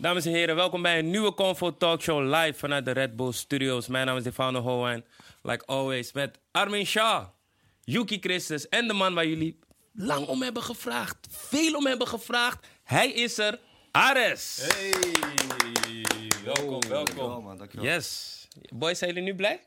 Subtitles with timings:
[0.00, 3.86] Dames en heren, welkom bij een nieuwe Convo Talkshow live vanuit de Red Bull Studios.
[3.86, 5.04] Mijn naam is Stefano Hoijn,
[5.42, 7.26] like always, met Armin Shah,
[7.84, 9.58] Yuki Christus en de man waar jullie
[9.92, 12.66] lang om hebben gevraagd, veel om hebben gevraagd.
[12.84, 13.58] Hij is er,
[13.90, 14.60] Ares.
[14.62, 14.90] Hey,
[16.44, 17.44] welkom, Dankjewel, welkom.
[17.44, 17.86] man, dankjewel.
[17.86, 18.36] Yes.
[18.74, 19.60] Boys, zijn jullie nu blij?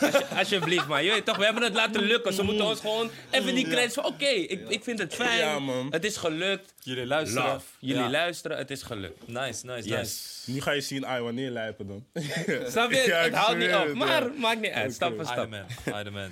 [0.00, 1.04] Alsje- alsjeblieft, man.
[1.04, 2.32] Je weet toch, we hebben het laten lukken.
[2.32, 4.04] Ze moeten ons gewoon even die credits van...
[4.04, 5.38] Oké, ik, ik vind het fijn.
[5.38, 5.86] Ja, man.
[5.90, 6.74] Het is gelukt.
[6.80, 7.52] Jullie luisteren.
[7.52, 7.66] Love.
[7.78, 8.10] Jullie Ja.
[8.10, 9.28] luisteren, het is gelukt.
[9.28, 10.42] Nice, nice, Yes.
[10.46, 12.06] Nu ga je zien, ai, wanneer lijpen dan.
[12.70, 13.04] Snap je?
[13.14, 13.84] Ja, het houdt niet op.
[13.86, 14.30] het, Maar ja.
[14.38, 14.92] maakt niet uit.
[14.92, 15.32] Stap voor nice.
[15.32, 15.46] stap.
[15.52, 16.30] Iron Man, Iron Man.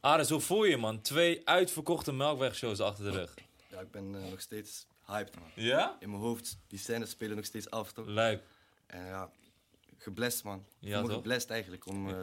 [0.00, 1.00] Ares, hoe voel je je, man?
[1.00, 3.34] Twee uitverkochte melkwegshows achter de rug.
[3.70, 5.48] Ja, ik ben eh, nog steeds hyped, man.
[5.54, 5.96] Ja?
[6.00, 8.06] In mijn hoofd, die scènes spelen nog steeds af, toch?
[8.06, 8.40] Leuk.
[8.86, 9.28] En ja,
[10.04, 10.64] geblest, man.
[10.80, 11.16] Ik Ja, me toch?
[11.16, 12.16] geblest eigenlijk om, eh,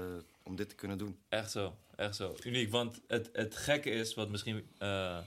[0.44, 1.20] om dit te kunnen doen.
[1.30, 2.36] Echt zo, echt zo.
[2.44, 4.68] Uniek, want het, het gekke is, wat misschien...
[4.78, 5.18] eh,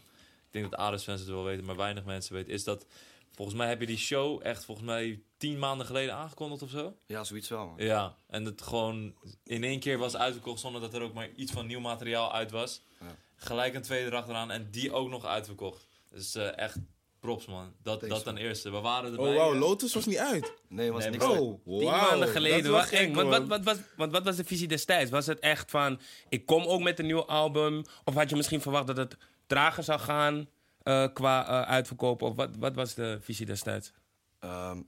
[0.46, 2.52] ik denk dat Ares-fans het wel weten, maar weinig mensen weten...
[2.52, 2.86] is dat,
[3.32, 6.96] volgens mij heb je die show echt volgens mij tien maanden geleden aangekondigd of zo?
[7.06, 7.74] Ja, zoiets wel, man.
[7.78, 9.14] Ja, en het gewoon
[9.44, 12.50] in één keer was uitverkocht zonder dat er ook maar iets van nieuw materiaal uit
[12.50, 12.82] was.
[13.00, 13.06] Ja.
[13.36, 15.86] Gelijk een tweede erachteraan en die ook nog uitverkocht.
[16.10, 16.76] Dus eh, echt
[17.24, 17.72] props man.
[17.82, 18.70] Dat, Thanks, dat ten eerste.
[18.70, 19.38] We waren erbij.
[19.38, 20.52] Oh, eh, Lotus was niet uit.
[20.68, 21.24] Nee, was Nee, niks.
[21.24, 21.32] bro.
[21.34, 21.60] uit.
[21.64, 22.96] Oh, Tien maanden geleden, wat eng.
[23.06, 25.10] gek, Want wat, wat, was, want wat was de visie destijds?
[25.10, 27.82] Was het echt van, ik kom ook met een nieuw album?
[28.04, 30.48] Of had je misschien verwacht dat het trager zou gaan
[30.82, 32.26] eh, qua eh, uitverkopen?
[32.26, 33.92] Of wat, wat was de visie destijds?
[34.38, 34.82] Ehm,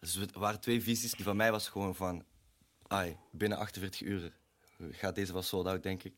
[0.00, 1.12] dus er waren twee visies.
[1.12, 2.24] Die van mij was gewoon van...
[2.86, 4.32] Ai, binnen 48 uur
[4.90, 6.14] gaat deze wel sold out, denk ik.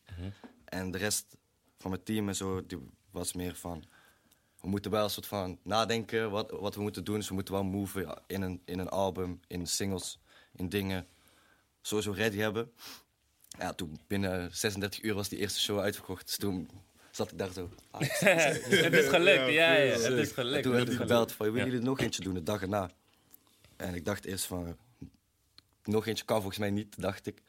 [0.65, 1.37] En de rest
[1.77, 2.79] van mijn team en zo, die
[3.11, 3.85] was meer van...
[4.65, 7.15] We moeten wel een soort van nadenken wat, wat we moeten doen.
[7.15, 10.19] Dus we moeten wel moven ja, in, een, in een album, in singles,
[10.57, 11.07] in dingen.
[11.83, 12.73] Sowieso ready hebben.
[13.59, 16.27] Ja, toen binnen 36 uur was die eerste show uitverkocht.
[16.27, 16.71] Dus toen
[17.11, 17.71] zat ik daar zo.
[17.91, 20.63] Ah, het is gelukt, ja, ja, Ja, het is en gelukt.
[20.63, 22.91] toen werd ik gebeld van, willen jullie er nog eentje doen de dag erna?
[23.77, 24.77] En ik dacht eerst van,
[25.83, 27.43] nog eentje kan volgens mij niet, dacht ik.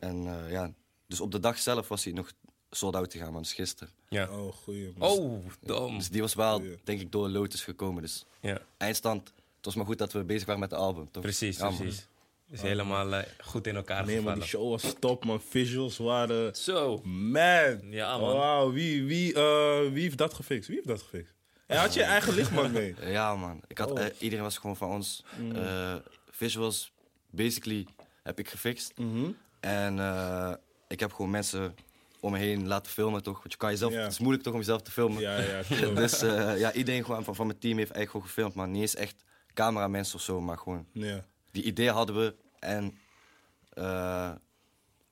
[0.00, 0.72] En eh, ja,
[1.06, 2.32] dus op de dag zelf was hij nog
[2.76, 3.92] sold out te gaan, man, dus gisteren.
[4.08, 4.28] Ja.
[4.30, 4.92] Oh, goeie.
[4.96, 5.08] man.
[5.10, 5.98] Oh, dom.
[5.98, 8.02] Dus die was wel, denk ik, door Lotus gekomen.
[8.02, 9.26] Dus Ja, eindstand,
[9.56, 11.22] het was maar goed dat we bezig waren met de album, toch?
[11.22, 12.06] precies, Ja, precies.
[12.50, 15.40] Is helemaal eh, goed in elkaar Nee, maar die show was top, man.
[15.40, 16.54] Visuals waren...
[16.56, 17.00] Zo.
[17.04, 17.80] Man.
[17.90, 18.34] Ja, man.
[18.36, 20.66] Wauw, wie, wie, eh, wie heeft dat gefixt?
[20.66, 21.32] Wie heeft dat gefixt?
[21.66, 22.94] En had je je eigen lichtman mee?
[23.16, 23.60] Ja, man.
[23.66, 24.00] Ik had, Oh.
[24.00, 25.24] eh, iedereen was gewoon van ons.
[25.54, 25.94] Eh,
[26.30, 26.92] visuals,
[27.30, 27.86] basically,
[28.22, 28.92] heb ik gefixt.
[28.98, 29.30] Mhm.
[29.60, 30.52] En eh,
[30.88, 31.74] ik heb gewoon mensen
[32.26, 33.38] om me heen laten filmen, toch?
[33.38, 33.98] Want je kan jezelf, Ja.
[34.00, 35.20] het is moeilijk toch om jezelf te filmen.
[35.20, 35.62] Ja, ja.
[35.94, 38.80] Dus eh, ja, iedereen gewoon van, van mijn team heeft eigenlijk gewoon gefilmd, maar niet
[38.80, 41.26] eens echt cameramensen of zo, maar gewoon Ja.
[41.50, 42.34] die idee hadden we.
[42.58, 42.98] En
[43.72, 44.32] eh,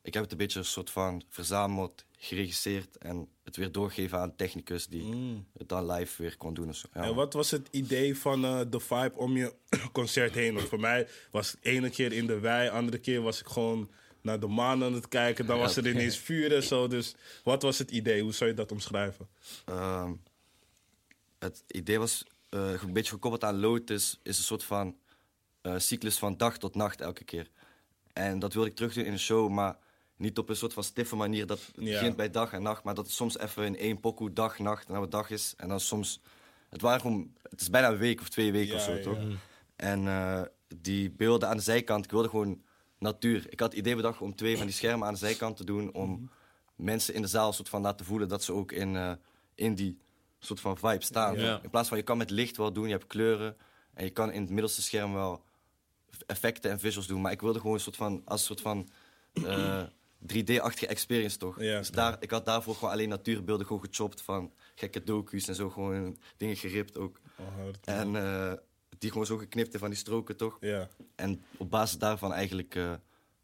[0.02, 4.36] ik heb het een beetje een soort van verzameld, geregisseerd en het weer doorgegeven aan
[4.36, 5.46] technicus die Mm.
[5.58, 6.72] het dan live weer kon doen.
[6.94, 9.54] Ja, En wat was het idee van eh, de vibe om je
[9.92, 10.54] concert heen?
[10.54, 13.90] Want voor mij was het ene keer in de wei, andere keer was ik gewoon
[14.24, 15.46] naar de maan aan het kijken.
[15.46, 16.86] Dan was er ineens vuur en zo.
[16.88, 18.22] Dus wat was het idee?
[18.22, 19.28] Hoe zou je dat omschrijven?
[19.64, 20.12] Ehm,
[21.38, 24.96] het idee was eh, een beetje gekoppeld aan Lotus, is een soort van
[25.60, 27.50] eh, cyclus van dag tot nacht elke keer.
[28.12, 29.76] En dat wilde ik terug doen in een show, maar
[30.16, 31.92] niet op een soort van stiffe manier dat het Ja.
[31.92, 34.86] begint bij dag en nacht, maar dat het soms even in één pokoe dag, nacht,
[34.86, 35.54] en dan wat dag is.
[35.56, 36.20] En dan soms,
[36.68, 39.02] het, waren gewoon, het is bijna een week of twee weken Ja, of zo, ja.
[39.02, 39.18] toch?
[39.76, 40.42] En eh,
[40.76, 42.62] die beelden aan de zijkant, ik wilde gewoon
[43.04, 43.46] natuur.
[43.48, 45.92] Ik had het idee bedacht om twee van die schermen aan de zijkant te doen,
[45.92, 46.30] om
[46.76, 49.12] mensen in de zaal soort van laten voelen dat ze ook in, eh,
[49.54, 49.98] in die
[50.38, 51.38] soort van vibe staan.
[51.38, 51.60] Ja.
[51.62, 53.56] In plaats van je kan met licht wel doen, je hebt kleuren
[53.94, 55.44] en je kan in het middelste scherm wel
[56.26, 57.20] effecten en visuals doen.
[57.20, 58.88] Maar ik wilde gewoon een soort van, als een soort van
[59.32, 59.82] eh,
[60.32, 61.60] 3D-achtige experience toch.
[61.60, 61.78] Ja.
[61.78, 65.70] Dus daar, ik had daarvoor gewoon alleen natuurbeelden gewoon gechopt van gekke docu's en zo
[65.70, 67.20] gewoon dingen geript ook.
[67.36, 68.52] Oh, En eh,
[68.98, 70.56] die gewoon zo geknipt van die stroken toch.
[70.60, 70.88] ja.
[71.14, 72.92] En op basis daarvan eigenlijk eh,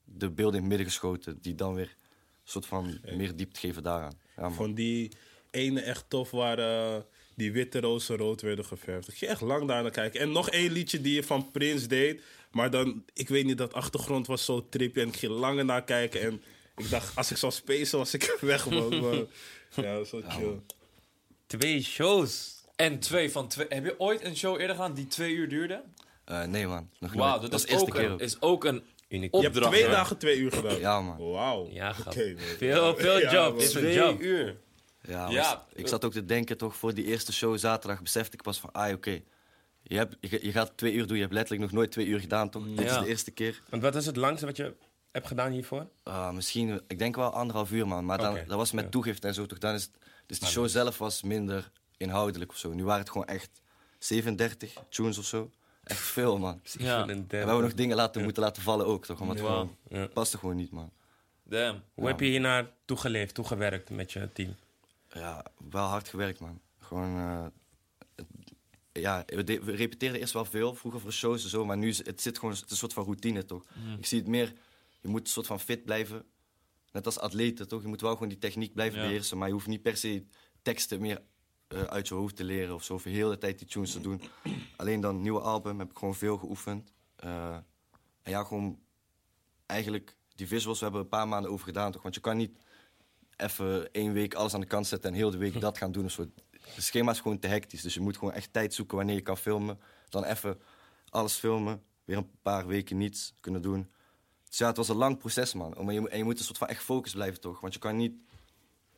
[0.04, 1.96] de beelden in het midden geschoten, die dan weer
[2.42, 4.18] een soort van meer diepte geven daaraan.
[4.36, 4.50] Ja.
[4.50, 5.12] Vond die
[5.50, 6.96] ene echt tof waar eh,
[7.34, 9.08] die witte rozen rood werden geverfd.
[9.08, 10.20] Ik ging echt lang daar naar kijken.
[10.20, 12.22] En nog één liedje die je van Prince deed.
[12.50, 15.00] Maar dan, ik weet niet, dat achtergrond was zo trippy.
[15.00, 16.20] En ik ging langer naar kijken.
[16.20, 16.42] En
[16.76, 19.28] ik dacht, als ik zou spacen, was ik weg, man.
[19.74, 20.60] Ja, dat wel chill.
[21.46, 22.59] Twee shows.
[22.80, 23.66] En twee van twee.
[23.68, 25.82] Heb je ooit een show eerder gedaan die twee uur duurde?
[26.24, 28.82] Eh, nee man, nog Wauw, dat, is, de eerste ook keer een, is ook een
[29.08, 29.34] Uniek.
[29.34, 29.74] Je hebt opdracht.
[29.76, 30.78] twee dagen twee uur gedaan.
[30.78, 31.30] Ja man.
[31.30, 31.68] Wauw.
[31.70, 32.36] Ja, nee.
[32.38, 33.58] Veel, veel Ja, job.
[33.58, 34.20] Is een job.
[34.20, 34.56] uur.
[35.02, 38.36] Ja, Ja, was- ik zat ook te denken toch voor die eerste show zaterdag besefte
[38.36, 39.20] ik pas van, ah oké,
[39.82, 42.20] je, hebt- je, je gaat twee uur doen, je hebt letterlijk nog nooit twee uur
[42.20, 42.64] gedaan toch?
[42.76, 43.60] Dit is de eerste keer.
[43.68, 44.74] Want wat is het langste wat je
[45.12, 45.86] hebt gedaan hiervoor?
[46.02, 48.90] Ah, misschien, ik denk wel anderhalf uur man, maar dan, dat was met ja.
[48.90, 49.58] toegift en zo toch?
[49.58, 49.92] Dan is het,
[50.26, 51.70] dus de show zelf was minder
[52.10, 52.72] inhoudelijk of zo.
[52.72, 53.60] Nu waren het gewoon echt
[53.98, 55.50] 37 tunes of zo.
[55.84, 56.60] Echt veel, man.
[56.78, 57.08] Ja.
[57.08, 59.18] En we hebben nog dingen laten, moeten laten vallen ook, toch?
[59.18, 60.06] Het gewoon, Ja.
[60.06, 60.92] past er gewoon niet, man.
[61.42, 61.82] Damn.
[61.94, 64.54] Hoe heb je hier naar toegeleefd, toegewerkt met je team?
[65.12, 66.60] Ja, wel hard gewerkt, man.
[66.78, 67.46] Gewoon, eh,
[68.14, 68.26] het-
[68.92, 71.88] ja, we, de- we repeteerden eerst wel veel, vroeger voor shows en zo, maar nu
[71.88, 73.64] is het zit gewoon, het is een soort van routine, toch?
[73.98, 74.52] Ik zie het meer,
[75.00, 76.24] je moet een soort van fit blijven.
[76.92, 77.82] Net als atleten, toch?
[77.82, 79.04] Je moet wel gewoon die techniek blijven Ja.
[79.06, 80.24] beheersen, maar je hoeft niet per se
[80.62, 81.20] teksten meer
[81.70, 84.00] eh, uit je hoofd te leren of zo, voor heel de tijd die tunes te
[84.00, 84.22] doen.
[84.76, 86.92] Alleen dan, nieuwe album, heb ik gewoon veel geoefend.
[87.16, 87.54] Eh,
[88.22, 88.78] en ja, gewoon,
[89.66, 92.02] eigenlijk, die visuals, we hebben een paar maanden over gedaan, toch?
[92.02, 92.58] Want je kan niet
[93.36, 96.04] even één week alles aan de kant zetten en heel de week dat gaan doen.
[96.04, 96.26] of zo.
[96.50, 97.82] Het schema is gewoon te hectisch.
[97.82, 99.78] Dus je moet gewoon echt tijd zoeken wanneer je kan filmen.
[100.08, 100.60] Dan even
[101.08, 101.82] alles filmen.
[102.04, 103.90] Weer een paar weken niets kunnen doen.
[104.48, 105.90] Dus ja, het was een lang proces, man.
[105.90, 107.60] En je moet een soort van echt focus blijven, toch?
[107.60, 108.12] Want je kan niet...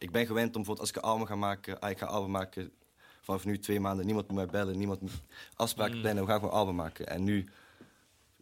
[0.03, 1.81] Ik ben gewend om bijvoorbeeld als ik een album ga maken...
[1.81, 2.73] Ah, ik ga een album maken
[3.21, 4.07] vanaf nu twee maanden.
[4.07, 5.21] Niemand moet mij bellen, niemand moet
[5.55, 6.25] afspraken plannen.
[6.25, 7.07] We gaan gewoon album maken.
[7.07, 7.49] En nu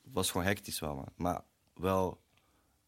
[0.02, 1.08] was het gewoon hectisch wel, man.
[1.16, 1.40] Maar
[1.74, 2.20] wel,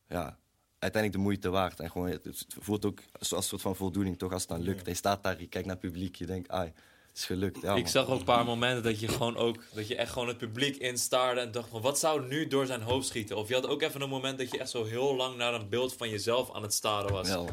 [0.08, 0.38] ja,
[0.78, 1.80] uiteindelijk de moeite waard.
[1.80, 4.32] En gewoon, het, het voelt ook als een soort van voldoening, toch?
[4.32, 4.84] Als het dan lukt.
[4.84, 6.72] En je staat daar, je kijkt naar het publiek, je denkt, ah, het
[7.14, 7.60] is gelukt.
[7.60, 10.28] Ja, ik zag ook een paar momenten dat je gewoon ook, dat je echt gewoon
[10.28, 13.36] het publiek instaarde en dacht van wat zou nu door zijn hoofd schieten?
[13.36, 15.68] Of je had ook even een moment dat je echt zo heel lang naar een
[15.68, 17.28] beeld van jezelf aan het staren was.
[17.28, 17.44] Ja,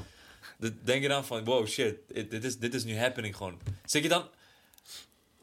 [0.83, 3.59] Denk je dan van wow shit, dit dit is, dit is nu happening gewoon.
[3.85, 4.27] Zeg je dan,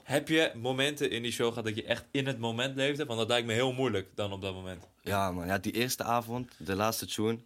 [0.03, 3.05] heb je momenten in die show gehad dat je echt in het moment leefde?
[3.07, 4.85] Want dat lijkt me heel moeilijk dan op dat moment.
[5.01, 5.47] Ja, man.
[5.47, 7.39] Ja, die eerste avond, de laatste tune,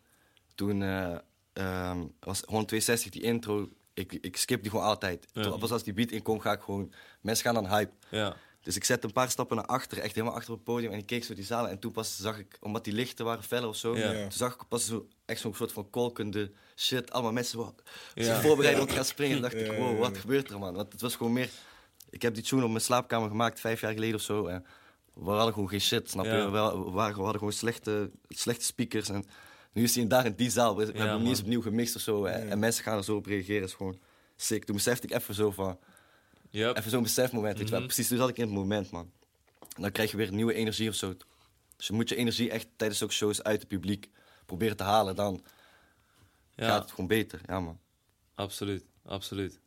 [0.54, 1.16] toen eh,
[1.52, 3.68] ehm, was 162 die intro.
[3.94, 5.26] Ik, ik skip die gewoon altijd.
[5.32, 5.42] Ja.
[5.42, 6.92] Toen- Pas als die beat inkomt, ga ik gewoon...
[7.20, 7.92] Mensen gaan dan hype.
[8.10, 8.36] Ja.
[8.62, 10.92] Dus ik zette een paar stappen naar achter, echt helemaal achter op het podium.
[10.92, 11.70] En ik keek zo die zalen.
[11.70, 13.96] En toen pas zag ik, omdat die lichten waren feller of zo...
[13.96, 14.12] Ja.
[14.22, 17.10] Toen zag ik pas zo, echt zo'n soort van kolkende shit.
[17.12, 17.74] Allemaal mensen zo,
[18.14, 18.24] Ja.
[18.24, 19.36] zich voorbereiden om te gaan springen.
[19.36, 20.74] En dacht ik, wow, wat gebeurt er, man?
[20.74, 21.48] Want het was gewoon meer...
[22.10, 24.46] Ik heb die tune op mijn slaapkamer gemaakt, vijf jaar geleden of zo.
[24.46, 24.64] En
[25.14, 26.30] we hadden gewoon geen shit, snap je?
[26.30, 29.08] We, we, hadden gewoon slechte, slechte speakers.
[29.08, 29.24] En
[29.72, 30.76] nu is hij daar in die zaal.
[30.76, 32.24] We, hebben hem niet eens opnieuw gemixt of zo.
[32.24, 33.62] En, en mensen gaan er zo op reageren.
[33.62, 33.98] is gewoon
[34.36, 34.64] sick.
[34.64, 35.78] Toen besefte ik even zo van...
[36.50, 36.76] Yep.
[36.76, 37.58] Even zo'n besefmoment.
[37.58, 37.78] wel.
[37.78, 37.86] Mhm.
[37.86, 39.10] Precies, toen zat ik in het moment, man.
[39.76, 41.14] En dan krijg je weer nieuwe energie of zo.
[41.76, 44.08] Dus je moet je energie echt tijdens ook shows uit het publiek
[44.50, 45.16] proberen te halen.
[45.16, 45.42] Dan
[46.54, 46.66] Ja.
[46.68, 47.40] gaat het gewoon beter.
[47.46, 47.78] Ja, man.
[48.34, 49.58] Absoluut, absoluut.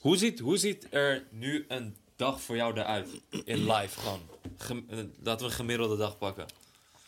[0.00, 3.08] Hoe ziet, hoe ziet er nu een dag voor jou eruit?
[3.44, 4.20] In live gewoon.
[4.56, 6.46] Gem- eh, laten we een gemiddelde dag pakken.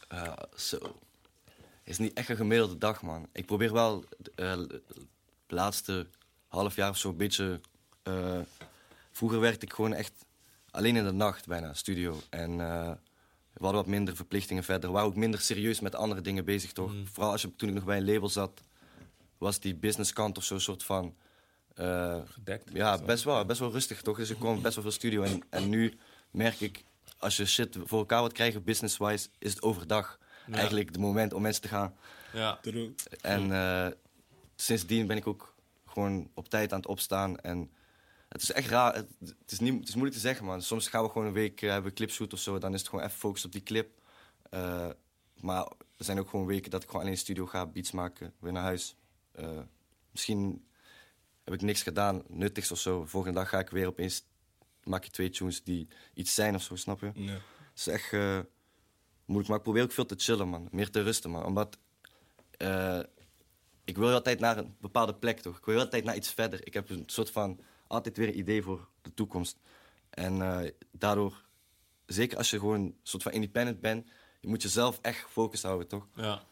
[0.08, 0.76] Ja, zo.
[1.56, 3.29] Het is niet echt een gemiddelde dag, man.
[3.32, 4.82] Ik probeer wel eh, de
[5.46, 6.06] laatste
[6.49, 7.61] half jaar of zo een beetje...
[8.02, 8.40] eh,
[9.11, 10.12] vroeger werkte ik gewoon echt
[10.70, 12.20] alleen in de nacht bijna, studio.
[12.31, 12.93] En eh,
[13.62, 14.88] we hadden wat minder verplichtingen verder.
[14.88, 16.93] We waren ook minder serieus met andere dingen bezig, toch?
[17.12, 18.61] Vooral als je, toen ik nog bij een label zat,
[19.38, 21.14] was die businesskant of zo een soort van...
[21.75, 22.70] eh, Gedekt.
[22.73, 24.17] ja, best wel, best wel rustig toch?
[24.17, 25.23] Dus ik kwam best wel veel studio.
[25.23, 25.99] En, en nu
[26.31, 26.85] merk ik,
[27.19, 30.55] als je shit voor elkaar wilt krijgen, business-wise, is het overdag Ja.
[30.55, 31.94] eigenlijk het moment om mensen te gaan.
[32.32, 32.94] Ja, True.
[33.20, 33.87] En eh,
[34.56, 35.55] sindsdien ben ik ook
[35.87, 37.38] gewoon op tijd aan het opstaan.
[37.38, 37.70] En
[38.32, 38.94] het is echt raar.
[38.94, 40.62] Het, het is, niet, het is moeilijk te zeggen, man.
[40.62, 42.58] Soms gaan we gewoon een week eh, hebben we clipshoot of zo.
[42.58, 44.00] Dan is het gewoon even focus op die clip.
[44.50, 44.88] Eh,
[45.40, 45.64] maar
[45.96, 48.32] er zijn ook gewoon weken dat ik gewoon alleen in de studio ga, beats maken,
[48.38, 48.96] weer naar huis.
[49.32, 49.61] Eh,
[50.11, 50.67] misschien
[51.44, 53.05] heb ik niks gedaan, nuttigs of zo.
[53.06, 54.25] Volgende dag ga ik weer opeens,
[54.84, 57.06] maak je twee tunes die iets zijn of zo, snap je?
[57.06, 57.43] Het
[57.75, 58.12] is echt
[59.25, 60.69] moeilijk, maar ik probeer ook veel te chillen, man.
[60.70, 61.44] Meer te rusten, man.
[61.44, 61.79] Omdat
[63.84, 65.58] ik wil altijd naar een bepaalde plek, toch?
[65.58, 66.67] Ik wil altijd naar iets verder.
[66.67, 67.60] Ik heb een soort van
[67.93, 69.58] altijd weer een idee voor de toekomst.
[70.11, 71.44] En eh, daardoor,
[72.06, 74.08] zeker als je gewoon een soort van independent bent,
[74.41, 76.08] je moet jezelf echt gefocust houden, toch?
[76.15, 76.43] ja,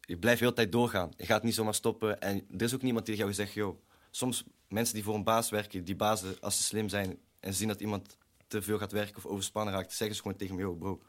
[0.00, 1.12] je blijft heel de tijd doorgaan.
[1.16, 2.20] Je gaat niet zomaar stoppen.
[2.20, 3.78] En er is ook niemand die jou zegt, joh,
[4.10, 7.68] soms mensen die voor een baas werken, die bazen, als ze slim zijn en zien
[7.68, 10.78] dat iemand te veel gaat werken of overspannen raakt, zeggen ze gewoon tegen me, joh,
[10.78, 11.00] bro,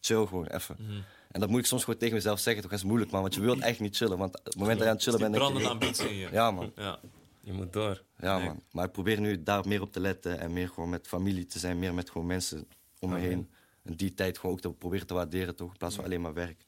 [0.00, 0.76] chill gewoon even.
[0.78, 1.00] Mhm.
[1.30, 2.70] En dat moet ik soms gewoon tegen mezelf zeggen, toch?
[2.70, 4.18] Dat is moeilijk, man, want je wilt eigenlijk niet chillen.
[4.18, 6.28] Want op het moment dat je aan het chillen bent, brandende je, ambitie in je.
[6.32, 6.72] ja, man.
[6.76, 7.00] Ja,
[7.44, 8.02] Je moet door.
[8.18, 8.46] Ja, Nee.
[8.46, 8.62] man.
[8.70, 11.58] Maar ik probeer nu daar meer op te letten en meer gewoon met familie te
[11.58, 13.50] zijn, meer met gewoon mensen om me heen.
[13.82, 15.70] En die tijd gewoon ook te proberen te waarderen, toch?
[15.72, 16.64] In plaats van alleen maar werk.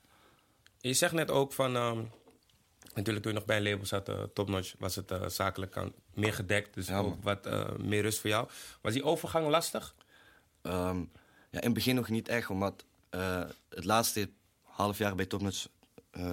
[0.80, 1.76] Je zegt net ook van...
[1.76, 2.02] ehm,
[2.95, 5.92] natuurlijk toen je nog bij een label zat, eh, Topnotch, was het eh, zakelijk kant
[6.14, 6.75] meer gedekt.
[6.75, 7.18] Dus Ja, ook man.
[7.23, 8.49] wat eh, meer rust voor jou.
[8.80, 9.95] Was die overgang lastig?
[10.62, 10.99] Ehm,
[11.50, 12.85] ja, in het begin nog niet echt, omdat
[13.68, 14.30] het laatste
[14.62, 15.66] half jaar bij Topnotch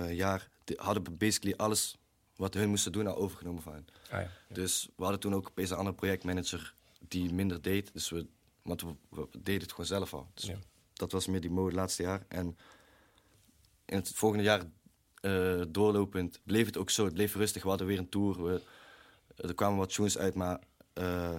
[0.10, 1.98] jaar hadden we basically alles
[2.36, 3.88] wat hun moesten doen al overgenomen van hen.
[4.10, 4.30] Ah, ja.
[4.48, 6.74] Dus we hadden toen ook opeens een andere projectmanager
[7.08, 7.94] die minder deed.
[7.94, 8.28] Dus we,
[8.62, 10.28] want we, we deden het gewoon zelf al.
[10.34, 10.52] Dus
[10.94, 12.25] dat was meer die mode laatste jaar.
[12.28, 12.58] En
[13.86, 14.63] in het volgende jaar
[15.22, 17.06] eh, doorlopend bleef het ook zo.
[17.06, 17.63] Het bleef rustig.
[17.63, 18.44] We hadden weer een tour.
[18.44, 18.62] We,
[19.36, 20.60] er kwamen wat tunes uit, maar
[20.94, 21.38] eh,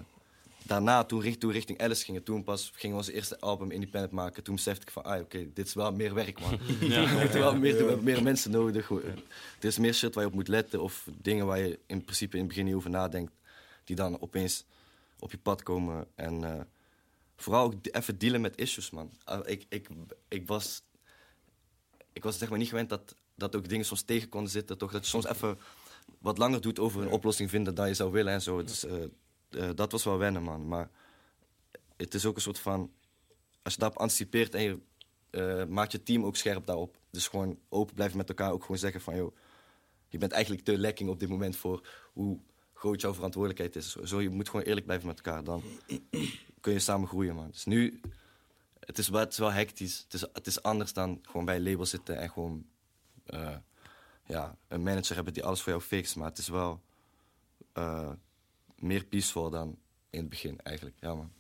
[0.67, 4.13] daarna, toen, richt, toen richting Alice gingen, toen pas gingen we ons eerste album independent
[4.13, 4.43] maken.
[4.43, 6.59] Toen besefte ik van, ah, oké, dit is wel meer werk, man.
[6.59, 8.91] we moeten wel meer, we meer mensen nodig.
[8.91, 9.15] Er
[9.61, 10.83] is meer shit waar je op moet letten.
[10.83, 13.33] Of dingen waar je in principe in het begin niet over nadenkt.
[13.85, 14.65] Die dan opeens
[15.19, 16.07] op je pad komen.
[16.15, 16.61] En eh,
[17.37, 19.11] vooral ook even dealen met issues, man.
[19.25, 19.89] Ah, ik, ik,
[20.29, 20.83] ik was,
[22.13, 24.79] ik was zeg maar niet gewend dat, dat ook dingen soms tegen konden zitten.
[24.79, 24.93] Toch?
[24.93, 25.59] Dat je soms even
[26.19, 28.65] wat langer doet over een oplossing vinden dan je zou willen en zo.
[28.65, 28.95] Dus, eh,
[29.55, 30.69] eh, dat was wel wennen, man.
[30.69, 30.91] Maar
[31.97, 32.93] het is ook een soort van...
[33.63, 34.79] Als je daarop anticipeert en je
[35.35, 36.97] eh, maakt je team ook scherp daarop.
[37.11, 38.53] Dus gewoon open blijven met elkaar.
[38.53, 39.37] Ook gewoon zeggen van, joh,
[40.09, 42.39] je bent eigenlijk te lekking op dit moment voor hoe
[42.73, 43.95] groot jouw verantwoordelijkheid is.
[43.95, 45.45] Zo, je moet gewoon eerlijk blijven met elkaar.
[45.45, 45.63] Dan
[46.61, 47.51] kun je samen groeien, man.
[47.51, 48.01] Dus nu,
[48.81, 49.99] het is wel, het is wel hectisch.
[49.99, 52.67] Het is, het is anders dan gewoon bij een label zitten en gewoon
[53.25, 53.57] eh,
[54.27, 56.17] ja, een manager hebben die alles voor jou fixt.
[56.17, 56.83] Maar het is wel
[58.79, 59.79] meer peaceful dan
[60.11, 60.97] in het begin eigenlijk.
[61.01, 61.33] Ja, man.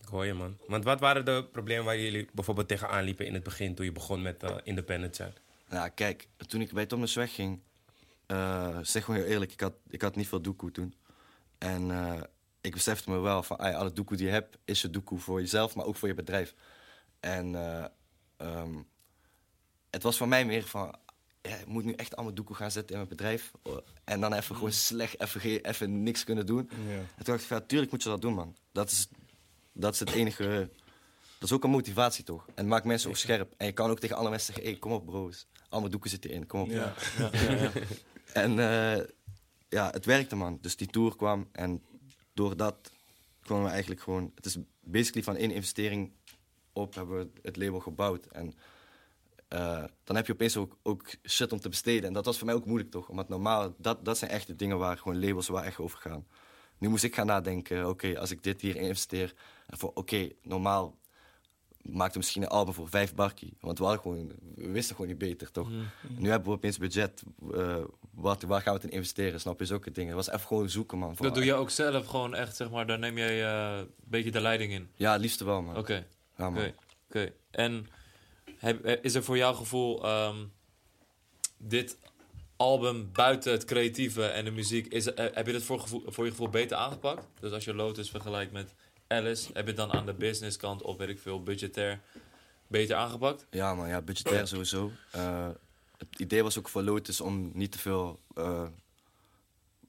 [0.00, 0.58] Ik hoor je, man.
[0.66, 3.92] Want wat waren de problemen waar jullie bijvoorbeeld tegenaan liepen in het begin toen je
[3.92, 5.34] begon met uh, independent zijn?
[5.68, 7.60] Nou, kijk, toen ik bij Thomas wegging,
[8.26, 10.94] uh, zeg gewoon heel eerlijk, ik had, ik had niet veel doekoe toen.
[11.58, 12.20] En uh,
[12.60, 15.40] ik besefte me wel van, ay, alle doekoe die je hebt, is je doekoe voor
[15.40, 16.54] jezelf, maar ook voor je bedrijf.
[17.20, 17.54] En
[18.38, 18.86] um,
[19.90, 20.94] het was voor mij meer van,
[21.50, 23.50] ja, ik moet nu echt allemaal doeken gaan zetten in mijn bedrijf.
[24.04, 26.70] En dan even gewoon slecht, even, even niks kunnen doen.
[26.88, 26.92] Ja.
[26.92, 28.56] En toen dacht ik, ja, tuurlijk moet je dat doen, man.
[28.72, 29.08] Dat is,
[29.72, 30.70] dat is het enige...
[31.38, 32.46] Dat is ook een motivatie, toch?
[32.46, 33.54] En het maakt mensen ook scherp.
[33.56, 35.46] En je kan ook tegen alle mensen zeggen, hey, kom op, bro's.
[35.68, 36.68] Allemaal doeken zitten in, kom op.
[36.68, 36.94] Ja.
[37.18, 37.72] ja, ja
[38.42, 39.06] en uh,
[39.68, 40.58] ja, het werkte, man.
[40.60, 41.82] Dus die tour kwam en
[42.34, 42.92] door dat
[43.42, 44.32] kwamen we eigenlijk gewoon...
[44.34, 46.12] Het is basically van één investering
[46.72, 48.26] op hebben we het label gebouwd.
[48.26, 48.54] En
[49.54, 52.04] uh, dan heb je opeens ook, ook, shit om te besteden.
[52.04, 53.08] En dat was voor mij ook moeilijk, toch?
[53.08, 56.26] Omdat normaal, dat, dat zijn echt de dingen waar gewoon labels waar echt over gaan.
[56.78, 59.34] Nu moest ik gaan nadenken, oké, als ik dit hier investeer...
[59.70, 60.98] Oké, okay, normaal
[61.82, 63.56] maakte misschien een album voor vijf barkie.
[63.60, 65.70] Want we, gewoon, we wisten gewoon niet beter, toch?
[65.70, 65.86] Mm.
[66.16, 67.22] Nu hebben we opeens budget.
[67.54, 67.76] Uh,
[68.10, 69.40] wat, waar gaan we het in investeren?
[69.40, 70.16] Snap je, zulke dingen.
[70.16, 71.14] Het was even gewoon zoeken, man.
[71.18, 74.30] Dat doe je ook zelf gewoon echt, zeg maar, daar neem jij uh, een beetje
[74.30, 74.88] de leiding in?
[74.96, 75.76] Ja, het liefste wel, man.
[75.76, 76.04] Oké.
[76.36, 76.74] Okay.
[77.08, 77.32] Oké.
[77.50, 77.99] En eh,
[79.02, 80.52] is er voor jouw gevoel um,
[81.56, 81.98] dit
[82.56, 86.24] album buiten het creatieve en de muziek, is, uh, heb je dit voor, gevoel, voor
[86.24, 87.26] je gevoel beter aangepakt?
[87.40, 88.74] Dus als je Lotus vergelijkt met
[89.06, 92.00] Alice, heb je het dan aan de businesskant of weet ik veel, budgetair
[92.66, 93.46] beter aangepakt?
[93.50, 94.92] Ja, maar ja, budgetair sowieso.
[95.16, 95.48] Uh,
[95.96, 98.68] het idee was ook voor Lotus om niet te veel uh,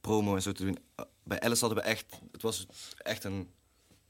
[0.01, 0.77] promo en zo te doen.
[1.23, 3.49] bij Alice hadden we echt, het was echt een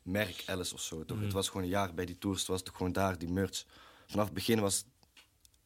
[0.04, 1.06] merk Alice of zo.
[1.06, 1.18] Toch?
[1.18, 1.24] Mm.
[1.24, 3.66] Het was gewoon een jaar bij die tours, het was toch gewoon daar die merch
[4.12, 4.86] vanaf het begin was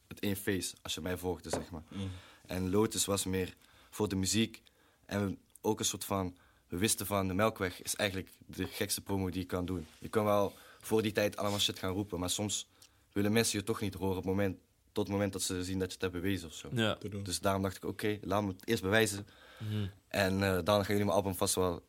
[0.08, 1.82] het één face, als je mij volgde, zeg maar.
[1.88, 2.10] Mm.
[2.46, 3.56] En Lotus was meer
[3.90, 4.62] voor de muziek.
[5.06, 6.36] En ook een soort van...
[6.68, 9.86] We wisten van, de Melkweg is eigenlijk de gekste promo die je kan doen.
[9.98, 12.68] Je kan wel voor die tijd allemaal shit gaan roepen, maar soms
[13.12, 14.58] willen mensen je toch niet horen op het moment,
[14.92, 16.68] tot het moment dat ze zien dat je het hebt bewezen of zo.
[16.72, 16.98] Ja.
[17.22, 19.26] Dus daarom dacht ik, oké, okay, laat me het eerst bewijzen.
[19.58, 19.90] Mm.
[20.08, 21.82] En uh, dan gaan jullie mijn album vast wel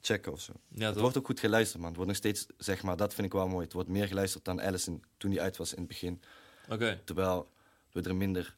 [0.00, 0.52] checken of zo.
[0.68, 1.88] Ja, het wordt ook goed geluisterd, man.
[1.88, 3.64] Het wordt nog steeds, zeg maar, dat vind ik wel mooi.
[3.64, 6.20] Het wordt meer geluisterd dan Allison toen die uit was in het begin.
[6.68, 7.00] Oké.
[7.04, 7.50] Terwijl
[7.92, 8.56] we er minder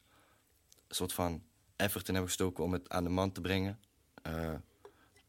[0.89, 1.43] soort van
[1.75, 3.79] effort in hebben gestoken om het aan de man te brengen.
[4.27, 4.53] Uh,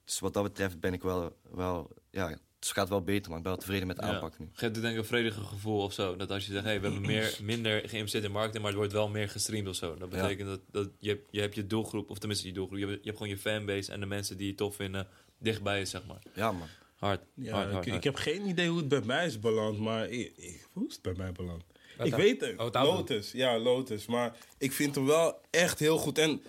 [0.04, 3.44] dus wat dat betreft ben ik wel, wel ja, het gaat wel beter, maar ik
[3.44, 4.48] ben wel tevreden met de aanpak nu.
[4.52, 6.16] Geeft het denk ik een vrediger gevoel of zo?
[6.16, 8.92] Dat als je zegt, hey, we hebben meer, minder geïnvesteerd in marketing, maar het wordt
[8.92, 9.94] wel meer gestreamd of zo.
[9.94, 12.98] Dat betekent dat, dat je, je hebt je doelgroep, of tenminste je doelgroep, je hebt,
[12.98, 15.08] je hebt gewoon je fanbase en de mensen die je tof vinden,
[15.42, 16.22] dichtbij is, zeg maar.
[16.34, 16.68] Ja, man.
[16.96, 17.20] Hard.
[17.34, 20.08] Ja, hard, hard, ik, ik, heb geen idee hoe het bij mij is beland, maar
[20.08, 21.62] ik, ik, hoe is het bij mij beland?
[22.02, 22.58] ik weet het.
[22.58, 24.06] Oh, Lotus, ja, Lotus.
[24.06, 26.18] Maar ik vind hem wel echt heel goed.
[26.18, 26.42] En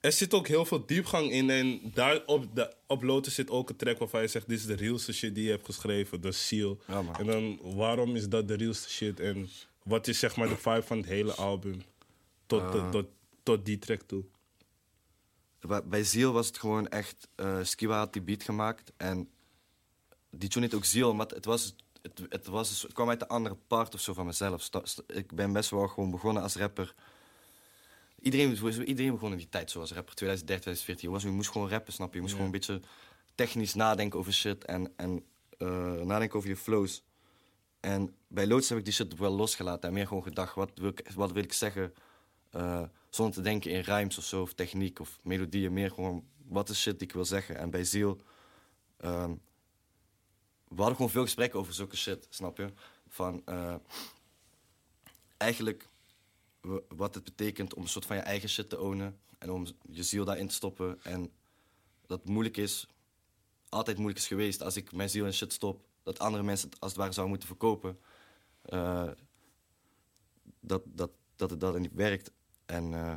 [0.00, 1.50] er zit ook heel veel diepgang in.
[1.50, 4.66] En daar op, de, op Lotus zit ook een track waarvan je zegt: Dit is
[4.66, 6.78] de realste shit die je hebt geschreven, de Seal.
[6.86, 9.20] Ja, en dan waarom is dat de realste shit?
[9.20, 9.48] En
[9.82, 11.82] wat is zeg maar de vibe van het hele album
[12.46, 12.70] tot, uh.
[12.70, 13.06] tot, tot,
[13.42, 14.24] tot die track toe?
[15.84, 17.28] Bij Ziel was het gewoon echt...
[17.36, 19.30] Uh, Skiwa had die beat gemaakt en
[20.30, 23.28] die tune heet ook Ziel, maar het, was, het, het, was, het kwam uit de
[23.28, 24.68] andere part of zo van mezelf.
[25.06, 26.94] Ik ben best wel gewoon begonnen als rapper.
[28.20, 31.10] Iedereen, iedereen begon in die tijd zoals rapper, 2013, 2014.
[31.10, 32.14] Was, je moest gewoon rappen, snap je?
[32.14, 32.80] Je moest gewoon een beetje
[33.34, 35.24] technisch nadenken over shit en, en
[35.58, 37.02] uh, nadenken over je flows.
[37.80, 40.88] En bij Loods heb ik die shit wel losgelaten en meer gewoon gedacht, wat wil
[40.88, 41.94] ik, wat wil ik zeggen...
[42.52, 42.82] Uh,
[43.16, 45.72] zonder te denken in rhymes of zo, of techniek of melodieën.
[45.72, 47.56] Meer gewoon, wat is shit die ik wil zeggen.
[47.56, 48.20] En bij Ziel,
[49.04, 49.40] um,
[50.68, 52.72] we hadden gewoon veel gesprekken over zulke shit, snap je?
[53.08, 53.74] Van, uh,
[55.36, 55.88] eigenlijk
[56.88, 59.18] wat het betekent om een soort van je eigen shit te ownen.
[59.38, 61.02] En om je ziel daarin te stoppen.
[61.02, 61.32] En
[62.06, 62.86] dat moeilijk is
[63.68, 65.84] altijd moeilijk is geweest als ik mijn ziel en shit stop.
[66.02, 67.98] Dat andere mensen het als het ware zouden moeten verkopen.
[68.62, 69.10] Eh,
[70.60, 72.30] dat, dat, dat het dat niet werkt.
[72.66, 73.14] En eh,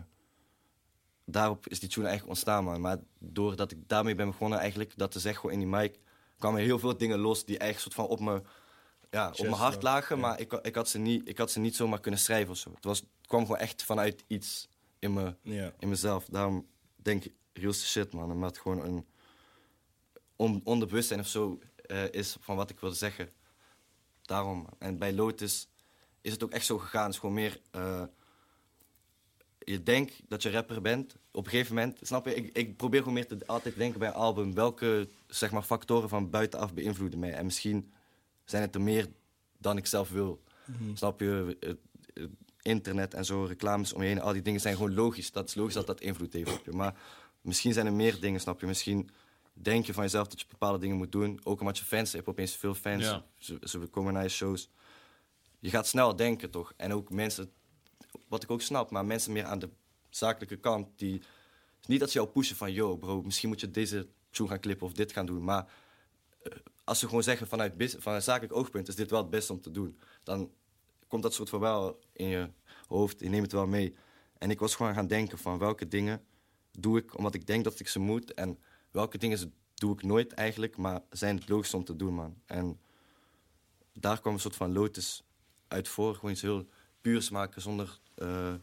[1.25, 2.81] daarop is die tune eigenlijk ontstaan, man.
[2.81, 5.99] Maar doordat ik daarmee ben begonnen eigenlijk, dat te zeggen in die mic,
[6.37, 8.41] kwamen heel veel dingen los die eigenlijk soort van op me,
[9.09, 10.19] ja, op mijn hart lagen.
[10.19, 12.71] Maar ik, ik, had ze niet, ik had ze niet zomaar kunnen schrijven of zo.
[12.73, 15.35] Het, was, het kwam gewoon echt vanuit iets in, me,
[15.79, 16.25] in mezelf.
[16.25, 18.31] Daarom denk ik, realste shit, man.
[18.31, 19.05] Omdat het gewoon een
[20.35, 23.29] on, onderbewustzijn of zo eh, is van wat ik wilde zeggen.
[24.21, 24.67] Daarom.
[24.77, 25.69] En bij Lotus
[26.21, 27.03] is het ook echt zo gegaan.
[27.03, 27.61] Het is gewoon meer...
[27.71, 28.03] eh,
[29.71, 31.15] je denkt dat je rapper bent.
[31.31, 32.35] Op een gegeven moment, snap je?
[32.35, 34.53] Ik, ik probeer gewoon meer te, altijd te denken bij een album...
[34.53, 37.33] welke zeg maar, factoren van buitenaf beïnvloeden mij.
[37.33, 37.91] En misschien
[38.45, 39.07] zijn het er meer
[39.57, 40.43] dan ik zelf wil.
[40.93, 41.57] Snap je?
[41.59, 41.77] Het,
[42.13, 42.29] het
[42.61, 45.31] internet en zo, reclames om je heen, al die dingen zijn gewoon logisch.
[45.31, 46.71] Dat is logisch dat dat invloed heeft op je.
[46.71, 46.95] Maar
[47.41, 48.65] misschien zijn er meer dingen, snap je?
[48.65, 49.09] Misschien
[49.53, 51.39] denk je van jezelf dat je bepaalde dingen moet doen.
[51.43, 52.27] Ook omdat je fans hebt.
[52.27, 53.03] Opeens veel fans.
[53.03, 53.25] Ja.
[53.37, 54.69] Ze, ze komen naar je shows.
[55.59, 56.73] Je gaat snel denken, toch?
[56.77, 57.51] En ook mensen,
[58.27, 59.69] wat ik ook snap, maar mensen meer aan de
[60.09, 61.21] zakelijke kant, die...
[61.85, 64.87] Niet dat ze jou pushen van, yo bro, misschien moet je deze tune gaan klippen
[64.87, 65.43] of dit gaan doen.
[65.43, 65.71] Maar
[66.43, 66.51] eh,
[66.83, 69.71] als ze gewoon zeggen vanuit, vanuit zakelijk oogpunt is dit wel het beste om te
[69.71, 69.99] doen.
[70.23, 70.51] Dan
[71.07, 72.49] komt dat soort van wel in je
[72.87, 73.19] hoofd.
[73.19, 73.95] Je neemt het wel mee.
[74.37, 76.25] En ik was gewoon gaan denken van welke dingen
[76.71, 78.33] doe ik omdat ik denk dat ik ze moet.
[78.33, 78.59] En
[78.91, 82.41] welke dingen doe ik nooit eigenlijk, maar zijn het logisch om te doen, man.
[82.45, 82.79] En
[83.93, 85.23] daar kwam een soort van lotus
[85.67, 86.15] uit voor.
[86.15, 86.67] Gewoon iets heel
[87.01, 88.53] puurs maken zonder eh,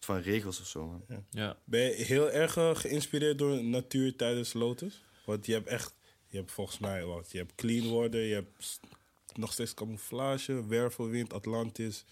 [0.00, 1.24] van regels of zo, man.
[1.30, 1.58] Ja.
[1.64, 5.04] Ben je heel erg eh, geïnspireerd door natuur tijdens Lotus?
[5.24, 5.94] Want je hebt echt,
[6.28, 8.80] je hebt volgens mij wat, je hebt clean worden, je hebt
[9.34, 12.04] nog steeds camouflage, wervelwind, Atlantis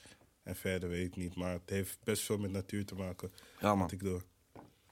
[0.42, 1.34] en verder weet ik niet.
[1.34, 3.90] Maar het heeft best veel met natuur te maken, Ja, man.
[3.90, 4.22] ik door.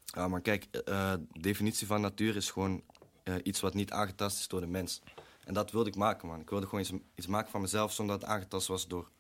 [0.05, 2.83] Ja, maar kijk, eh, de definitie van natuur is gewoon
[3.23, 5.01] eh, iets wat niet aangetast is door de mens.
[5.45, 6.41] En dat wilde ik maken, man.
[6.41, 9.11] Ik wilde gewoon iets, iets maken van mezelf zonder dat het aangetast was door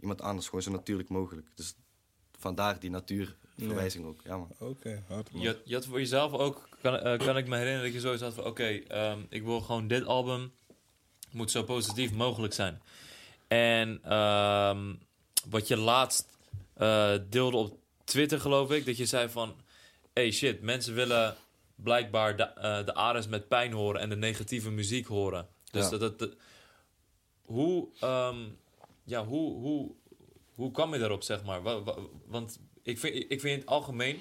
[0.00, 0.46] iemand anders.
[0.46, 1.46] Gewoon zo natuurlijk mogelijk.
[1.54, 1.74] Dus
[2.38, 4.20] vandaar die natuurverwijzing ook.
[4.24, 4.50] Ja, man.
[4.58, 5.40] Oké, hard man.
[5.42, 8.00] Je, had- je had voor jezelf ook, kan, eh, kan ik me herinneren dat je
[8.00, 8.44] zoiets had van...
[8.44, 10.52] Oké, ehm, ik wil gewoon dit album,
[11.30, 12.82] moet zo positief mogelijk zijn.
[13.48, 14.94] En ehm,
[15.48, 16.36] wat je laatst
[16.74, 19.54] eh, deelde op Twitter, geloof ik, dat je zei van...
[20.12, 21.36] Hey shit, mensen willen
[21.74, 25.48] blijkbaar de, eh de Ares met pijn horen en de negatieve muziek horen.
[25.70, 25.90] Dus Ja.
[25.90, 26.36] dat, dat, dat-
[27.42, 28.36] hoe, ehm,
[29.04, 29.92] ja, hoe, hoe,
[30.54, 31.62] hoe kwam je daarop, zeg maar?
[31.62, 34.20] Wa- wa- Want ik vind, ik vind in het algemeen,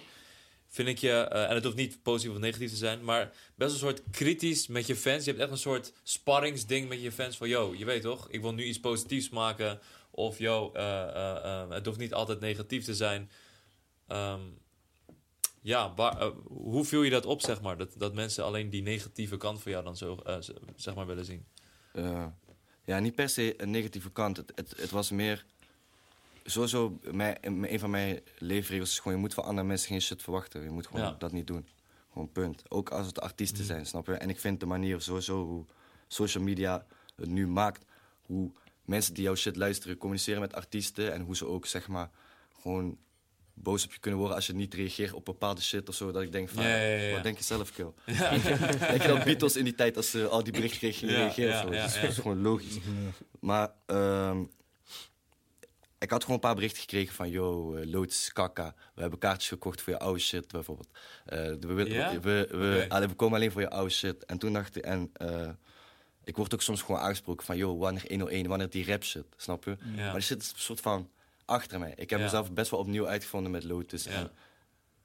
[0.67, 3.73] vind ik je, eh, en het hoeft niet positief of negatief te zijn, maar best
[3.73, 5.23] een soort kritisch met je fans.
[5.23, 8.41] Je hebt echt een soort sparringsding met je fans van, yo, je weet toch, ik
[8.41, 9.79] wil nu iets positiefs maken.
[10.11, 13.29] Of, yo, eh, eh, het hoeft niet altijd negatief te zijn.
[14.07, 14.41] Ehm,
[15.61, 15.93] ja,
[16.47, 17.77] hoe viel je dat op, zeg maar?
[17.77, 20.17] Dat, dat mensen alleen die negatieve kant van jou dan zo,
[20.75, 21.45] zeg maar, willen zien.
[22.89, 24.37] Ja, niet per se een negatieve kant.
[24.37, 25.45] Het, het, het was meer...
[26.45, 29.13] Sowieso, mijn, een van mijn leefregels is gewoon...
[29.13, 30.63] je moet van andere mensen geen shit verwachten.
[30.63, 31.15] Je moet gewoon Ja.
[31.19, 31.67] dat niet doen.
[32.11, 32.63] Gewoon punt.
[32.67, 34.13] Ook als het artiesten zijn, snap je?
[34.13, 35.65] En ik vind de manier sowieso hoe
[36.07, 37.85] social media het nu maakt...
[38.25, 38.51] hoe
[38.85, 41.13] mensen die jouw shit luisteren communiceren met artiesten...
[41.13, 42.09] en hoe ze ook, zeg maar,
[42.61, 42.97] gewoon
[43.61, 44.37] boos op je kunnen worden...
[44.37, 46.11] als je niet reageert op bepaalde shit of zo.
[46.11, 47.13] Dat ik denk van, Ja, ja, ja, ja.
[47.13, 47.91] wat denk je zelf, kill?
[48.05, 51.21] Denk je dat Beatles in die tijd, als ze al die berichten kregen, gingen Ja,
[51.21, 51.73] reageren ja, of zo?
[51.73, 52.01] ja, dat, is, ja.
[52.01, 52.77] dat is gewoon logisch.
[53.39, 54.43] Maar ehm,
[55.99, 57.29] ik had gewoon een paar berichten gekregen van...
[57.29, 60.89] Yo, eh, Lotus, Kaka, we hebben kaartjes gekocht voor je oude shit, bijvoorbeeld.
[61.25, 62.19] Eh, we, we, Ja?
[62.19, 62.93] we, we, Oké.
[62.93, 64.25] allee, we komen alleen voor je oude shit.
[64.25, 64.83] En toen dacht ik...
[64.83, 65.49] En, eh,
[66.23, 67.57] ik word ook soms gewoon aangesproken van...
[67.57, 69.77] Yo, wanneer 101, wanneer die rap shit, snap je?
[69.95, 70.03] Ja.
[70.03, 71.09] Maar die shit is een soort van
[71.49, 71.93] achter mij.
[71.95, 72.25] Ik heb Ja.
[72.25, 74.03] mezelf best wel opnieuw uitgevonden met Lotus.
[74.03, 74.11] Ja.
[74.11, 74.31] En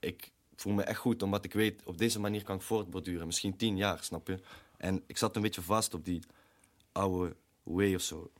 [0.00, 1.83] ik voel me echt goed, omdat ik weet...
[1.85, 3.26] op deze manier kan ik voortborduren.
[3.26, 4.38] Misschien tien jaar, snap je?
[4.76, 6.22] En ik zat een beetje vast op die
[6.92, 8.30] oude way of zo.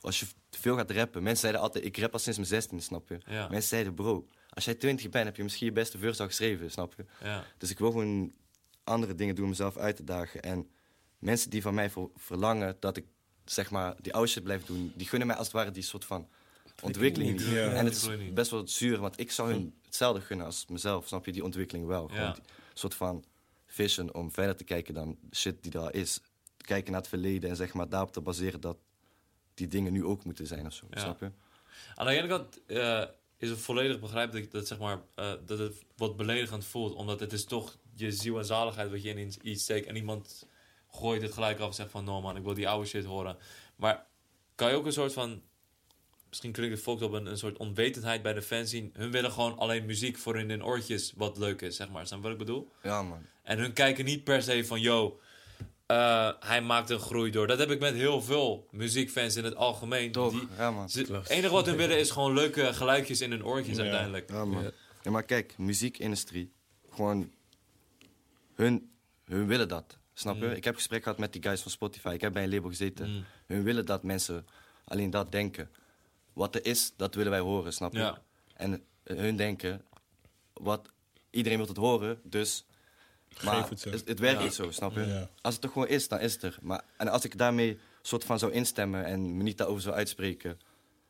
[0.00, 2.82] Als je te veel gaat rappen, mensen zeiden altijd, ik rap al sinds mijn 16,
[2.82, 3.18] snap je?
[3.26, 3.48] Ja.
[3.48, 6.70] Mensen zeiden, bro, als jij 20 bent, heb je misschien je beste verse al geschreven,
[6.70, 7.04] snap je?
[7.22, 7.44] Ja.
[7.58, 8.32] Dus ik wil gewoon
[8.84, 10.42] andere dingen doen om mezelf uit te dagen.
[10.42, 10.70] En
[11.18, 13.04] mensen die van mij ver- verlangen dat ik,
[13.44, 16.04] zeg maar, die oude shit blijf doen, die gunnen mij als het ware die soort
[16.04, 16.28] van
[16.82, 17.40] ontwikkeling.
[17.40, 17.72] Ja.
[17.72, 21.24] En het is best wel zuur, want ik zou hun hetzelfde gunnen als mezelf, snap
[21.24, 21.32] je?
[21.32, 22.08] Die ontwikkeling wel.
[22.08, 22.42] Gewoon die
[22.74, 23.24] soort van
[23.66, 26.20] vision om verder te kijken dan shit die al is.
[26.56, 28.76] Kijken naar het verleden en zeg maar daarop te baseren dat
[29.54, 30.86] die dingen nu ook moeten zijn of zo.
[30.90, 31.00] Ja.
[31.00, 31.30] Snap je?
[31.94, 33.04] Aan de ene kant eh,
[33.36, 36.94] is het volledig begrijpelijk dat, zeg maar, eh, dat het wat beledigend voelt.
[36.94, 39.86] Omdat het is toch je ziel en zaligheid wat je in iets- iets steekt.
[39.86, 40.46] En iemand
[40.90, 42.04] gooit het gelijk af en zegt van...
[42.04, 43.36] No man, ik wil die oude shit horen.
[43.76, 44.06] Maar
[44.54, 45.42] kan je ook een soort van...
[46.34, 48.90] Misschien klinkt het volk op een, een soort onwetendheid bij de fans zien.
[48.96, 52.06] Hun willen gewoon alleen muziek voor in hun oortjes wat leuk is, zeg maar.
[52.06, 52.70] Snap je wat ik bedoel?
[52.82, 53.26] Ja, man.
[53.42, 54.80] En hun kijken niet per se van...
[54.80, 55.20] Yo,
[55.86, 57.46] eh, hij maakt een groei door.
[57.46, 60.12] Dat heb ik met heel veel muziekfans in het algemeen.
[60.12, 60.30] Toch?
[60.32, 60.82] Die, Ja, man.
[60.92, 63.82] het enige wat hun willen is gewoon leuke geluidjes in hun oortjes Ja.
[63.82, 64.30] uiteindelijk.
[64.30, 64.70] Ja, man.
[65.02, 66.52] Ja, maar kijk, muziekindustrie,
[66.90, 67.30] gewoon,
[68.54, 68.90] hun,
[69.24, 69.98] hun willen dat.
[70.14, 70.44] Snap je?
[70.46, 70.52] Mm.
[70.52, 72.08] Ik heb gesprek gehad met die guys van Spotify.
[72.14, 73.10] Ik heb bij een label gezeten.
[73.10, 73.24] Mm.
[73.46, 74.46] Hun willen dat mensen
[74.84, 75.70] alleen dat denken.
[76.34, 77.98] Wat er is, dat willen wij horen, snap je?
[77.98, 78.22] Ja.
[78.54, 79.84] En eh, hun denken,
[80.52, 80.88] wat,
[81.30, 82.64] iedereen wil het horen, dus...
[83.44, 83.88] Maar Geef het ze.
[83.88, 84.44] het, het werkt Ja.
[84.44, 85.00] niet zo, snap je?
[85.06, 85.30] Ja.
[85.40, 86.58] Als het er gewoon is, dan is het er.
[86.62, 90.58] Maar, en als ik daarmee soort van zou instemmen en me niet daarover zou uitspreken...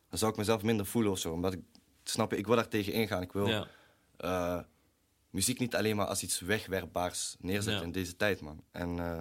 [0.09, 1.33] dan zou ik mezelf minder voelen of zo.
[1.33, 1.61] Omdat ik,
[2.05, 3.23] snap je, ik wil daar tegen ingaan.
[3.23, 3.67] Ik wil Ja.
[4.17, 4.61] eh,
[5.31, 7.83] muziek niet alleen maar als iets wegwerpbaars neerzetten Ja.
[7.83, 8.65] in deze tijd, man.
[8.71, 9.21] En eh,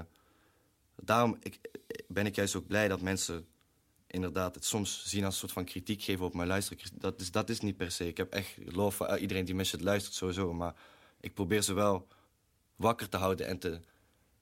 [0.95, 1.59] daarom ik,
[2.07, 3.47] ben ik juist ook blij dat mensen
[4.13, 6.83] inderdaad het soms zien als een soort van kritiek geven op mijn luisteren.
[6.93, 8.07] Dat is, dat is niet per se.
[8.07, 10.53] Ik heb echt love voor iedereen die mijn shit luistert, sowieso.
[10.53, 10.75] Maar
[11.19, 12.07] ik probeer ze wel
[12.75, 13.79] wakker te houden en te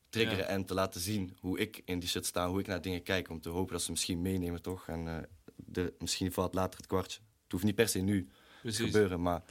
[0.10, 0.50] triggeren Ja.
[0.50, 3.30] en te laten zien hoe ik in die shit sta, hoe ik naar dingen kijk,
[3.30, 4.88] om te hopen dat ze misschien meenemen, toch?
[4.88, 5.24] En eh,
[5.56, 7.20] de, misschien valt later het kwartje.
[7.44, 8.30] Het hoeft niet per se nu
[8.64, 9.44] te gebeuren, maar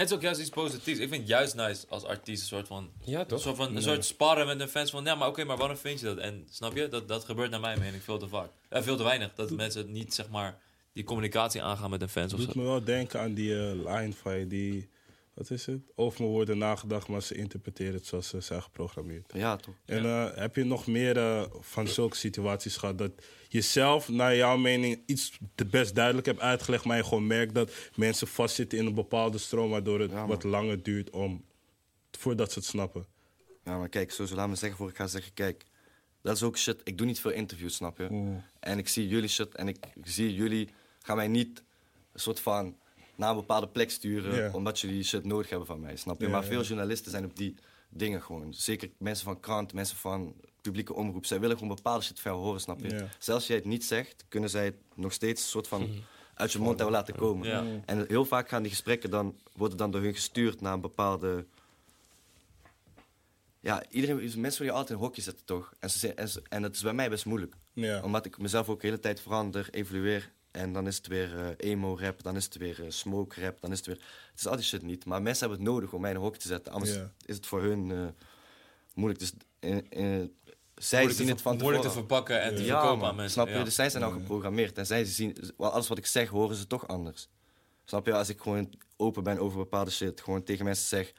[0.00, 0.98] het is ook juist iets positiefs.
[0.98, 2.90] Ik vind het juist nice als artiest een soort van...
[3.04, 3.40] Ja, Een toch?
[3.40, 5.04] soort, van, een soort sparren met een fans van...
[5.04, 6.18] Ja, maar oké, maar waarom vind je dat?
[6.18, 6.88] En snap je?
[6.88, 8.50] Dat, dat gebeurt naar mijn mening veel te vaak.
[8.68, 9.34] Eh, veel te weinig.
[9.34, 10.58] Dat mensen niet, zeg maar,
[10.92, 12.60] die communicatie aangaan met hun fans of doet zo.
[12.60, 14.88] me wel denken aan die eh, line van je, die...
[15.34, 15.80] Wat is het?
[15.94, 19.32] Over me worden nagedacht, maar ze interpreteren het zoals ze zijn geprogrammeerd.
[19.34, 19.74] ja, toch?
[19.84, 23.10] En eh, heb je nog meer eh, van zulke situaties gehad dat
[23.56, 27.54] je zelf, naar jouw mening, iets te best duidelijk hebt uitgelegd, maar je gewoon merkt
[27.54, 31.44] dat mensen vastzitten in een bepaalde stroom, waardoor het Ja, wat langer duurt om,
[32.10, 33.06] voordat ze het snappen?
[33.64, 35.64] Ja, maar kijk, zo, laat me zeggen voor ik ga zeggen, kijk,
[36.22, 36.80] dat is ook shit.
[36.84, 38.06] Ik doe niet veel interviews, snap je?
[38.10, 38.44] Mm.
[38.60, 40.68] En ik zie jullie shit en ik zie jullie
[41.02, 41.62] gaan mij niet
[42.12, 42.76] een soort van
[43.14, 46.28] naar een bepaalde plek sturen, omdat jullie shit nodig hebben van mij, snap je?
[46.28, 47.54] Maar veel journalisten zijn op die
[47.88, 48.54] dingen gewoon.
[48.54, 50.34] Zeker mensen van krant, mensen van
[50.70, 51.26] publieke omroep.
[51.26, 52.88] Zij willen gewoon bepaalde shit ver horen, snap je?
[52.88, 52.96] Ja.
[52.98, 55.88] Zelfs als jij het niet zegt, kunnen zij het nog steeds een soort van
[56.34, 57.48] uit je mond hebben laten komen.
[57.48, 57.64] Ja.
[57.86, 61.46] En heel vaak gaan die gesprekken dan, worden dan door hun gestuurd naar een bepaalde
[63.60, 65.72] ja, iedereen, mensen willen je altijd in een hokje zetten, toch?
[65.78, 67.54] En, ze, en, ze- en dat is bij mij best moeilijk.
[67.72, 68.02] Ja.
[68.02, 70.32] Omdat ik mezelf ook de hele tijd verander, evolueer.
[70.50, 73.76] En dan is het weer eh, emo-rap, dan is het weer eh, smoke-rap, dan is
[73.78, 73.96] het weer...
[74.30, 75.04] Het is al die shit niet.
[75.04, 76.72] Maar mensen hebben het nodig om mij in een hokje te zetten.
[76.72, 76.90] Anders
[77.24, 78.06] is het voor hun eh,
[78.94, 79.20] moeilijk.
[79.20, 79.32] Dus
[80.76, 82.06] zij zien het van moeilijk te tevoren.
[82.08, 83.08] verpakken en te Ja, verkopen man.
[83.08, 83.32] aan mensen.
[83.32, 83.54] Snap je?
[83.54, 83.64] Ja.
[83.64, 84.78] Dus zij zijn al geprogrammeerd.
[84.78, 87.28] En zij zien, alles wat ik zeg, horen ze toch anders.
[87.84, 88.12] Snap je?
[88.12, 91.12] Als ik gewoon open ben over bepaalde shit, gewoon tegen mensen zeg...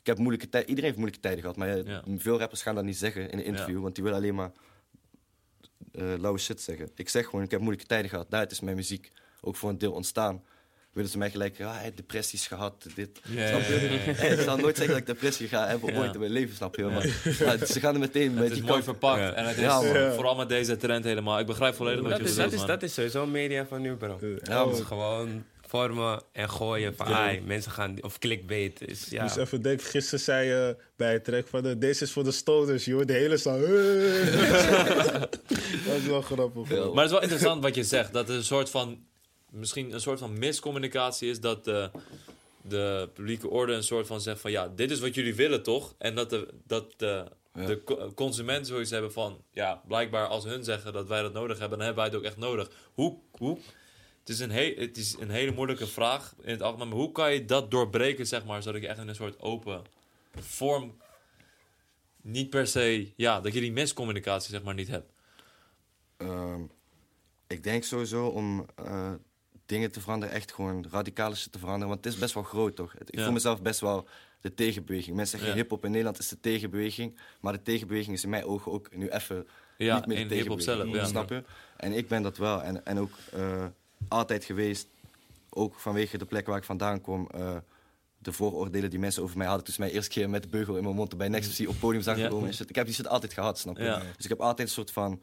[0.00, 0.68] Ik heb moeilijke tijden.
[0.68, 1.56] Iedereen heeft moeilijke tijden gehad.
[1.56, 2.02] Maar Ja.
[2.18, 3.82] veel rappers gaan dat niet zeggen in een interview.
[3.82, 4.52] Want die willen alleen maar
[5.92, 6.90] eh lauwe shit zeggen.
[6.94, 8.30] Ik zeg gewoon, ik heb moeilijke tijden gehad.
[8.30, 10.42] Daaruit is mijn muziek ook voor een deel ontstaan.
[10.94, 13.20] Willen ze mij gelijk, ja, hij heeft depressies gehad, dit.
[13.28, 13.74] Ja, snap je?
[13.74, 14.12] ja, ja, ja.
[14.12, 16.00] Hey, ik zal nooit zeggen dat ik depressie ga hebben Ja.
[16.00, 16.82] ooit in mijn leven, snap je?
[16.84, 16.92] Maar,
[17.44, 19.20] maar ze gaan er meteen Het is die mooi verpakt.
[19.20, 19.32] Ja.
[19.32, 21.38] En het is Ja, eh, vooral met deze trend helemaal.
[21.38, 22.78] Ik begrijp volledig wat Dat je is, bedoelt, dat, is, man.
[22.78, 24.18] dat is sowieso media van nu, bro.
[24.42, 24.84] Ja, is man.
[24.86, 28.88] gewoon vormen en gooien van, ai, mensen gaan, of clickbait.
[28.88, 29.22] Is, ja.
[29.22, 32.30] Dus even denken, gisteren zei je bij het track van de, deze is voor de
[32.32, 33.06] stoners, joh.
[33.06, 33.60] De hele staan.
[35.86, 36.68] dat is wel grappig.
[36.68, 38.12] Maar het is wel interessant wat je zegt.
[38.12, 38.98] Dat er een soort van...
[39.54, 41.90] Misschien een soort van miscommunicatie is dat de,
[42.62, 44.50] de publieke orde een soort van zegt van...
[44.50, 45.94] Ja, dit is wat jullie willen, toch?
[45.98, 47.66] En dat de, dat de, Ja.
[47.66, 49.42] de co- zoiets hebben van...
[49.50, 51.78] Ja, blijkbaar als hun zeggen dat wij dat nodig hebben...
[51.78, 52.70] dan hebben wij het ook echt nodig.
[52.94, 53.18] Hoe...
[53.30, 53.58] hoe
[54.20, 56.88] het is, een he- het is een hele moeilijke vraag in het algemeen.
[56.88, 58.62] Maar hoe kan je dat doorbreken, zeg maar...
[58.62, 59.82] zodat je echt in een soort open
[60.40, 60.96] vorm...
[62.22, 63.12] niet per se...
[63.16, 65.12] Ja, dat je die miscommunicatie, zeg maar, niet hebt.
[66.16, 66.62] Ehm,
[67.46, 69.12] ik denk sowieso om eh,
[69.66, 71.88] dingen te veranderen, echt gewoon radicale shit te veranderen.
[71.88, 72.94] Want het is best wel groot, toch?
[72.94, 73.24] Ik Ja.
[73.24, 74.08] voel mezelf best wel
[74.40, 75.16] de tegenbeweging.
[75.16, 75.62] Mensen zeggen Ja.
[75.62, 77.18] hip-hop in Nederland is de tegenbeweging.
[77.40, 79.46] Maar de tegenbeweging is in mijn ogen ook nu even
[79.76, 80.62] Ja, niet meer de tegenbeweging.
[80.78, 81.04] zelf, ja.
[81.06, 81.42] Snap je?
[81.76, 82.62] En ik ben dat wel.
[82.62, 83.66] En, en ook eh,
[84.08, 84.86] altijd geweest,
[85.50, 87.28] ook vanwege de plek waar ik vandaan kom.
[87.30, 87.56] eh,
[88.18, 90.76] de vooroordelen die mensen over mij hadden toen ze mij eerst keer met de beugel
[90.76, 92.28] in mijn mond bij Nexus op het podium Ja.
[92.28, 92.52] komen.
[92.68, 93.98] Ik heb die shit altijd gehad, snap je?
[94.16, 95.22] Dus ik heb altijd een soort van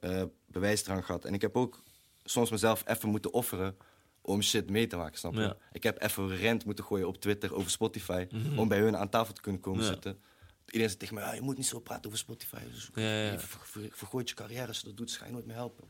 [0.00, 1.24] eh bewijsdrang gehad.
[1.24, 1.82] En ik heb ook
[2.24, 3.76] soms mezelf even moeten offeren
[4.20, 5.40] om shit mee te maken, snap je?
[5.40, 5.56] Ja.
[5.72, 9.34] Ik heb even rent moeten gooien op Twitter over Spotify om bij hun aan tafel
[9.34, 9.88] te kunnen komen Mhm.
[9.88, 9.94] Ja.
[9.94, 10.20] zitten.
[10.66, 12.56] Iedereen zegt tegen mij, "Ah, je moet niet zo praten over Spotify.
[12.72, 13.02] Dus Ja.
[13.30, 15.56] Je ver- ver- vergooit je carrière als je dat doet, dus ga je nooit meer
[15.56, 15.84] helpen.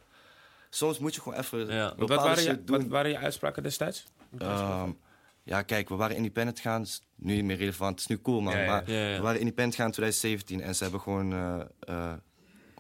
[0.70, 1.94] Soms moet je gewoon even Ja.
[1.96, 2.78] Wat waren, je, doen.
[2.78, 4.04] wat waren je uitspraken destijds?
[4.38, 4.90] Ehm,
[5.42, 6.82] ja, kijk, we waren independent gaan.
[6.82, 7.90] Is nu niet meer relevant.
[7.90, 8.64] Het is nu cool, man.
[8.66, 10.60] Maar we waren independent gaan in 2017.
[10.60, 12.12] En ze hebben gewoon eh, eh,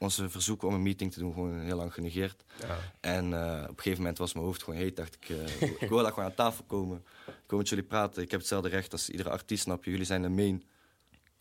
[0.02, 2.44] onze verzoeken om een meeting te doen gewoon heel lang genegeerd.
[2.60, 2.78] Ja.
[3.00, 4.96] En eh, op een gegeven moment was mijn hoofd gewoon heet.
[4.96, 7.04] Dacht ik, eh, ik wil daar gewoon aan tafel komen.
[7.26, 8.22] Ik wil met jullie praten.
[8.22, 9.90] Ik heb hetzelfde recht als iedere artiest, snap je?
[9.90, 10.64] Jullie zijn de main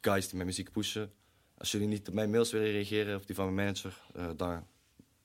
[0.02, 1.12] guys die mijn muziek pushen.
[1.58, 4.68] Als jullie niet op mijn mails willen reageren of die van mijn manager, eh, dan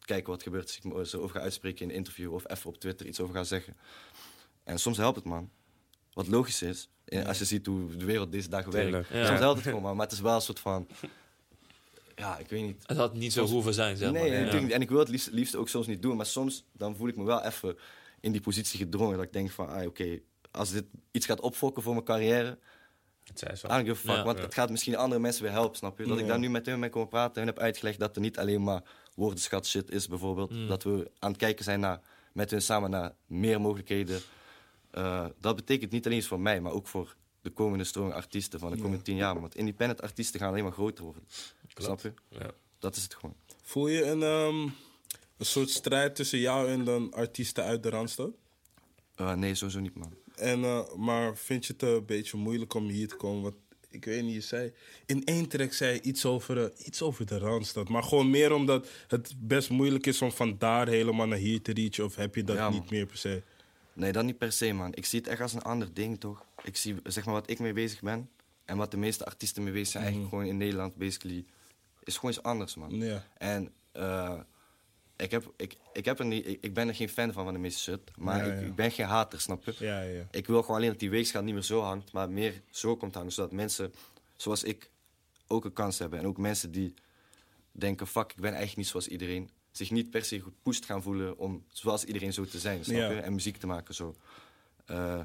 [0.01, 2.71] kijken wat gebeurt als ik me zo over ga uitspreken in een interview of even
[2.71, 3.77] op Twitter iets over ga zeggen.
[4.65, 5.51] En soms helpt het, man.
[6.13, 6.89] Wat logisch is,
[7.27, 9.09] als je ziet hoe de wereld deze dagen werkt.
[9.09, 9.27] Ja.
[9.27, 9.97] Soms helpt het gewoon, man.
[9.97, 10.89] Maar het is wel een soort van...
[12.17, 12.83] Ja, ik weet niet.
[12.87, 14.31] Het had niet zo Soms- hoeven zijn, zeg nee, maar.
[14.31, 14.63] natuurlijk Ja.
[14.63, 14.73] niet.
[14.73, 16.17] En ik wil het liefst, liefst ook soms niet doen.
[16.17, 17.77] Maar soms dan voel ik me wel even
[18.21, 19.17] in die positie gedrongen.
[19.17, 20.19] Dat ik denk van, ah, oké,
[20.51, 22.59] als dit iets gaat opfokken voor mijn carrière...
[23.25, 23.97] Het fuck.
[24.03, 24.25] Ja.
[24.25, 24.45] want Ja.
[24.45, 26.07] het gaat misschien andere mensen weer helpen, snap je?
[26.07, 28.39] Dat ik daar nu met hun mee kon praten en heb uitgelegd dat er niet
[28.39, 28.83] alleen maar
[29.15, 30.51] woordenschat shit is, bijvoorbeeld.
[30.51, 30.67] Mm.
[30.69, 32.01] Dat we aan het kijken zijn naar,
[32.33, 34.21] met hun samen naar meer mogelijkheden.
[34.91, 38.59] Eh, dat betekent niet alleen iets voor mij, maar ook voor de komende stroom artiesten
[38.59, 39.41] van de komende tien jaar.
[39.41, 41.23] Want independent artiesten gaan alleen maar groter worden.
[41.75, 42.13] Snap je?
[42.29, 42.51] Ja.
[42.79, 43.35] Dat is het gewoon.
[43.63, 44.63] Voel je een, ehm,
[45.37, 48.31] een soort strijd tussen jou en dan artiesten uit de Randstad?
[49.15, 50.15] Eh, nee, sowieso niet, man.
[50.35, 53.43] En, eh, maar vind je het een beetje moeilijk om hier te komen?
[53.43, 53.55] Want
[53.91, 54.73] ik weet niet, je zei...
[55.07, 57.89] In één track zei je iets over, eh, iets over de Randstad.
[57.89, 61.73] Maar gewoon meer omdat het best moeilijk is om van daar helemaal naar hier te
[61.73, 62.05] reachen.
[62.05, 63.43] Of heb je dat Ja, niet meer per se?
[63.93, 64.95] Nee, dat niet per se, man.
[64.95, 66.45] Ik zie het echt als een ander ding, toch?
[66.67, 68.31] Ik zie, zeg maar, wat ik mee bezig ben
[68.65, 71.45] en wat de meeste artiesten mee bezig zijn, eigenlijk gewoon in Nederland, basically,
[72.05, 72.91] is gewoon iets anders, man.
[72.91, 73.25] Ja.
[73.39, 74.41] En eh,
[75.17, 77.53] ik, heb, ik, ik, heb er niet, ik, ik ben er geen fan van, van
[77.53, 78.67] de meeste shit, maar Ja, ik, ja.
[78.67, 79.75] ik ben geen hater, snap je?
[79.79, 80.27] Ja, ja.
[80.31, 83.15] Ik wil gewoon alleen dat die weegschaal niet meer zo hangt, maar meer zo komt
[83.15, 83.93] hangen, zodat mensen
[84.37, 84.91] zoals ik
[85.47, 86.19] ook een kans hebben.
[86.19, 86.95] En ook mensen die
[87.73, 91.39] denken, fuck, ik ben eigenlijk niet zoals iedereen, zich niet per se gepusht gaan voelen
[91.39, 93.21] om zoals iedereen zo te zijn, snap je?
[93.21, 94.15] En muziek te maken zo.
[94.85, 95.21] Eh,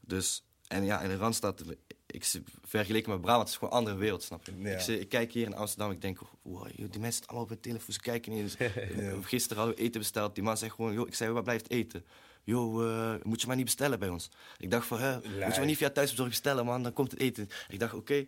[0.00, 1.64] dus, en ja, in de Randstad,
[2.06, 4.52] ik, vergeleken met Brabant, is het gewoon een andere wereld, snap je?
[4.58, 4.78] Ja.
[4.78, 7.48] Ik, ik kijk hier in Amsterdam, ik denk, wow, joh, die mensen zitten allemaal op
[7.48, 8.72] hun telefoon, ze kijken niet eens.
[9.26, 12.04] Gisteren hadden we eten besteld, die man zegt gewoon, joh, ik zei, waar blijft eten?
[12.44, 14.30] Yo, eh, moet je maar niet bestellen bij ons.
[14.58, 17.20] Ik dacht van, hè, moet je maar niet via thuisbezorg bestellen, man, dan komt het
[17.20, 17.48] eten.
[17.68, 18.26] Ik dacht, oké.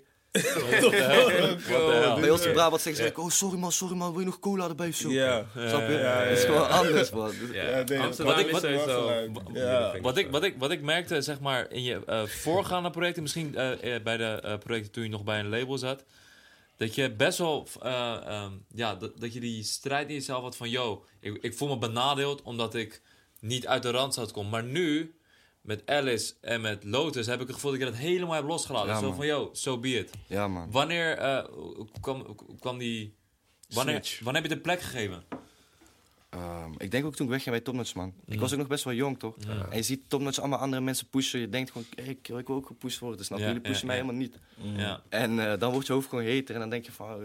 [2.20, 4.68] Bij ons in Brabant zeggen ze, oh, sorry man, sorry man, wil je nog cola
[4.68, 5.10] erbij of zo?
[5.10, 5.46] Ja.
[5.68, 5.92] Snap je?
[5.98, 7.32] ja, Het is gewoon anders, man.
[10.02, 13.54] Wat ik- wat- ik, wat, ik, merkte, zeg maar, in je eh, voorgaande projecten, misschien
[13.56, 16.04] eh, eh, bij de eh, projecten toen je nog bij een label zat,
[16.76, 20.56] dat je best wel, eh, ehm, ja, dat, dat je die strijd in jezelf had
[20.56, 23.02] van, yo, ik, ik voel me benadeeld omdat ik
[23.40, 24.48] niet uit de randstad kom.
[24.48, 25.14] Maar nu,
[25.66, 28.88] met Alice en met Lotus, heb ik het gevoel dat ik dat helemaal heb losgelaten.
[28.88, 29.16] Ja, Zo man.
[29.16, 30.10] van, yo, so be it.
[30.26, 30.70] Ja, man.
[30.70, 31.44] Wanneer eh,
[32.00, 33.14] kwam, kwam die...
[33.68, 34.20] Wanneer, Switch.
[34.24, 35.24] wanneer heb je de plek gegeven?
[36.30, 38.14] Ehm, ik denk ook toen ik wegging bij Topnotch, man.
[38.26, 39.36] Ik was ook nog best wel jong, toch?
[39.70, 41.40] En je ziet Topnotch allemaal andere mensen pushen.
[41.40, 43.24] Je denkt gewoon, hey, ik, ik wil ook gepusht worden.
[43.24, 43.44] Snap je?
[43.44, 44.38] Ja, Jullie pushen mij helemaal niet.
[44.76, 45.02] Ja.
[45.08, 46.54] En eh, dan wordt je hoofd gewoon heter.
[46.54, 47.22] En dan denk je van, oh,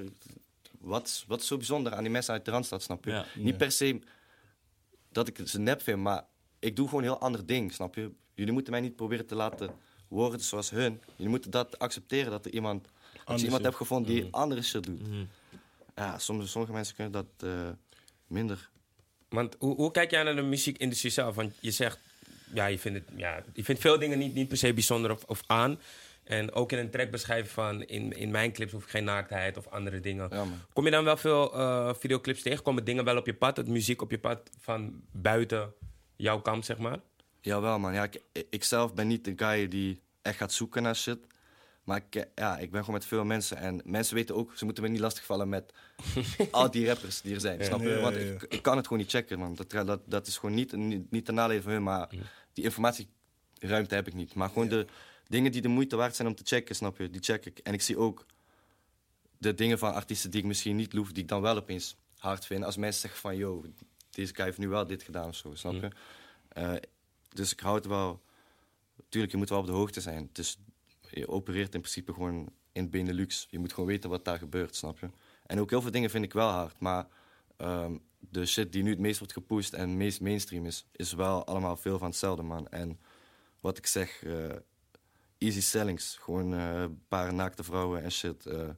[0.80, 3.24] wat, is- wat is zo bijzonder aan die mensen uit de Randstad, snap je?
[3.36, 4.00] Niet per se
[5.12, 6.24] dat ik ze nep vind, maar
[6.60, 8.12] ik doe gewoon een heel ander ding, snap je?
[8.42, 9.70] Jullie moeten mij niet proberen te laten
[10.08, 11.02] worden zoals hun.
[11.16, 14.62] Jullie moeten dat accepteren, dat er iemand, dat Anders je iemand hebt gevonden die andere
[14.62, 15.08] shit doet.
[15.08, 15.24] Mhm.
[15.96, 17.70] Ja, soms, sommige mensen kunnen dat eh,
[18.28, 18.70] minder.
[19.30, 21.36] Want hoe, hoe kijk jij naar de muziekindustrie zelf?
[21.36, 22.00] Want je zegt,
[22.54, 25.24] ja, je vindt, het, ja, je vindt veel dingen niet, niet per se bijzonder of,
[25.24, 25.80] of aan.
[26.24, 29.58] En ook in een track beschrijven van, in, in mijn clips hoef ik geen naaktheid
[29.58, 30.28] of andere dingen.
[30.32, 30.46] Ja.
[30.74, 32.64] Kom je dan wel veel eh, videoclips tegen?
[32.64, 35.74] Komen dingen wel op je pad, het muziek op je pad van buiten
[36.16, 37.00] jouw kamp, zeg maar?
[37.42, 37.94] Jawel, man.
[37.94, 41.20] Ja, ik, ik zelf ben niet de guy die echt gaat zoeken naar shit.
[41.84, 43.58] Maar ik, ja, ik ben gewoon met veel mensen.
[43.58, 45.74] En mensen weten ook, ze moeten me niet lastigvallen met
[46.52, 47.64] al die rappers die er zijn.
[47.64, 47.88] Snap je?
[47.88, 48.22] Ja, ja, Want ja.
[48.22, 49.56] ik, ik kan het gewoon niet checken, man.
[49.56, 51.84] Dat, dat, dat is gewoon niet, niet, niet ten nadele van hun.
[51.84, 52.10] Maar
[52.54, 54.34] die informatieruimte heb ik niet.
[54.34, 54.86] Maar gewoon de
[55.28, 57.10] dingen die de moeite waard zijn om te checken, snap je?
[57.10, 57.58] Die check ik.
[57.60, 58.26] En ik zie ook
[59.38, 62.46] de dingen van artiesten die ik misschien niet loef, die ik dan wel opeens hard
[62.46, 62.64] vind.
[62.64, 63.66] Als mensen zeggen van, yo,
[64.10, 65.90] deze guy heeft nu wel dit gedaan of zo, snap je?
[66.48, 66.74] Eh,
[67.34, 68.22] dus ik hou het wel...
[69.10, 70.30] Tuurlijk, je moet wel op de hoogte zijn.
[70.32, 70.60] Dus
[71.10, 73.48] je opereert in principe gewoon in Benelux.
[73.50, 75.10] Je moet gewoon weten wat daar gebeurt, snap je?
[75.46, 76.80] En ook heel veel dingen vind ik wel hard.
[76.80, 77.08] Maar
[77.58, 80.86] ehm, de shit die nu het meest wordt gepusht en het meest mainstream is...
[80.92, 82.68] is wel allemaal veel van hetzelfde, man.
[82.68, 83.00] En
[83.60, 84.56] wat ik zeg, eh,
[85.38, 86.18] easy sellings.
[86.22, 88.46] Gewoon eh, een paar naakte vrouwen en shit.
[88.46, 88.70] eh.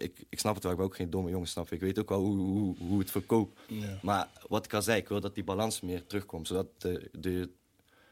[0.00, 1.74] Ik, ik snap het wel, ik ben ook geen domme jongen, snap je?
[1.74, 3.60] Ik weet ook wel hoe, hoe, hoe het verkoopt.
[3.66, 3.98] Ja.
[4.02, 6.46] Maar wat ik al zei, ik wil dat die balans meer terugkomt.
[6.46, 7.50] Zodat de, de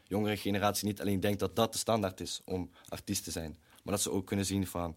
[0.03, 3.57] jongere generatie niet alleen denkt dat dat de standaard is om artiest te zijn.
[3.83, 4.95] Maar dat ze ook kunnen zien van...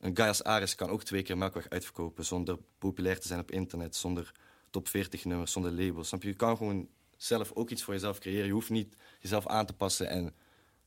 [0.00, 2.24] Een guy als Aris kan ook twee keer Melkweg uitverkopen...
[2.24, 4.32] zonder populair te zijn op internet, zonder
[4.70, 6.08] top 40 nummers, zonder labels.
[6.08, 6.28] Snap je?
[6.28, 8.46] Je kan gewoon zelf ook iets voor jezelf creëren.
[8.46, 10.34] Je hoeft niet jezelf aan te passen en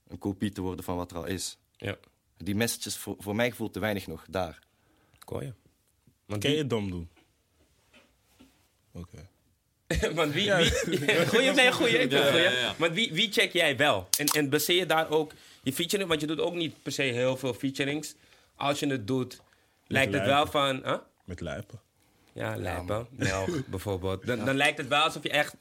[0.08, 1.58] een kopie te worden van wat er al is.
[1.78, 1.98] Ja,
[2.38, 4.60] Die messages voor, voor mijn gevoel te weinig nog daar.
[5.37, 5.53] Je.
[6.25, 7.09] Want Ken je wie, dom doen?
[8.91, 9.27] Oké.
[10.15, 12.43] want wie, wie goeie, nee, goeie, ik vind Ja, het goeie.
[12.43, 12.75] ja, ja.
[12.77, 14.07] Maar wie, wie check jij wel?
[14.17, 15.31] En, en baseer je daar ook
[15.63, 18.15] je featuring, want je doet ook niet per se heel veel featurings.
[18.55, 19.41] Als je het doet,
[19.87, 20.35] lijkt het lijpen.
[20.35, 20.75] wel van...
[20.83, 20.97] Huh?
[21.25, 21.79] Met lijpen.
[22.33, 23.07] Ja, lijpen.
[23.09, 24.25] Melk bijvoorbeeld.
[24.25, 25.55] Dan, dan lijkt het wel alsof je echt...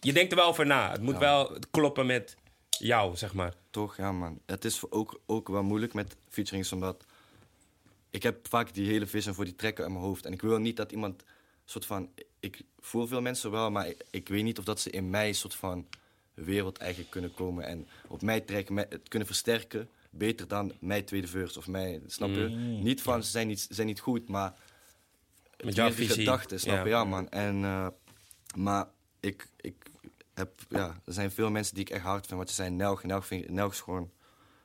[0.00, 0.90] Je denkt er wel over na.
[0.90, 2.36] Het moet wel kloppen met
[2.68, 3.54] jou, zeg maar.
[3.70, 4.40] Toch, ja man.
[4.46, 7.04] Het is ook, ook wel moeilijk met featurings, omdat...
[8.10, 10.24] Ik heb vaak die hele vision voor die trekken in mijn hoofd.
[10.24, 11.22] En ik wil niet dat iemand
[11.64, 12.10] soort van...
[12.40, 15.32] Ik voel veel mensen wel, maar ik, ik weet niet of dat ze in mij
[15.32, 15.86] soort van
[16.34, 17.64] wereld eigenlijk kunnen komen.
[17.66, 19.88] En op mij trekken, mij- het kunnen versterken.
[20.10, 22.48] Beter dan mijn tweede verse of mij, snap je?
[22.82, 24.54] Niet van, ze zijn niet, ze zijn niet goed, maar...
[25.64, 26.14] Met jouw visie.
[26.14, 26.90] gedachten, snap je?
[26.90, 27.28] Ja, man.
[27.28, 27.86] En, eh,
[28.56, 28.86] maar
[29.20, 29.74] ik, ik
[30.34, 30.50] heb...
[30.68, 32.38] Ja, er zijn veel mensen die ik echt hard vind.
[32.38, 33.02] Wat je zei, Nelg.
[33.02, 34.10] Nelg, vind, Nelg is gewoon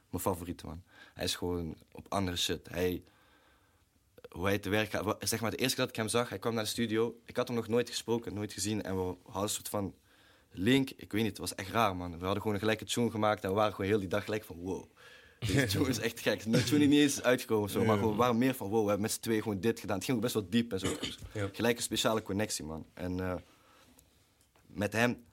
[0.10, 0.84] mijn favoriete, man.
[1.14, 2.70] Hij is gewoon op andere shit.
[2.70, 3.04] Hij...
[4.34, 5.16] Hoe hij te werk gaat.
[5.20, 7.16] Zeg maar, de eerste keer dat ik hem zag, hij kwam naar de studio.
[7.26, 8.84] Ik had hem nog nooit gesproken, nooit gezien.
[8.84, 9.96] En we hadden een soort van
[10.52, 10.90] link.
[10.90, 12.18] Ik weet niet, het was echt raar, man.
[12.20, 13.44] We hadden gewoon gelijk een tune gemaakt.
[13.44, 14.84] En we waren gewoon heel die dag gelijk van, wow.
[15.40, 16.52] Deze tune is echt gek.
[16.52, 18.82] De tune die niet eens is uitgekomen, zo, maar gewoon, we waren meer van, wow,
[18.82, 19.96] we hebben met z'n tweeën gewoon dit gedaan.
[19.96, 20.88] Het ging ook best wel diep en zo.
[21.34, 21.50] Ja.
[21.54, 22.86] Gelijk een speciale connectie, man.
[22.94, 23.36] En eh,
[24.68, 25.24] met hem,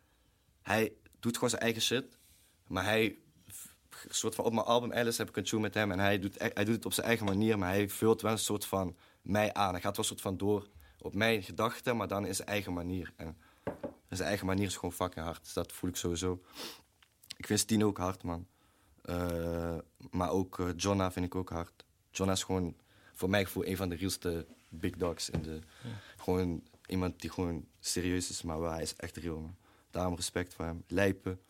[0.63, 2.05] hij doet gewoon zijn eigen shit.
[2.67, 3.19] Maar hij,
[4.09, 5.91] soort van op mijn album Alice heb ik een tune met hem.
[5.91, 8.33] En hij doet, e- hij doet het op zijn eigen manier, maar hij vult wel
[8.33, 9.73] een soort van mij aan.
[9.73, 12.73] Hij gaat wel een soort van door op mijn gedachten, maar dan in zijn eigen
[12.73, 13.13] manier.
[13.17, 13.37] En
[14.09, 15.43] zijn eigen manier is gewoon fucking hard.
[15.43, 16.43] Dus dat voel ik sowieso.
[17.37, 18.47] Ik vind Stien ook hard, man.
[19.03, 19.79] Eh,
[20.11, 21.85] maar ook eh, Jonna vind ik ook hard.
[22.11, 22.77] Jonna is gewoon
[23.13, 25.31] voor mij voor een van de realste big dogs.
[25.31, 25.59] In de,
[26.17, 29.57] Gewoon iemand die gewoon serieus is, maar wel, hij is echt real, man.
[29.91, 30.85] Daarom respect voor hem.
[30.89, 31.41] Lijpen.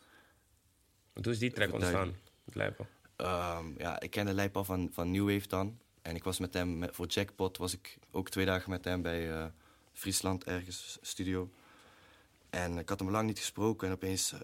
[1.13, 2.15] Hoe is die track ontstaan?
[2.55, 2.87] Lijpen.
[3.15, 5.79] Ehm, ja, ik kende Lijp al van, van New Wave dan.
[6.01, 9.01] En ik was met hem, met- voor Jackpot was ik ook twee dagen met hem
[9.01, 9.45] bij eh,
[9.93, 11.49] Friesland ergens, studio.
[12.49, 14.39] En ik had hem lang niet gesproken en opeens, eh,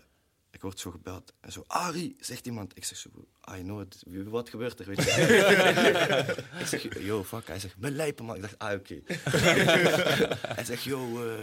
[0.51, 1.33] ik word zo gebeld.
[1.39, 2.77] En zo, Ari, zegt iemand.
[2.77, 3.09] Ik zeg zo,
[3.57, 4.03] I know it.
[4.29, 5.11] Wat gebeurt er, weet je.
[6.59, 7.47] ik zeg, yo, fuck.
[7.47, 8.35] Hij zegt, mijn lijpen, man.
[8.35, 9.01] Ik dacht, ah, oké.
[10.55, 11.39] hij zegt, yo, eh,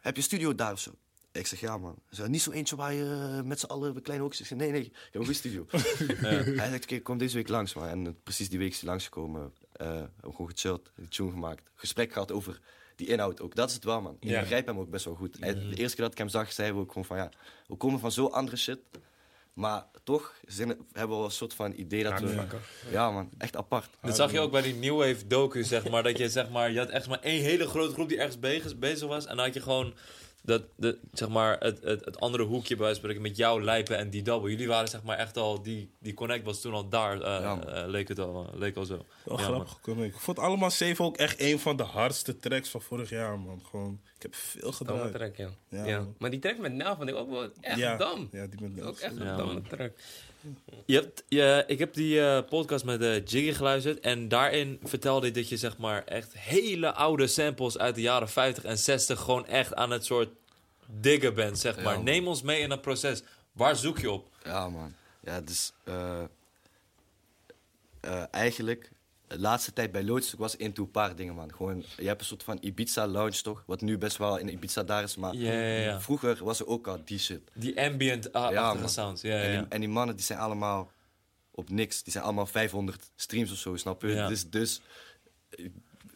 [0.00, 0.90] heb je studio daar of zo?
[1.32, 1.94] Ik zeg, ja, man.
[2.10, 4.42] Zegt, niet zo eentje waar je met z'n allen bij kleine hoekjes...
[4.42, 5.66] Ik zeg, nee, nee, ik heb een goede studio.
[6.60, 7.88] Hij zegt, oké, kom deze week langs, man.
[7.88, 9.52] En precies die week is hij langsgekomen.
[9.72, 11.70] eh hebben we gewoon gechilled, een tune gemaakt.
[11.74, 12.60] Gesprek gehad over
[12.96, 13.54] die inhoud ook.
[13.54, 14.16] Dat is het wel, man.
[14.20, 14.40] Ik Ja.
[14.40, 15.36] begrijp hem ook best wel goed.
[15.40, 17.30] Hij- De eerste keer dat ik hem zag, zei we ook gewoon van, ja...
[17.66, 18.78] We komen van zo andere shit.
[19.52, 22.26] Maar toch zijn, hebben we wel een soort van idee dat we...
[22.26, 22.60] Haakvakken.
[22.90, 23.30] Ja, man.
[23.38, 23.90] Echt apart.
[24.02, 26.02] Dat zag je ook bij die New Wave docu, zeg maar.
[26.02, 28.78] Dat je, zeg maar, je had echt maar één hele grote groep die ergens bezig,
[28.78, 29.26] bezig was.
[29.26, 29.94] En dan had je gewoon
[30.48, 34.10] dat, de, zeg maar, het, het, het andere hoekje bij spreken met jou, Lijpen en
[34.10, 34.50] die double.
[34.50, 37.64] Jullie waren zeg maar echt al, die, die connect was toen al daar, eh, Ja,
[37.64, 39.04] eh, leek het al, leek al zo.
[39.24, 39.86] Wel Ja, grappig.
[39.86, 40.02] man.
[40.02, 43.62] Ik vond allemaal zeven ook echt een van de hardste tracks van vorig jaar, man.
[43.70, 45.12] Gewoon, ik heb veel Domme gedraaid.
[45.34, 45.36] track,
[45.68, 45.84] ja.
[45.86, 46.06] Ja.
[46.18, 48.28] Maar die track met Nel vond ik ook wel echt ja, dom.
[48.32, 49.62] Ja, die met Ook echt een man.
[49.62, 49.92] track.
[50.84, 54.00] Je hebt, je, ik heb die eh, podcast met Jiggy geluisterd.
[54.00, 58.28] En daarin vertelde hij dat je zeg maar echt hele oude samples uit de jaren
[58.28, 60.28] 50 en 60 gewoon echt aan het soort
[60.86, 62.02] diggen bent, zeg maar.
[62.02, 63.22] Neem ons mee in dat proces.
[63.52, 64.28] Waar zoek je op?
[64.44, 64.94] Ja, man.
[65.20, 65.72] Ja, dus...
[65.84, 66.22] eh,
[68.00, 68.90] eh, eigenlijk,
[69.28, 71.52] de laatste tijd bij Lotus was into een paar dingen, man.
[71.54, 73.62] Gewoon, je hebt een soort van Ibiza-lounge, toch?
[73.66, 75.34] Wat nu best wel in Ibiza daar is, maar...
[75.34, 76.00] Ja, ja, ja.
[76.00, 77.40] Vroeger was er ook al die shit.
[77.52, 78.88] Die ambient-achtige Ja, man.
[78.88, 79.22] sounds.
[79.22, 80.90] Ja, En, die, en die mannen die zijn allemaal
[81.50, 82.02] op niks.
[82.02, 84.24] Die zijn allemaal 500 streams of zo, snap je?
[84.28, 84.80] Dus, dus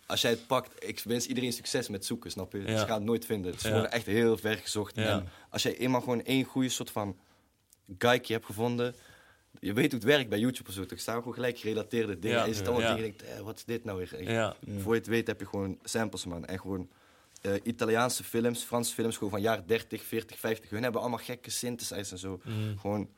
[0.07, 2.59] als jij het pakt, ik wens iedereen succes met zoeken, snap je?
[2.59, 3.51] Dus je gaat het nooit vinden.
[3.53, 4.96] Het is gewoon echt heel ver gezocht.
[4.96, 7.16] En als jij eenmaal gewoon één goede soort van
[7.98, 8.94] guike hebt gevonden,
[9.60, 10.84] je weet hoe het werkt bij YouTube of zo.
[10.88, 12.36] Er staan gewoon gelijk gerelateerde dingen.
[12.36, 12.42] Ja.
[12.42, 12.94] En je zit allemaal Ja.
[12.94, 14.30] dingen denkt, eh, wat is dit nou weer?
[14.32, 14.56] Ja.
[14.78, 16.44] Voor je het weet heb je gewoon samples, man.
[16.44, 16.88] En gewoon
[17.40, 20.70] eh, Italiaanse films, Franse films, gewoon van jaren 30, 40, 50.
[20.70, 22.40] Hun hebben allemaal gekke synthesizers en zo.
[22.44, 22.76] Mhm.
[22.78, 23.08] Gewoon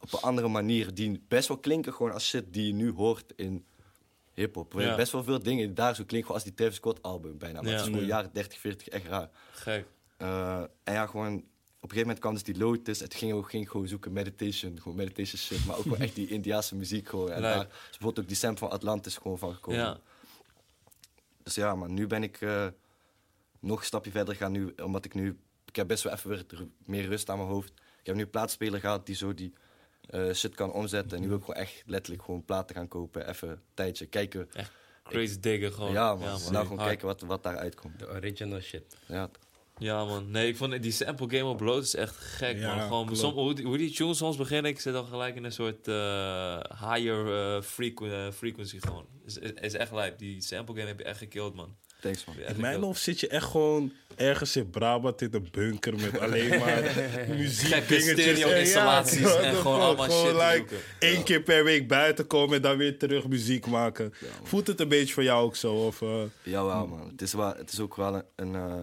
[0.00, 0.94] op een andere manier.
[0.94, 3.64] Die best wel klinken gewoon als shit die je nu hoort in
[4.34, 4.72] hip-hop.
[4.72, 4.96] Ja.
[4.96, 7.60] Best wel veel dingen die daar zo klinken als die Travis Scott album bijna.
[7.60, 8.06] Maar het is gewoon Ja.
[8.06, 9.30] jaren 30, 40 echt raar.
[9.52, 9.86] Gek.
[10.16, 11.44] Eh, en ja, gewoon
[11.80, 13.00] op een gegeven moment kwam dus die Lotus.
[13.00, 15.66] Het ging ook ging gewoon zoeken meditation, gewoon meditation shit.
[15.66, 17.30] Maar ook wel echt die Indiaanse muziek gewoon.
[17.30, 19.80] En daar is bijvoorbeeld ook die sample van Atlantis gewoon van gekomen.
[19.80, 20.00] Ja.
[21.42, 22.66] Dus ja, maar nu ben ik eh,
[23.60, 24.52] nog een stapje verder gaan.
[24.52, 25.38] Nu, omdat ik nu...
[25.64, 26.44] Ik heb best wel even weer
[26.84, 27.70] meer rust aan mijn hoofd.
[28.00, 29.52] Ik heb nu een plaatspeler gehad die zo die
[30.00, 31.16] eh, shit kan omzetten.
[31.16, 33.28] En nu wil ik gewoon echt letterlijk gewoon platen gaan kopen.
[33.28, 34.48] Even een tijdje kijken.
[35.02, 35.92] Crazy diggen gewoon.
[35.92, 36.20] ja, man.
[36.28, 36.88] nou gewoon Hard.
[36.88, 37.98] kijken wat, wat daaruit komt.
[37.98, 38.96] De original shit.
[39.06, 39.30] Ja,
[39.78, 40.30] Ja, man.
[40.30, 42.86] Nee, ik vond die sample game op Bloot is echt gek, Ja, man.
[42.86, 45.52] Gewoon, som, hoe, die- hoe die tunes soms beginnen, ik zit al gelijk in een
[45.52, 46.60] soort eh,
[46.90, 47.26] higher
[47.56, 49.06] eh, frequ- eh, frequency gewoon.
[49.26, 50.18] Is, is, is echt lijp.
[50.18, 51.76] Die sample game heb je echt gekillt, man.
[52.00, 52.36] Thanks man.
[52.38, 56.18] In ik mijn hoofd zit je echt gewoon ergens in Brabant in een bunker met
[56.18, 56.82] alleen maar
[57.36, 62.56] muziek Gekke stereo-installaties en gewoon allemaal gewoon shit like één keer per week buiten komen
[62.56, 64.14] en dan weer terug muziek maken.
[64.42, 65.74] Voelt het een beetje voor jou ook zo?
[65.74, 67.08] Of, eh, Jawel man.
[67.10, 68.80] Het is, wel, het is ook wel een, een eh,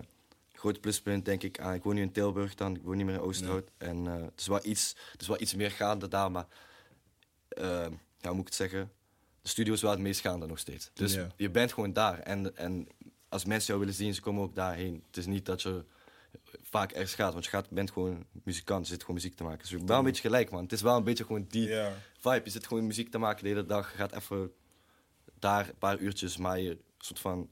[0.66, 1.60] groot pluspunt denk ik.
[1.60, 3.70] aan ik woon nu in Tilburg dan, ik woon niet meer in Oosterhout.
[3.78, 6.48] En eh, het, is wel iets, het is wel iets meer gaande daar, maar
[7.48, 7.88] eh,
[8.18, 8.92] ja, hoe moet ik het zeggen?
[9.42, 10.90] De studio is wel het meest gaande nog steeds.
[10.94, 11.28] Dus Ja.
[11.36, 12.20] je bent gewoon daar.
[12.20, 12.88] En, en
[13.30, 15.04] als mensen jou willen zien, ze komen ook daarheen.
[15.08, 15.86] Het is niet dat je
[16.62, 19.60] vaak ergens gaat, want je gaat, bent gewoon muzikant, je zit gewoon muziek te maken.
[19.60, 20.64] Dus je bent wel een beetje gelijk man.
[20.64, 21.68] Het is wel een beetje gewoon die
[22.20, 22.42] vibe.
[22.44, 23.92] Je zit gewoon muziek te maken de hele dag.
[23.92, 24.52] Je gaat even
[25.40, 27.50] daar een paar uurtjes, maar je soort van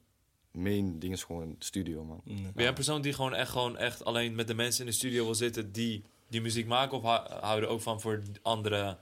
[0.54, 2.22] main ding is gewoon studio, man.
[2.26, 4.98] Ben jij een persoon die gewoon echt, gewoon echt alleen met de mensen in de
[4.98, 6.98] studio wil zitten die, die muziek maken?
[6.98, 8.98] Of hou hou je er ook van voor andere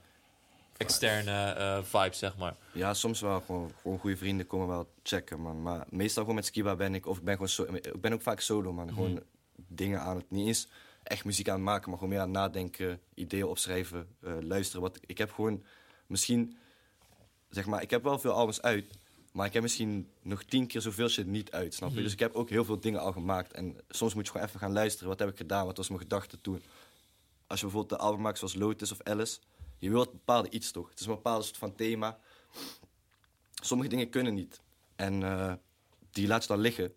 [0.76, 2.56] externe eh, vibes, zeg maar?
[2.72, 5.62] Ja, soms wel gewoon, gewoon goede vrienden komen wel checken, man.
[5.62, 8.22] Maar meestal gewoon met Skiba ben ik, of ik ben gewoon so, ik ben ook
[8.22, 8.88] vaak solo, man.
[8.88, 9.22] Gewoon
[9.68, 10.68] dingen aan het, niet eens
[11.02, 14.82] echt muziek aan het maken, maar gewoon meer aan het nadenken, ideeën opschrijven, eh, luisteren.
[14.82, 15.62] Wat, ik heb gewoon
[16.06, 16.56] misschien,
[17.50, 18.98] zeg maar, ik heb wel veel albums uit,
[19.32, 22.02] maar ik heb misschien nog tien keer zoveel shit niet uit, snap je?
[22.02, 23.52] Dus ik heb ook heel veel dingen al gemaakt.
[23.52, 25.08] En soms moet je gewoon even gaan luisteren.
[25.08, 25.66] Wat heb ik gedaan?
[25.66, 26.62] Wat was mijn gedachte toen?
[27.46, 29.38] Als je bijvoorbeeld de album maakt zoals Lotus of Alice,
[29.78, 30.88] je wilt een bepaalde iets toch?
[30.90, 32.18] Het is een bepaald soort van thema.
[33.62, 34.60] Sommige dingen kunnen niet.
[34.96, 35.52] En eh,
[36.10, 36.92] die laat je dan liggen.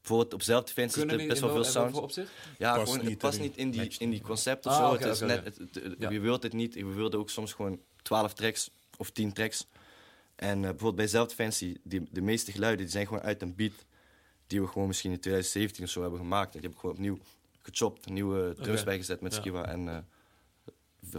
[0.00, 2.16] Bijvoorbeeld op zelfdefensie Kunnen zit die er best wel veel sounds.
[2.58, 4.92] Ja, Past gewoon, niet het past niet in die, in die concept of Ah, zo.
[4.92, 5.48] het is net, oké.
[5.48, 6.10] het, het- Ja.
[6.10, 6.74] Je wilt het niet.
[6.74, 9.66] We wilden ook soms gewoon 12 tracks of 10 tracks.
[10.40, 13.86] En eh, bijvoorbeeld bij zelfdefensie, die, de meeste geluiden die zijn gewoon uit een beat
[14.46, 16.54] die we gewoon misschien in 2017 of zo hebben gemaakt.
[16.54, 17.18] En die heb ik gewoon opnieuw
[17.62, 19.40] gechopt, nieuwe drums bijgezet met Ja.
[19.40, 19.64] Skiba.
[19.64, 19.98] En eh,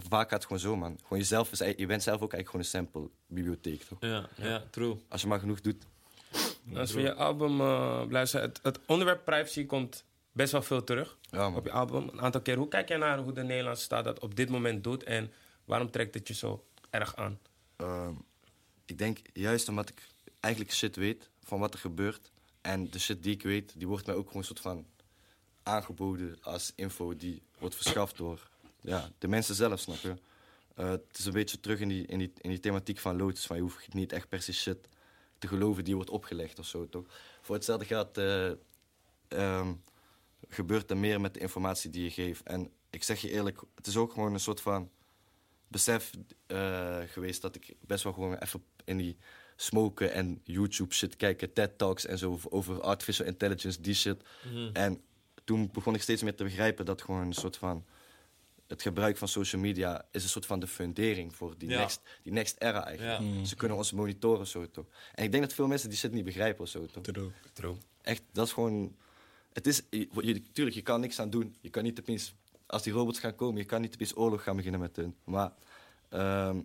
[0.09, 0.97] vaak gaat het gewoon zo, man.
[1.03, 3.97] Gewoon jezelf is, je bent zelf ook eigenlijk gewoon een sample bibliotheek, toch?
[4.01, 4.95] Ja, ja, true.
[5.07, 5.83] Als je maar genoeg doet.
[6.75, 11.17] Als we je album uh, luisteren, het, het onderwerp privacy komt best wel veel terug
[11.31, 12.07] Ja, op je album.
[12.07, 12.57] Een aantal keer.
[12.57, 15.31] Hoe kijk jij naar hoe de Nederlandse staat dat op dit moment doet en
[15.65, 17.39] waarom trekt het je zo erg aan?
[17.75, 18.13] Ehm,
[18.91, 20.07] ik denk juist omdat ik
[20.39, 22.31] eigenlijk shit weet van wat er gebeurt.
[22.61, 24.85] En de shit die ik weet, die wordt mij ook gewoon een soort van
[25.63, 28.49] aangeboden als info die wordt verschaft door
[28.81, 30.15] ja, de mensen zelf, snap je?
[30.75, 33.45] Eh, het is een beetje terug in die, in die, in die thematiek van Lotus.
[33.45, 34.87] Van je hoeft niet echt per se shit
[35.37, 37.05] te geloven die wordt opgelegd of zo, toch?
[37.41, 38.51] Voor hetzelfde geld eh,
[39.27, 39.73] ehm,
[40.47, 42.43] gebeurt er meer met de informatie die je geeft.
[42.43, 44.89] En ik zeg je eerlijk, het is ook gewoon een soort van
[45.67, 46.11] besef
[46.47, 49.17] eh, geweest dat ik best wel gewoon even in die
[49.55, 54.23] smoken en YouTube shit kijken, TED Talks en zo over- artificial intelligence, die shit.
[54.73, 55.01] En
[55.43, 57.85] toen begon ik steeds meer te begrijpen dat gewoon een soort van
[58.67, 61.77] het gebruik van social media is een soort van de fundering voor die, Ja.
[61.79, 63.19] next, die next era eigenlijk.
[63.21, 63.45] Ja.
[63.45, 64.85] Ze kunnen ons monitoren zo toch.
[65.15, 67.03] En ik denk dat veel mensen die shit niet begrijpen of zo toch.
[67.03, 67.31] True.
[67.53, 67.75] True.
[68.01, 68.95] Echt, dat is gewoon.
[69.53, 71.55] Het is, je, je- tuurlijk, je kan niks aan doen.
[71.61, 72.33] Je kan niet opeens,
[72.65, 75.15] als die robots gaan komen, je kan niet opeens oorlog gaan beginnen met hun.
[75.23, 75.51] Maar,
[76.09, 76.59] ehm,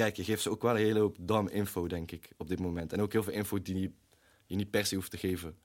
[0.00, 2.60] kijk, je geeft ze ook wel een hele hoop dom info, denk ik, op dit
[2.60, 2.92] moment.
[2.92, 3.94] En ook heel veel info die
[4.46, 5.56] je niet per se hoeft te geven.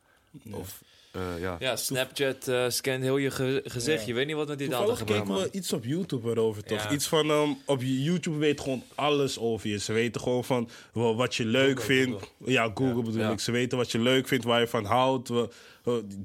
[0.52, 0.84] Of,
[1.16, 1.56] eh, ja.
[1.60, 4.02] Ja, Snapchat eh, scant heel je ge- gezicht.
[4.02, 4.08] Ja.
[4.08, 5.44] Je weet niet wat met die data Toevallig gebeurt, keken man.
[5.52, 6.84] we iets op YouTube erover, toch?
[6.84, 6.92] Ja.
[6.92, 9.80] Iets van, ehm, op YouTube weet gewoon alles over je.
[9.80, 12.32] Ze weten gewoon van wa- wat je leuk Google, vindt.
[12.46, 13.32] Ja, Google bedoel Ja.
[13.32, 13.40] ik.
[13.40, 15.30] Ze weten wat je leuk vindt, waar je van houdt.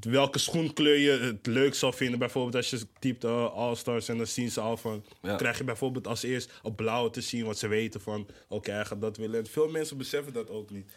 [0.01, 2.19] welke schoenkleur je het leuk zou vinden.
[2.19, 5.05] Bijvoorbeeld als je typt eh, All-Stars en dan zien ze al van...
[5.23, 5.37] Ja.
[5.37, 8.27] krijg je bijvoorbeeld als eerst op blauw te zien wat ze weten van...
[8.49, 9.39] oké, hij gaat dat willen.
[9.41, 10.91] En veel mensen beseffen dat ook niet.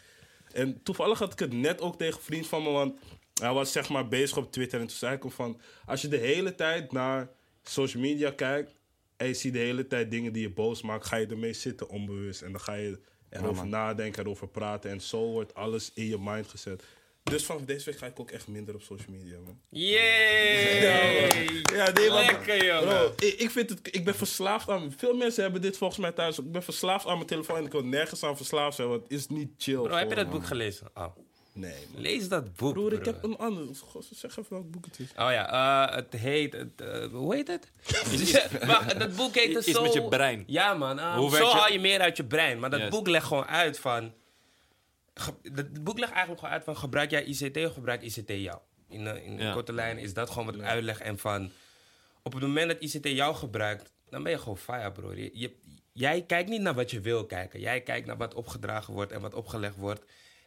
[0.52, 2.94] En toevallig had ik het net ook tegen een vriend van me, want
[3.40, 4.80] hij was zeg maar bezig op Twitter.
[4.80, 7.28] En toen zei ik hem van, als je de hele tijd naar
[7.62, 8.74] social media kijkt
[9.16, 11.88] en je ziet de hele tijd dingen die je boos maakt, ga je ermee zitten
[11.88, 12.42] onbewust.
[12.42, 12.98] En dan ga je
[13.30, 13.68] erover man.
[13.68, 14.90] nadenken, erover praten.
[14.90, 16.84] En zo wordt alles in je mind gezet.
[17.22, 19.60] Dus vanaf deze week ga ik ook echt minder op social media, man.
[19.68, 21.62] Yay!
[21.74, 22.82] Ja, nee, maar- Lekker, jongen.
[22.84, 24.92] Bro, ik, ik, vind het, ik ben verslaafd aan...
[24.96, 26.38] Veel mensen hebben dit volgens mij thuis.
[26.38, 29.12] Ik ben verslaafd aan mijn telefoon en ik wil nergens aan verslaafd zijn, want het
[29.12, 29.74] is niet chill.
[29.82, 30.34] Bro, heb je dat man.
[30.34, 30.86] boek gelezen?
[30.94, 31.16] Oh.
[31.54, 32.00] Nee, man.
[32.02, 33.74] Lees dat boek, Broer, ik heb een ander.
[33.76, 35.08] God, zeg even welk boek het is.
[35.10, 35.50] Oh ja,
[35.88, 36.52] eh, het heet...
[36.52, 37.70] Het, eh, hoe heet het?
[38.66, 39.82] maar dat boek heet dus Iets zo...
[39.82, 40.44] met je brein.
[40.46, 40.98] Ja, man.
[40.98, 42.58] eh, Hoe zo je- haal je meer uit je brein.
[42.58, 44.12] Maar dat boek legt gewoon uit van...
[45.42, 46.76] Het boek legt eigenlijk gewoon uit van...
[46.76, 48.58] Gebruik jij ICT of gebruik ICT jou?
[48.88, 49.52] In, in Ja.
[49.52, 51.00] korte lijn is dat gewoon wat uitleg.
[51.00, 51.50] En van...
[52.22, 53.92] Op het moment dat ICT jou gebruikt...
[54.10, 55.12] Dan ben je gewoon fire, bro.
[55.14, 55.56] Je, je-
[55.92, 57.60] jij kijkt niet naar wat je wil kijken.
[57.60, 60.04] Jij kijkt naar wat opgedragen wordt en wat opgelegd wordt.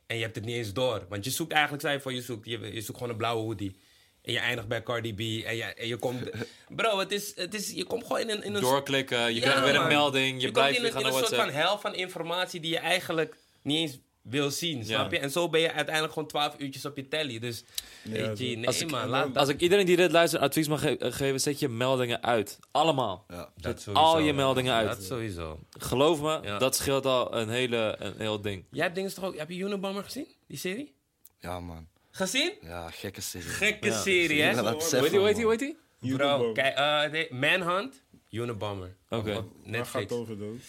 [0.08, 1.06] En je hebt het niet eens door.
[1.10, 3.44] Want je zoekt eigenlijk, zei je voor, je zoekt, je, je zoekt gewoon een blauwe
[3.44, 3.78] hoodie.
[4.22, 5.20] En je eindigt bij Cardi B.
[5.20, 6.30] En je, en je komt...
[6.76, 8.44] Bro, het is, het is, je komt gewoon in een...
[8.44, 11.06] In een Doorklikken, je Ja, krijgt weer een melding, je, je blijft komt weer in,
[11.06, 13.98] een, gaan in een soort van hel van informatie die je eigenlijk niet eens
[14.30, 15.20] wil zien, snap je?
[15.20, 17.40] En zo ben je uiteindelijk gewoon 12 uurtjes op je telly.
[17.40, 18.36] Dus, zo.
[18.36, 19.38] G, nee Als ik- man, laat dat.
[19.38, 22.60] Als ik iedereen die dit luistert advies mag ge- geven, zet je meldingen uit.
[22.72, 23.26] Allemaal.
[23.28, 23.50] Ja.
[23.58, 24.88] dat Zet al je meldingen uit.
[24.88, 25.60] Dat sowieso.
[25.80, 26.58] Geloof me, Ja.
[26.58, 28.64] dat scheelt al een, hele, een heel ding.
[28.72, 29.38] Jij hebt dingen toch ook...
[29.38, 30.28] Heb je Unabomber gezien?
[30.48, 30.94] Die serie?
[31.40, 31.88] ja, man.
[32.12, 32.54] Gezien?
[32.62, 33.48] Ja, gekke serie.
[33.48, 34.02] Gekke Ja.
[34.02, 34.50] serie, hè?
[34.50, 35.48] Ja, dat Hoe besef heet die, hoe heet man.
[35.58, 36.16] die, hoe heet die?
[36.18, 36.76] Bro, kijk,
[37.14, 38.96] eh, Manhunt, Unabomber.
[39.10, 39.18] Oké.
[39.18, 40.04] Op Waar gaat Netflix.
[40.12, 40.60] het over dan?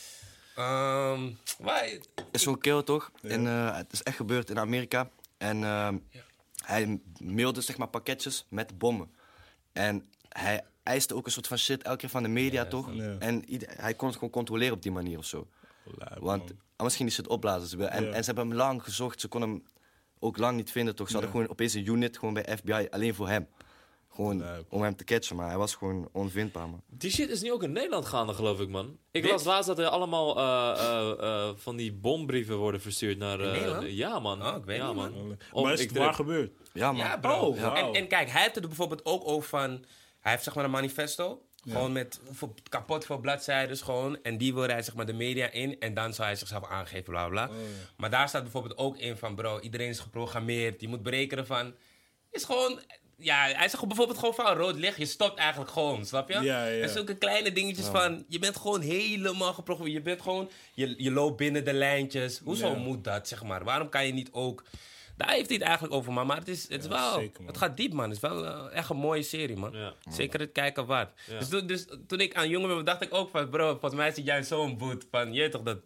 [0.58, 1.88] Ehm, waar-
[2.32, 3.10] is zo'n kill toch?
[3.22, 5.10] En, eh, het is echt gebeurd in Amerika.
[5.36, 5.98] En ehm,
[6.64, 9.10] hij mailde zeg maar pakketjes met bommen.
[9.72, 12.92] En hij eiste ook een soort van shit elke keer van de media toch?
[12.94, 13.16] Ja.
[13.18, 15.46] En hij kon het gewoon controleren op die manier of zo.
[15.84, 17.68] Lijp, Want ging die shit opblazen.
[17.68, 18.10] Ze wil- En, Ja.
[18.12, 19.20] en ze hebben hem lang gezocht.
[19.20, 19.64] Ze konden hem
[20.18, 21.06] ook lang niet vinden toch?
[21.06, 23.46] Ze hadden gewoon opeens een unit gewoon bij FBI alleen voor hem.
[24.18, 26.82] Gewoon om hem te catchen, maar hij was gewoon onvindbaar man.
[26.86, 28.98] Die shit is nu ook in Nederland gaande, geloof ik, man.
[29.10, 29.30] Ik Dit?
[29.30, 33.40] las laatst dat er allemaal eh, eh, eh, van die bombrieven worden verstuurd naar...
[33.86, 34.46] ja, man.
[34.46, 35.38] Oh, ik weet ja, niet, man.
[35.52, 36.52] maar is het waar gebeurd?
[36.72, 37.06] Ja man.
[37.06, 37.38] Ja, bro.
[37.38, 39.84] Oh, en, en kijk, hij heeft het er bijvoorbeeld ook over van...
[40.20, 41.42] Hij heeft zeg maar een manifesto.
[41.68, 42.20] Gewoon met
[42.68, 44.22] kapot veel bladzijden gewoon.
[44.22, 45.80] En die wil hij zeg maar de media in.
[45.80, 47.50] En dan zou hij zichzelf aangeven, bla bla.
[47.96, 49.34] Maar daar staat bijvoorbeeld ook in van...
[49.34, 50.80] Bro, iedereen is geprogrammeerd.
[50.80, 51.74] Je moet berekenen van...
[52.30, 52.80] Is gewoon...
[53.20, 54.96] Ja, hij zegt bijvoorbeeld gewoon van rood licht.
[54.98, 56.34] Je stopt eigenlijk gewoon, snap je?
[56.40, 56.82] Ja, ja.
[56.82, 58.24] En zulke kleine dingetjes van...
[58.28, 59.96] Je bent gewoon helemaal geprogrammeerd.
[59.98, 60.50] Je bent gewoon...
[60.74, 62.38] Je, je loopt binnen de lijntjes.
[62.44, 62.74] Hoezo Ja.
[62.76, 63.64] moet dat, zeg maar?
[63.64, 64.64] Waarom kan je niet ook...
[65.16, 66.26] Daar heeft hij het eigenlijk over, man.
[66.26, 67.12] Maar het is, het is wel...
[67.18, 68.04] zeker, het gaat diep, man.
[68.04, 69.72] Het is wel eh, echt een mooie serie, man.
[69.72, 69.92] Ja.
[70.10, 71.10] Zeker het kijken waard.
[71.26, 71.38] Ja.
[71.38, 73.48] Dus, toen- dus toen ik aan jongen ben, dacht ik ook van...
[73.48, 75.32] Bro, volgens mij is het juist zo'n boet van...
[75.32, 75.78] Je toch, dat,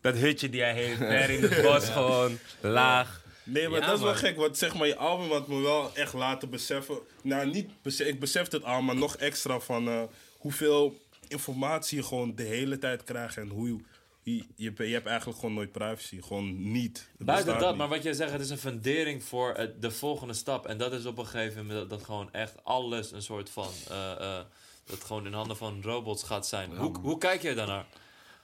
[0.00, 0.98] dat hutje die hij heeft.
[1.12, 2.38] Ver in het bos gewoon.
[2.60, 3.22] Laag.
[3.52, 4.20] Nee, maar Ja, dat is wel man.
[4.20, 4.36] gek.
[4.36, 6.98] Want zeg maar, je album had me wel echt laten beseffen.
[7.22, 10.02] Nou, niet ik besefte het al, maar nog extra van eh,
[10.38, 13.36] hoeveel informatie je gewoon de hele tijd krijgt.
[13.36, 13.76] En hoe je,
[14.22, 16.20] je, je, je hebt eigenlijk gewoon nooit privacy.
[16.22, 17.08] Gewoon niet.
[17.18, 17.78] Het Buiten dat, niet.
[17.78, 20.66] maar wat jij zegt, het is een fundering voor het- de volgende stap.
[20.66, 23.68] En dat is op een gegeven moment dat, dat gewoon echt alles een soort van...
[23.90, 24.44] eh, eh,
[24.84, 26.76] dat gewoon in handen van robots gaat zijn.
[26.76, 27.86] hoe, hoe kijk jij daarnaar?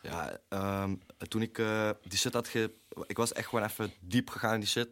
[0.02, 0.94] Ja, ehm,
[1.28, 2.70] toen ik eh, die shit had ge...
[3.06, 4.88] Ik was echt gewoon even diep gegaan in die shit.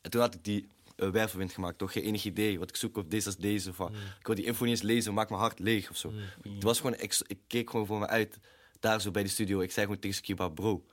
[0.00, 1.78] En toen had ik die uh, wervelwind gemaakt.
[1.78, 3.72] Toch geen enig idee wat ik zoek op deze als deze.
[3.72, 6.12] Van, Ik wil die info niet eens lezen, maak mijn hart leeg of zo.
[6.42, 8.38] Het was gewoon, ik, ik keek gewoon voor me uit.
[8.80, 9.60] Daar zo bij de studio.
[9.60, 10.84] Ik zei gewoon tegen Skiba, bro.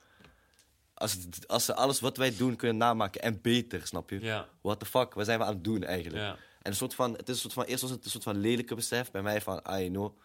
[0.94, 4.20] Als, het- als ze alles wat wij doen kunnen namaken en beter, snap je?
[4.20, 4.48] Ja.
[4.60, 6.22] What the fuck, wat zijn we aan het doen eigenlijk?
[6.62, 8.36] En een soort van, het is een soort van, eerst was het een soort van
[8.40, 10.18] lelijke besef bij mij van, I know.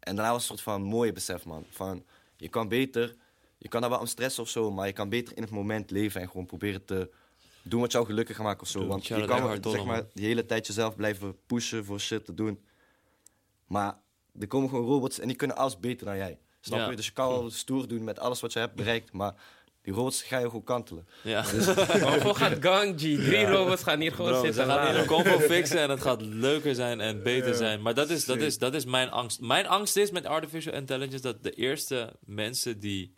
[0.00, 1.66] En daarna was het een soort van mooie besef, man.
[1.70, 2.04] Van,
[2.36, 3.14] je kan beter,
[3.64, 5.90] je kan daar wel om stressen of zo, maar je kan beter in het moment
[5.90, 7.10] leven en gewoon proberen te
[7.62, 8.86] doen wat jou gelukkig maakt of zo.
[8.86, 12.64] Want je kan zeg maar, de hele tijd jezelf blijven pushen voor shit te doen.
[13.66, 13.98] Maar
[14.40, 16.38] er komen gewoon robots en die kunnen alles beter dan jij.
[16.60, 16.90] Snap Ja.
[16.90, 16.96] je?
[16.96, 19.34] Dus je kan wel stoer doen met alles wat je hebt bereikt, maar
[19.82, 21.06] die robots gaan je gewoon kantelen.
[21.22, 21.42] Ja.
[21.76, 23.00] Maar hoeveel gaat Gang, G?
[23.00, 26.20] Drie robots gaan hier gewoon Bro, ze zitten gaan een combo fixen en het gaat
[26.22, 27.82] leuker zijn en beter Ja, zijn.
[27.82, 29.40] Maar dat is, dat, is, dat is mijn angst.
[29.40, 33.14] Mijn angst is met artificial intelligence dat de eerste mensen die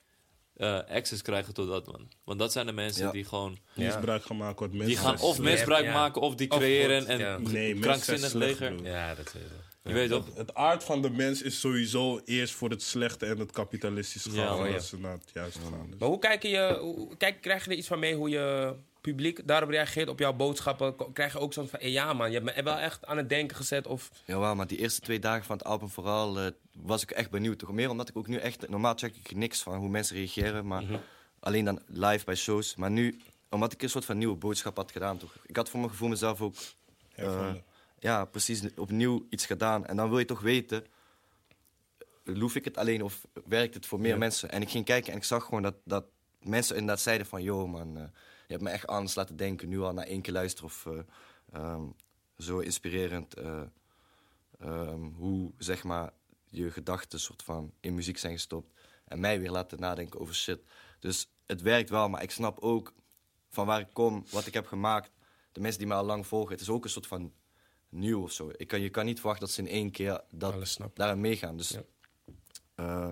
[0.56, 2.08] eh, access krijgen tot dat, man.
[2.24, 3.12] Want dat zijn de mensen Ja.
[3.12, 3.58] die gewoon...
[3.74, 5.92] misbruik gaan maken wat mensen Die gaan of misbruik ja.
[5.92, 7.42] maken of die Of creëren en.
[7.42, 8.74] Nee, krankzinnig leger.
[8.74, 8.84] bro.
[8.84, 9.50] Ja, dat weet ik.
[9.82, 10.24] Je weet toch?
[10.34, 14.38] Het aard van de mens is sowieso eerst voor het slechte en het kapitalistische gaan.
[14.44, 14.80] Ja, voordat ja.
[14.80, 15.86] ze naar het juiste gaan.
[15.90, 15.98] Dus.
[15.98, 18.74] Maar hoe kijk je, hoe, kijk, krijg je er iets van mee hoe je
[19.12, 21.12] publiek daarop reageert op jouw boodschappen?
[21.12, 23.28] Krijg je ook zo'n van, hey, ja man, je hebt me wel echt aan het
[23.28, 24.10] denken gezet of...
[24.24, 27.58] Jawel, maar die eerste twee dagen van het album vooral eh, was ik echt benieuwd.
[27.58, 28.68] Toch meer omdat ik ook nu echt...
[28.68, 30.84] Normaal check ik niks van hoe mensen reageren, maar
[31.40, 32.76] alleen dan live bij shows.
[32.76, 35.34] Maar nu, omdat ik een soort van nieuwe boodschap had gedaan, toch?
[35.46, 36.54] Ik had voor mijn gevoel mezelf ook...
[37.14, 37.54] eh,
[37.98, 39.86] ja, precies opnieuw iets gedaan.
[39.86, 40.84] En dan wil je toch weten...
[42.24, 44.16] Loef ik het alleen of werkt het voor meer Ja.
[44.16, 44.50] mensen?
[44.50, 46.04] En ik ging kijken en ik zag gewoon dat, dat
[46.40, 47.42] mensen inderdaad zeiden van...
[47.42, 48.02] Yo man, eh,
[48.46, 49.68] je hebt me echt anders laten denken.
[49.68, 50.86] Nu al na één keer luisteren of...
[50.86, 50.98] eh,
[51.52, 51.84] ehm,
[52.38, 53.34] zo inspirerend...
[53.34, 53.62] eh,
[54.58, 56.12] ehm, hoe zeg maar
[56.48, 58.72] je gedachten soort van in muziek zijn gestopt
[59.04, 60.60] en mij weer laten nadenken over shit.
[61.00, 62.94] Dus het werkt wel, maar ik snap ook
[63.50, 65.10] van waar ik kom, wat ik heb gemaakt.
[65.52, 67.32] De mensen die mij al lang volgen, het is ook een soort van
[67.88, 68.50] nieuw of zo.
[68.56, 71.56] Ik kan, je kan niet verwachten dat ze in één keer dat, daarin meegaan.
[71.56, 71.82] Dus Ja.
[72.74, 73.08] eh,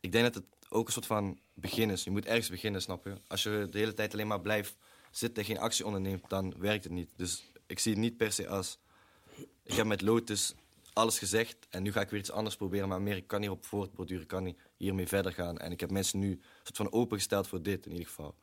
[0.00, 2.04] ik denk dat het ook een soort van begin is.
[2.04, 3.14] Je moet ergens beginnen, snap je?
[3.26, 4.76] Als je de hele tijd alleen maar blijft
[5.10, 7.10] zitten en geen actie onderneemt, dan werkt het niet.
[7.16, 8.78] Dus ik zie het niet per se als
[9.62, 10.54] ik heb met Lotus
[10.92, 12.88] alles gezegd en nu ga ik weer iets anders proberen.
[12.88, 15.58] Maar meer, ik kan hierop voortborduren, ik kan hier- hiermee verder gaan.
[15.58, 18.34] En ik heb mensen nu een soort van opengesteld voor dit in ieder geval.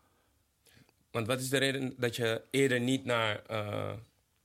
[1.11, 3.93] Want wat is de reden dat je eerder niet naar eh,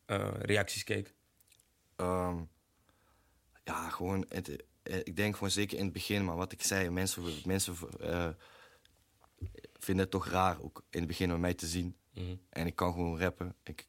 [0.06, 1.14] eh, reacties keek?
[1.96, 2.42] Ehm,
[3.64, 7.22] ja, gewoon, het, ik denk gewoon zeker in het begin, maar wat ik zei, mensen,
[7.44, 8.28] mensen eh,
[9.78, 11.96] vind het toch raar ook in het begin om mij te zien.
[12.48, 13.54] En ik kan gewoon rappen.
[13.62, 13.86] Ik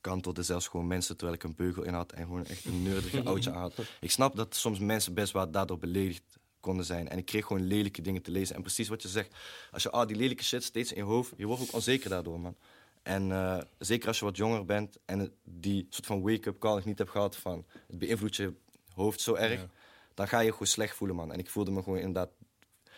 [0.00, 3.22] kantelde zelfs gewoon mensen terwijl ik een beugel in had en gewoon echt een nerdige
[3.30, 3.74] oudje aan had.
[4.00, 6.22] Ik snap dat soms mensen best wel daardoor beledigd
[6.60, 7.08] konden zijn.
[7.08, 8.54] En ik kreeg gewoon lelijke dingen te lezen.
[8.56, 9.34] En precies wat je zegt,
[9.70, 12.40] als je al die lelijke shit steeds in je hoofd, je wordt ook onzeker daardoor,
[12.40, 12.56] man.
[13.02, 16.84] En eh, zeker als je wat jonger bent en die soort van wake-up call nog
[16.84, 18.54] niet hebt gehad van het beïnvloedt je
[18.94, 19.70] hoofd zo erg, Ja.
[20.14, 21.32] Dan ga je je gewoon slecht voelen, man.
[21.32, 22.30] En ik voelde me gewoon inderdaad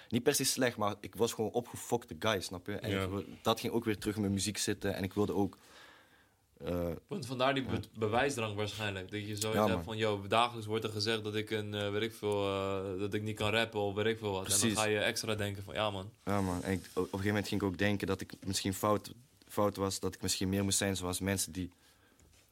[0.09, 2.73] niet per se slecht, maar ik was gewoon opgefokte guy, snap je?
[2.75, 3.03] En Ja.
[3.03, 5.59] ik wil- dat ging ook weer terug in mijn muziek zitten en ik wilde ook.
[6.65, 9.11] eh, Want vandaar die be- bewijsdrang waarschijnlijk.
[9.11, 11.91] Dat je zo Ja, hebt van, yo, dagelijks wordt er gezegd dat ik, een, eh,
[11.91, 14.53] weet ik veel, eh, dat ik niet kan rappen of weet ik veel wat.
[14.53, 16.11] En dan ga je extra denken van, ja man.
[16.25, 16.63] Ja, man.
[16.63, 19.11] En ik, op een gegeven moment ging ik ook denken dat ik misschien fout,
[19.49, 20.01] fout was.
[20.01, 21.71] Dat ik misschien meer moest zijn zoals mensen die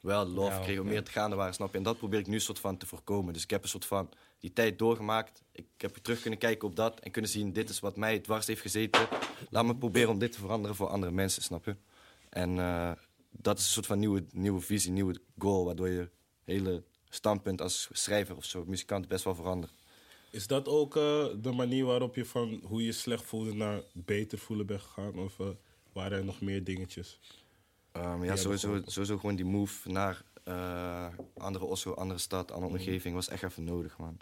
[0.00, 0.88] wel love Ja, kregen, ja.
[0.90, 1.76] meer te gaande waren, snap je?
[1.76, 3.32] En dat probeer ik nu soort van te voorkomen.
[3.32, 4.08] Dus ik heb een soort van
[4.42, 5.42] die tijd doorgemaakt.
[5.52, 8.46] Ik heb terug kunnen kijken op dat en kunnen zien, dit is wat mij dwars
[8.46, 9.08] heeft gezeten.
[9.50, 11.76] Laat me proberen om dit te veranderen voor andere mensen, snap je?
[12.28, 12.92] En eh,
[13.30, 16.08] dat is een soort van nieuwe, nieuwe visie, nieuwe goal, waardoor je
[16.44, 19.72] hele standpunt als schrijver of zo, muzikant best wel verandert.
[20.30, 24.38] Is dat ook eh, de manier waarop je van hoe je slecht voelde naar beter
[24.38, 25.18] voelen bent gegaan?
[25.18, 25.46] Of eh,
[25.92, 27.18] waren er nog meer dingetjes?
[27.92, 30.22] Ehm, ja, sowieso, sowieso gewoon die move naar
[31.36, 34.18] andere Oslo, andere stad, andere omgeving was echt even nodig, man.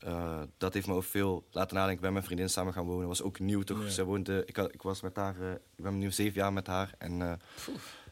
[0.00, 1.94] Eh, dat heeft me ook veel laten nadenken.
[1.96, 3.08] Ik ben met mijn vriendin samen gaan wonen.
[3.08, 3.90] was ook nieuw, toch?
[3.90, 6.66] Ze woonde, ik, had, ik was met haar, eh, ik ben nu zeven jaar met
[6.66, 6.94] haar.
[6.98, 7.32] En eh,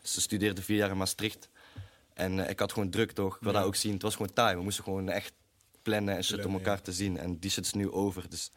[0.02, 1.48] ze studeerde vier jaar in Maastricht.
[2.14, 3.36] En ik had gewoon druk, toch?
[3.36, 3.58] Ik wil Ja.
[3.58, 3.92] dat ook zien.
[3.92, 4.56] Het was gewoon taai.
[4.56, 5.32] We moesten gewoon echt
[5.82, 6.82] plannen en shit om elkaar ja.
[6.82, 7.18] te zien.
[7.18, 8.28] En die shit is nu over.
[8.30, 8.50] Dus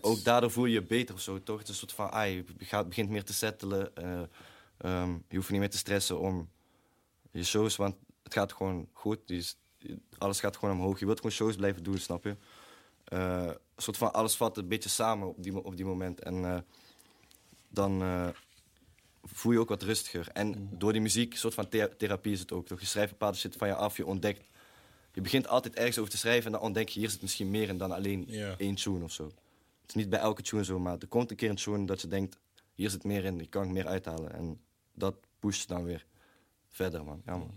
[0.00, 1.58] ook daardoor voel je je beter of zo, toch?
[1.58, 3.96] Het is een soort van, ai, je gaat, begint meer te settelen.
[3.96, 4.20] eh,
[4.78, 6.48] ehm, je hoeft niet meer te stressen om
[7.30, 9.30] je shows, want het gaat gewoon goed.
[9.30, 9.56] Is-
[10.18, 10.98] alles gaat gewoon omhoog.
[10.98, 12.36] Je wilt gewoon shows blijven doen, snap je?
[13.04, 16.20] Een soort van, alles valt een beetje samen op die, op die moment.
[16.20, 16.58] En eh,
[17.68, 18.28] dan eh,
[19.22, 20.28] voel je ook wat rustiger.
[20.32, 22.80] En door die muziek, een soort van therapie is het ook, toch?
[22.80, 24.46] Je schrijft bepaalde shit van je af, je ontdekt...
[25.12, 27.68] Je begint altijd ergens over te schrijven en dan ontdek je, hier zit misschien meer
[27.68, 28.28] in dan alleen
[28.58, 29.24] één tune of zo.
[29.24, 32.00] Het is niet bij elke tune zo, maar er komt een keer een tune dat
[32.00, 32.38] je denkt,
[32.74, 34.32] hier zit meer in, hier kan ik meer uithalen.
[34.32, 34.60] En
[34.92, 36.06] dat pusht dan weer
[36.68, 37.22] verder, man.
[37.24, 37.54] Ja, man.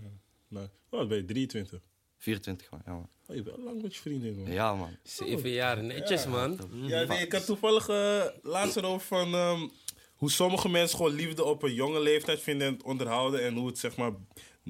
[0.48, 1.82] Nou, oh, dan ben je 23.
[2.26, 2.82] 24, man.
[2.86, 3.10] Ja, man.
[3.28, 4.52] Oh, je bent al lang met je vriendin, man.
[4.52, 4.98] Ja, man.
[5.04, 6.60] Zeven jaar, netjes man.
[6.72, 9.68] Ja, nee, ik had toevallig eh, laatst erover van ehm,
[10.16, 13.42] hoe sommige mensen gewoon liefde op een jonge leeftijd vinden en het onderhouden.
[13.44, 14.12] En hoe het zeg maar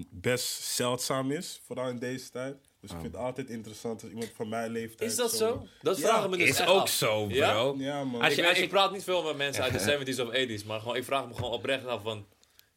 [0.10, 2.56] best zeldzaam is, vooral in deze tijd.
[2.82, 5.10] Dus ik vind het altijd interessant als iemand van mijn leeftijd.
[5.12, 5.68] Is dat zo?
[5.82, 6.90] Dat Ja, ik me dus Is echt ook af.
[6.90, 7.36] zo, bro.
[7.36, 7.74] Ja?
[7.78, 8.22] Ja, man.
[8.22, 9.80] Als je- ik praat niet veel met mensen uit de
[10.16, 10.30] 70s of
[10.62, 12.26] 80s, maar gewoon, ik vraag me gewoon oprecht af van,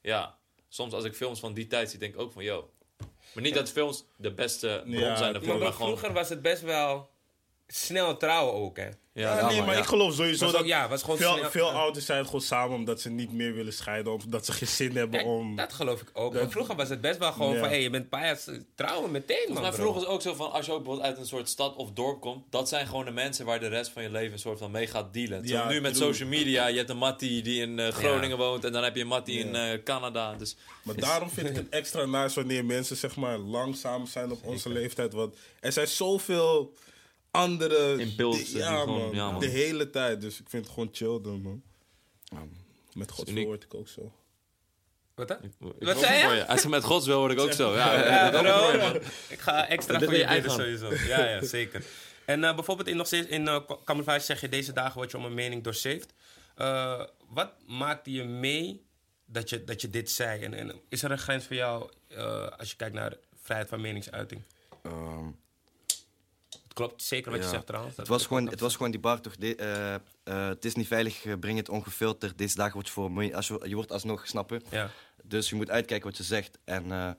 [0.02, 2.70] ja, soms als ik films van die tijd zie, denk ik ook van, yo.
[3.32, 6.28] Maar niet dat films de beste bron Ja, zijn ervoor, Maar maar gewoon, vroeger was
[6.28, 7.10] het best wel
[7.66, 8.88] snel trouwen ook, hè.
[9.12, 9.80] Ja, Ja, nee, maar ja.
[9.80, 12.40] ik geloof sowieso Was dat ook- ja, was gewoon veel, snel- veel ouders zijn gewoon
[12.40, 14.12] samen omdat ze niet meer willen scheiden.
[14.12, 15.56] Omdat ze geen zin hebben om...
[15.56, 16.32] dat geloof ik ook.
[16.32, 17.58] Dat- Maar vroeger was het best wel gewoon Ja.
[17.58, 18.38] van, hé, je bent een paar jaar
[18.74, 19.62] trouwen meteen, man.
[19.62, 21.76] Maar vroeger was het ook zo van, als je ook bijvoorbeeld uit een soort stad
[21.76, 24.38] of dorp komt, dat zijn gewoon de mensen waar de rest van je leven een
[24.38, 25.48] soort van mee gaat dealen.
[25.48, 26.06] Zo nu met true.
[26.06, 29.00] social media, je hebt een Mattie die in eh, Groningen woont en dan heb je
[29.02, 30.34] een Mattie in eh, Canada.
[30.34, 34.44] Dus Maar daarom vind ik het extra nice wanneer mensen zeg maar langzaam zijn op
[34.44, 35.12] onze leeftijd.
[35.12, 36.72] Want er zijn zoveel
[37.34, 37.98] andere...
[37.98, 39.40] Impulsen Ja, gewoon- man, ja, man.
[39.40, 40.20] De hele tijd.
[40.20, 41.62] Dus ik vind het gewoon chill dan, man.
[42.24, 42.56] Ja, man.
[42.92, 43.46] Met God uniek.
[43.46, 44.12] word ik ook zo.
[45.14, 45.38] Wat dan?
[45.42, 46.46] ik Wat zei je?
[46.46, 47.74] Als je met Gods wil, word ik ook zo.
[47.74, 50.94] Ja, ik je, ga extra voor je bidden eigen sowieso.
[50.94, 51.84] Ja, ja, zeker.
[52.24, 54.48] En eh, bijvoorbeeld in, nog steeds in uh, camouflage zeg je...
[54.48, 56.12] deze dagen word je om een mening doorzeefd.
[56.54, 58.86] Eh, wat maakte je mee
[59.26, 60.42] dat je, dat je dit zei?
[60.42, 63.80] En, en is er een grens voor jou eh, als je kijkt naar vrijheid van
[63.80, 64.42] meningsuiting?
[64.82, 65.26] Ehm,
[66.74, 67.96] klopt zeker wat je zegt trouwens.
[67.96, 69.36] Het was, gewoon, het was gewoon die bar toch.
[69.36, 72.38] de- eh, eh, het is niet veilig, eh, breng het ongefilterd.
[72.38, 73.34] Deze dagen word je voor.
[73.34, 74.62] Als je, je wordt alsnog snappen.
[74.70, 74.90] Ja.
[75.22, 76.58] Dus je moet uitkijken wat je zegt.
[76.64, 77.10] En eh,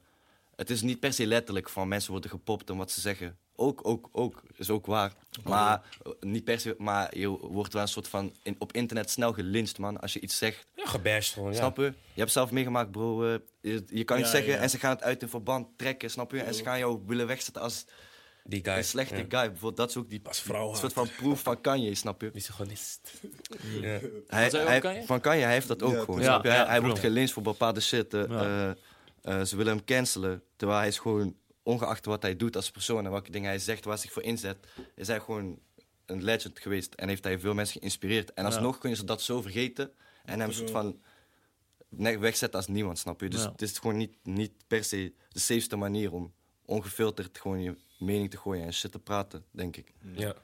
[0.55, 3.37] het is niet per se letterlijk van mensen worden gepopt om wat ze zeggen.
[3.57, 4.41] Ook, ook, ook.
[4.55, 5.13] Is ook waar.
[5.43, 5.81] Maar
[6.19, 6.75] niet per se.
[6.77, 9.99] Maar je wordt wel een soort van in, op internet snel gelincht, man.
[9.99, 10.65] Als je iets zegt.
[10.75, 11.57] Ja, gebashed gewoon, ja.
[11.57, 11.83] Snap je?
[12.13, 13.25] Je hebt zelf meegemaakt, bro.
[13.61, 14.59] je, je kan iets Ja, zeggen ja.
[14.59, 16.41] en ze gaan het uit in verband trekken, snap je?
[16.41, 17.85] En ze gaan jou willen wegzetten als
[18.47, 18.73] Die guy.
[18.77, 19.25] een slechte Ja.
[19.29, 19.47] guy.
[19.49, 22.29] Bijvoorbeeld, dat is ook die Als vrouw een soort van proef van Kanye, snap je?
[22.33, 23.11] Misogynist.
[23.81, 23.99] ja.
[24.27, 25.03] Hij, je Kanye?
[25.05, 26.19] Van Kanye, hij heeft dat ook Ja, gewoon.
[26.19, 26.49] ja, snap je?
[26.49, 28.13] Hij, ja, hij wordt gelinst voor bepaalde shit.
[28.13, 28.75] eh, Ja.
[29.21, 30.43] eh, eh, ze willen hem cancelen.
[30.55, 33.83] Terwijl hij is gewoon, ongeacht wat hij doet als persoon en welke dingen hij zegt,
[33.83, 34.57] waar hij zich voor inzet,
[34.95, 35.59] is hij gewoon
[36.05, 36.93] een legend geweest.
[36.93, 38.33] En heeft hij veel mensen geïnspireerd.
[38.33, 39.91] En alsnog kunnen ze dat zo vergeten
[40.25, 40.99] en hem een soort van
[41.89, 43.29] ne- wegzetten als niemand, snap je?
[43.29, 43.51] Dus Ja.
[43.51, 46.33] het is gewoon niet, niet per se de safeste manier om
[46.65, 49.93] ongefilterd gewoon je mening te gooien en shit te praten, denk ik.
[50.13, 50.35] Ja.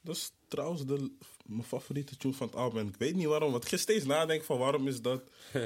[0.00, 1.10] Dat is trouwens de,
[1.46, 2.78] mijn favoriete tune van het album.
[2.78, 3.50] En ik weet niet waarom.
[3.52, 5.22] Want ik steeds nadenken van waarom is dat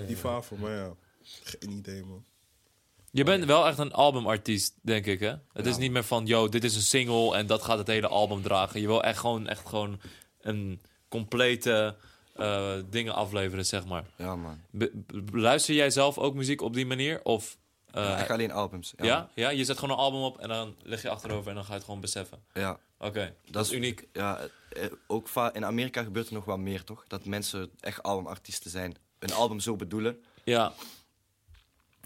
[0.06, 0.56] die favo.
[0.56, 2.24] Maar ja, geen idee, man.
[3.10, 5.34] Je bent wel echt een albumartiest, denk ik, hè?
[5.52, 8.08] Het is niet meer van, yo, dit is een single en dat gaat het hele
[8.08, 8.80] album dragen.
[8.80, 10.00] Je wil echt gewoon, echt gewoon
[10.40, 11.96] een complete
[12.34, 14.06] eh, dingen afleveren, zeg maar.
[14.16, 14.60] Ja, man.
[14.70, 14.92] Be-
[15.32, 17.20] luister jij zelf ook muziek op die manier?
[17.22, 17.58] Of,
[18.04, 18.92] Ja, echt alleen albums.
[18.96, 19.04] Ja.
[19.04, 19.30] ja?
[19.34, 19.48] ja?
[19.48, 21.76] Je zet gewoon een album op en dan lig je achterover en dan ga je
[21.76, 22.44] het gewoon beseffen.
[22.54, 22.78] Ja.
[22.98, 24.06] Oké, dat, is uniek.
[24.12, 24.38] Ja,
[24.70, 27.04] eh, eh, ook in Amerika gebeurt er nog wel meer, toch?
[27.08, 28.96] Dat mensen echt albumartiesten zijn.
[29.18, 30.24] Een album zo bedoelen.
[30.44, 30.72] Ja.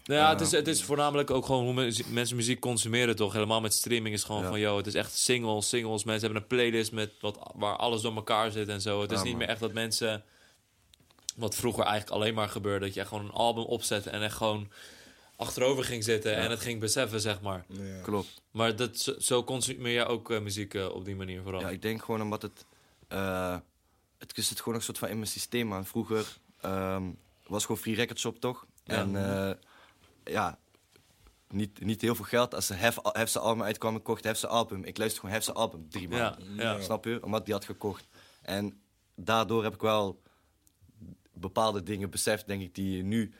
[0.05, 3.33] Nou ja, het is, het is voornamelijk ook gewoon hoe mensen muziek consumeren, toch?
[3.33, 4.49] Helemaal met streaming is gewoon Ja.
[4.49, 6.03] van, yo, het is echt singles, singles.
[6.03, 9.01] Mensen hebben een playlist met wat, waar alles door elkaar zit en zo.
[9.01, 9.37] Het is niet man.
[9.37, 10.23] meer echt dat mensen,
[11.35, 14.35] wat vroeger eigenlijk alleen maar gebeurde, dat je echt gewoon een album opzette en echt
[14.35, 14.71] gewoon
[15.41, 17.65] achterover ging zitten en het ging beseffen, zeg maar.
[17.67, 18.01] Ja.
[18.01, 18.41] Klopt.
[18.51, 21.61] Maar dat, zo, zo consumeer je ook eh, muziek eh, op die manier vooral.
[21.61, 22.65] Ja, ik denk gewoon omdat het...
[23.07, 23.57] eh,
[24.17, 25.85] het zit gewoon een soort van in mijn systeem, man.
[25.85, 27.03] Vroeger ehm,
[27.47, 28.65] was gewoon Free Record Shop, toch?
[28.83, 28.95] Ja.
[28.95, 29.55] En eh,
[30.33, 30.57] ja,
[31.47, 32.55] niet, niet heel veel geld.
[32.55, 34.83] Als Hef, Hef zijn album uitkwam, ik kocht Hef zijn album.
[34.83, 36.55] Ik luister gewoon Hef zijn album drie ja, maanden.
[36.55, 36.81] ja.
[36.81, 37.23] Snap je?
[37.23, 38.07] Omdat die had gekocht.
[38.41, 38.81] En
[39.15, 40.21] daardoor heb ik wel
[41.33, 43.33] bepaalde dingen beseft, denk ik, die je nu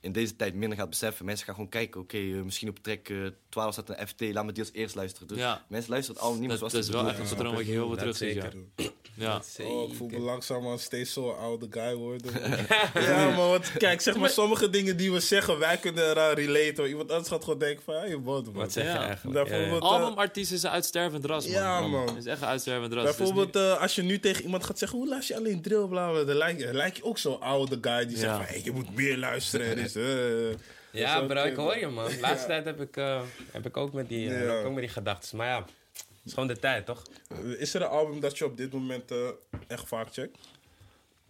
[0.00, 1.24] in deze tijd minder gaat beseffen.
[1.24, 3.16] Mensen gaan gewoon kijken, oké, eh, misschien op track eh
[3.48, 5.28] 12 staat een FT, laat me die als eerst luisteren.
[5.28, 5.64] Dus Ja.
[5.68, 7.66] mensen luisteren het al niet meer zoals dat is ze wel echt een patroon wat
[7.66, 8.40] je heel veel terug ziet, ja.
[8.42, 8.58] zeker.
[9.14, 9.42] ja.
[9.62, 12.32] Oh, ik voel me langzaam steeds zo'n oude guy worden.
[12.94, 16.76] ja, maar wat, kijk, zeg maar, sommige dingen die we zeggen, wij kunnen eraan relaten.
[16.76, 16.88] hoor.
[16.88, 18.54] Iemand anders gaat gewoon denken van, ja, je bot, man.
[18.54, 19.06] Wat zeg je Ja.
[19.06, 19.48] eigenlijk?
[19.48, 19.58] Ja, ja.
[19.60, 21.52] Bijvoorbeeld, eh, Albumartiest is een uitstervend ras, man.
[21.54, 22.16] Ja, man.
[22.16, 23.04] Is echt een uitstervend ras.
[23.16, 26.10] Bijvoorbeeld, eh, als je nu tegen iemand gaat zeggen, hoe luister je alleen drill, bla
[26.10, 28.22] bla, dan lijk, dan lijk je ook zo'n oude guy die Ja.
[28.22, 29.76] zegt van, hey, je moet meer luisteren.
[29.96, 30.50] Eh,
[30.92, 32.08] Ja, bro, ik hoor je, man.
[32.08, 33.22] De laatste tijd heb ik, eh,
[33.52, 35.36] heb ik ook met die, eh, ook met die gedachten.
[35.36, 35.60] Maar ja,
[35.92, 37.02] het is gewoon de tijd, toch?
[37.28, 39.28] eh, Is er een album dat je op dit moment eh,
[39.66, 40.38] echt vaak checkt?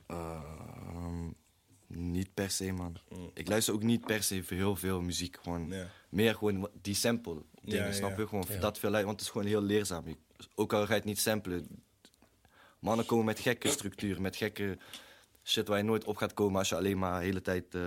[0.07, 1.27] Ehm,
[1.87, 2.97] niet per se, man.
[3.35, 5.37] Ik luister ook niet per se heel veel muziek.
[5.43, 5.73] Gewoon
[6.09, 8.17] meer gewoon die sample dingen, Ja, snap ja.
[8.23, 8.27] je?
[8.29, 8.59] Gewoon Ja.
[8.59, 10.09] dat veel, want het is gewoon heel leerzaam.
[10.09, 10.17] Je-
[10.55, 11.67] Ook al ga je het niet samplen.
[12.79, 14.79] Mannen komen met gekke structuren, met gekke
[15.45, 17.83] shit waar je nooit op gaat komen als je alleen maar de hele tijd eh,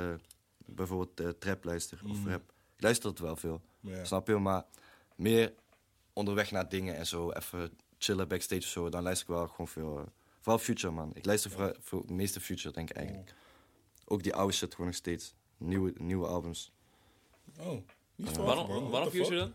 [0.76, 2.42] bijvoorbeeld eh, trap luistert of rap.
[2.76, 4.04] Ik luister het wel veel, Ja.
[4.06, 4.36] snap je?
[4.38, 4.66] Maar
[5.16, 5.54] meer
[6.14, 9.68] onderweg naar dingen en zo, even chillen backstage of zo, dan luister ik wel gewoon
[9.68, 9.98] veel.
[9.98, 10.04] eh,
[10.40, 11.12] vooral Future, man.
[11.14, 13.34] Ik luister vooral voor het meeste Future, denk ik eigenlijk.
[14.06, 15.34] Ook die oude shit gewoon nog steeds.
[15.58, 16.72] Nieuwe, nieuwe albums.
[17.60, 17.82] Oh,
[18.16, 18.38] niet.
[18.38, 19.54] Waarom, waarom Future dan?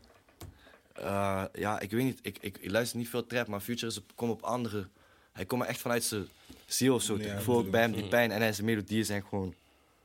[0.92, 2.18] Eh, ja, ik weet niet.
[2.22, 4.88] Ik, ik, ik luister niet veel trap, maar Future is op, komt op andere...
[5.32, 6.28] Hij komt echt vanuit zijn
[6.66, 7.18] ziel of zo.
[7.18, 7.96] Ja, ik voel ook bij hem Mm.
[7.96, 8.30] die pijn.
[8.30, 9.54] En zijn melodieën zijn gewoon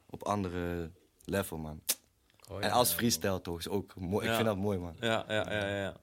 [0.09, 0.89] op andere
[1.31, 1.81] level, man.
[2.47, 4.23] Je, En als freestyle toch, is ook mooi.
[4.25, 4.29] Ja.
[4.29, 4.95] Ik vind dat mooi, man.
[4.99, 5.97] Ja, ja, ja, ja.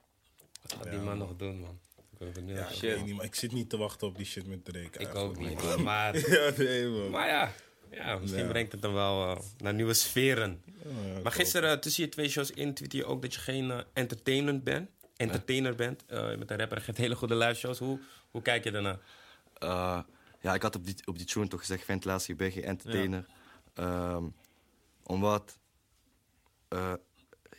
[0.62, 1.78] Wat gaat die man nog doen, man?
[2.10, 2.58] Ik ben benieuwd.
[2.58, 2.80] Ja, ik Shit.
[2.80, 4.98] weet niet, maar ik zit niet te wachten op die shit met Drake.
[4.98, 5.82] Ik ook niet, man.
[5.82, 7.10] Maar, Ja, nee, man.
[7.10, 7.52] maar ja,
[7.90, 8.48] ja, misschien Ja.
[8.48, 10.62] brengt het dan wel eh, naar nieuwe sferen.
[10.84, 13.40] Ja, ja, Maar gisteren, eh, tussen je twee shows in, tweet je ook dat je
[13.40, 14.90] geen eh, entertainment bent.
[15.16, 16.04] Entertainer bent.
[16.06, 17.78] Eh, met een rapper en geeft hele goede live shows.
[17.78, 18.00] Hoe,
[18.30, 18.98] hoe kijk je daarna?
[19.54, 20.00] Eh,
[20.40, 23.26] ja, ik had op die, op die tune toch gezegd, ventilatie, ik ben geen entertainer.
[23.74, 24.24] Ehm,
[25.08, 25.58] omdat,
[26.68, 26.92] eh,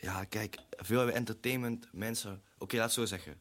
[0.00, 3.40] ja, kijk, veel entertainment mensen, oké, laat het zo zeggen.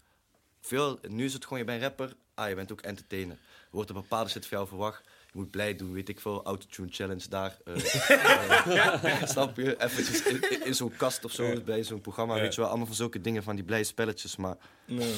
[0.62, 3.36] Veel, nu is het gewoon, je bent rapper, ah, je bent ook entertainer.
[3.36, 5.03] Er wordt een bepaalde shit van jou verwacht.
[5.05, 7.57] Je moet blij doen, weet ik veel, autotune challenge daar.
[7.66, 9.84] eh, snap je?
[9.84, 12.70] Eventjes in, in- in zo'n kast of zo, bij zo'n programma, weet je wel.
[12.70, 14.36] Allemaal van zulke dingen, van die blije spelletjes.
[14.36, 15.16] Maar Nee.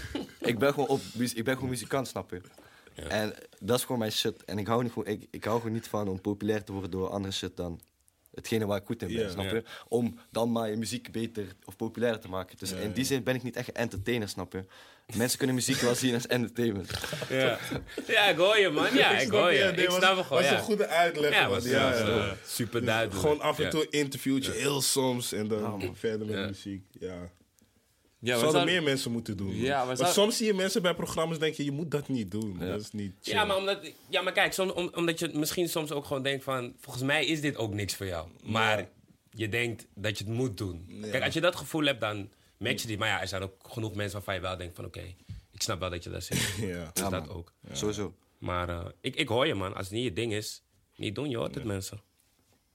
[0.40, 1.00] ik ben gewoon, op,
[1.34, 2.40] ik ben gewoon muzikant, snap je?
[2.94, 4.44] En dat is gewoon mijn shit.
[4.44, 7.08] En ik hou, niet, ik, ik hou gewoon niet van om populair te worden door
[7.08, 7.80] andere shit dan
[8.34, 9.62] hetgene waar ik goed in ben, snap je?
[9.88, 12.56] Om dan maar je muziek beter of populairder te maken.
[12.58, 14.64] Dus in die zin ben ik niet echt een entertainer, snap je?
[15.16, 16.90] Mensen kunnen muziek wel zien als entertainment.
[17.30, 17.58] Ja,
[18.06, 18.94] ja ik hoor je, man.
[18.94, 19.64] Ja, ik hoor je.
[19.64, 20.56] Ik snap het gewoon, was ja.
[20.56, 23.20] een goede uitleg, Ja, was, Ja, eh, super duidelijk.
[23.20, 25.32] Gewoon af en toe een interviewtje, heel soms.
[25.32, 25.96] En dan Ja, man.
[25.96, 26.46] verder met Ja.
[26.46, 26.82] muziek.
[27.00, 27.30] Ja.
[28.24, 29.46] Ja, Zouden zouden- meer mensen moeten doen.
[29.46, 29.56] man.
[29.56, 32.30] Ja, we Want zou- soms zie je mensen bij programma's denken, je moet dat niet
[32.30, 32.58] doen.
[32.58, 33.34] Dat is niet chill.
[33.34, 36.44] Ja, maar, omdat, ja, maar kijk, soms, om- omdat je misschien soms ook gewoon denkt
[36.44, 36.74] van...
[36.80, 38.28] Volgens mij is dit ook niks voor jou.
[38.44, 38.88] Maar Ja.
[39.30, 40.84] je denkt dat je het moet doen.
[40.88, 41.10] Ja.
[41.10, 42.98] Kijk, als je dat gevoel hebt, dan match je die.
[42.98, 44.84] Maar ja, er zijn ook genoeg mensen waarvan je wel denkt van...
[44.84, 45.02] Oké,
[45.52, 46.38] ik snap wel dat je daar zit.
[46.56, 46.90] Ja.
[46.92, 47.36] Dus Ja, dat man.
[47.36, 47.52] ook.
[47.72, 48.14] Sowieso.
[48.38, 49.74] Maar eh, ik, ik hoor je, man.
[49.74, 50.62] Als het niet je ding is,
[50.96, 51.30] niet doen.
[51.30, 52.00] Je hoort het, mensen.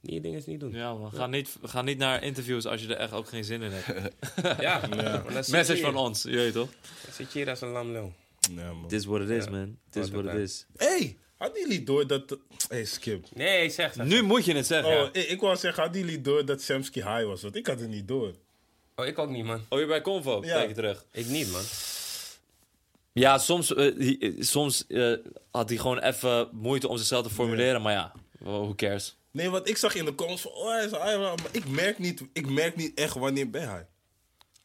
[0.07, 0.71] Niet je ding is niet doen.
[0.71, 1.11] Ja, Ja, man.
[1.11, 3.85] Ga, niet, ga niet naar interviews als je er echt ook geen zin in hebt.
[5.35, 6.69] zit je Message van ons, je weet toch?
[7.03, 8.13] dan zit je hier als een lam lul.
[8.55, 8.87] Ja, man.
[8.87, 9.49] This is what it is, Ja.
[9.51, 9.77] man.
[9.89, 10.65] This is Wat what het it is.
[10.77, 12.37] Hey, hadden jullie door dat...
[12.69, 13.25] Hey, Skip.
[13.33, 14.05] Nee, zeg dat.
[14.05, 15.01] Nu moet je het zeggen.
[15.01, 17.41] Oh, ik, ik wou zeggen, hadden jullie door dat Samsky high was?
[17.41, 18.33] Want ik had het niet door.
[18.95, 19.61] Oh, ik ook niet, man.
[19.69, 20.53] Oh, je bij Convo, Ja.
[20.55, 21.05] kijk je terug.
[21.11, 21.61] Ik niet, man.
[23.13, 25.13] Ja, soms, eh, die- eh, soms eh,
[25.51, 27.81] had hij gewoon even moeite om zichzelf te formuleren.
[27.81, 29.17] Maar ja, who cares?
[29.37, 31.99] Nee, want ik zag in de comments van, oh, hij is hij, maar ik merk
[31.99, 33.85] niet, ik merk niet echt wanneer ben hij.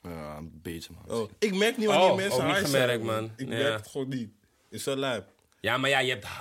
[0.03, 1.17] Ja, een beetje, man.
[1.19, 3.25] Oh, ik merk niet wanneer Oh, mensen ook niet high gemerkt, man.
[3.37, 3.55] Ik Ja.
[3.55, 4.31] merk het gewoon niet.
[4.71, 5.25] Is zo lijp.
[5.61, 6.39] Ja, maar ja, je hebt high.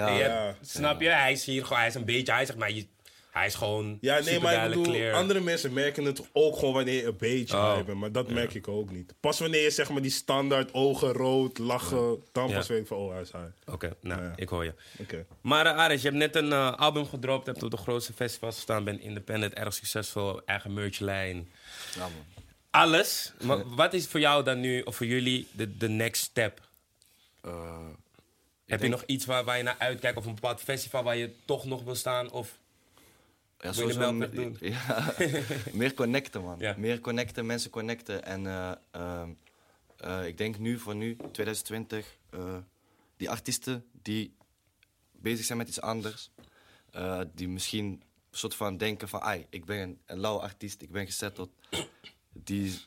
[0.00, 0.56] En je hebt- Ja.
[0.60, 1.08] snap je?
[1.08, 2.70] Hij is hier gewoon, hij is een beetje high, zeg maar.
[2.72, 2.86] Je,
[3.32, 5.14] hij is gewoon Ja, nee, maar ik bedoel, clear.
[5.14, 7.86] andere mensen merken het ook gewoon wanneer je een beetje Oh.
[7.86, 9.14] Maar dat merk ik ook niet.
[9.20, 12.54] Pas wanneer je zeg maar die standaard ogen rood, lachen, dan Ja.
[12.56, 13.44] pas weet ik van, oh, hij is high.
[13.74, 14.32] Oké, nou, Ja.
[14.36, 14.74] ik hoor je.
[14.98, 15.26] Oké.
[15.40, 18.54] Maar uh, Aris, je hebt net een eh, album gedropt, hebt op de grootste festivals
[18.54, 21.48] gestaan, bent independent, erg succesvol, eigen merchlijn.
[21.94, 22.10] Ja, man.
[22.70, 23.32] Alles.
[23.42, 26.60] Maar wat is voor jou dan nu, of voor jullie, de, de next step?
[27.40, 27.86] Eh,
[28.66, 31.30] Heb je nog iets waar, waar je naar uitkijkt, of een bepaald festival waar je
[31.44, 32.30] toch nog wil staan?
[32.30, 32.58] Of
[33.62, 34.70] Ja, Wil je de sowieso melkweg me- doen?
[34.72, 35.14] Ja,
[35.80, 36.58] meer connecten, man.
[36.58, 36.74] Ja.
[36.78, 38.24] Meer connecten, mensen connecten.
[38.24, 39.30] En eh, ehm,
[39.96, 42.56] eh, ik denk nu, voor nu, 2020, eh,
[43.16, 44.36] die artiesten die
[45.12, 46.30] bezig zijn met iets anders,
[47.34, 47.84] die misschien
[48.30, 51.50] een soort van denken van, ai, ik ben een, een lauwe artiest, ik ben gezetteld.
[52.44, 52.80] Die,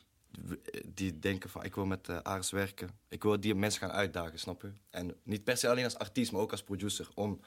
[0.86, 2.90] die denken van, ik wil met Ares werken.
[3.08, 4.72] Ik wil die mensen gaan uitdagen, snap je?
[4.90, 7.08] En niet per se alleen als artiest, maar ook als producer.
[7.14, 7.40] Om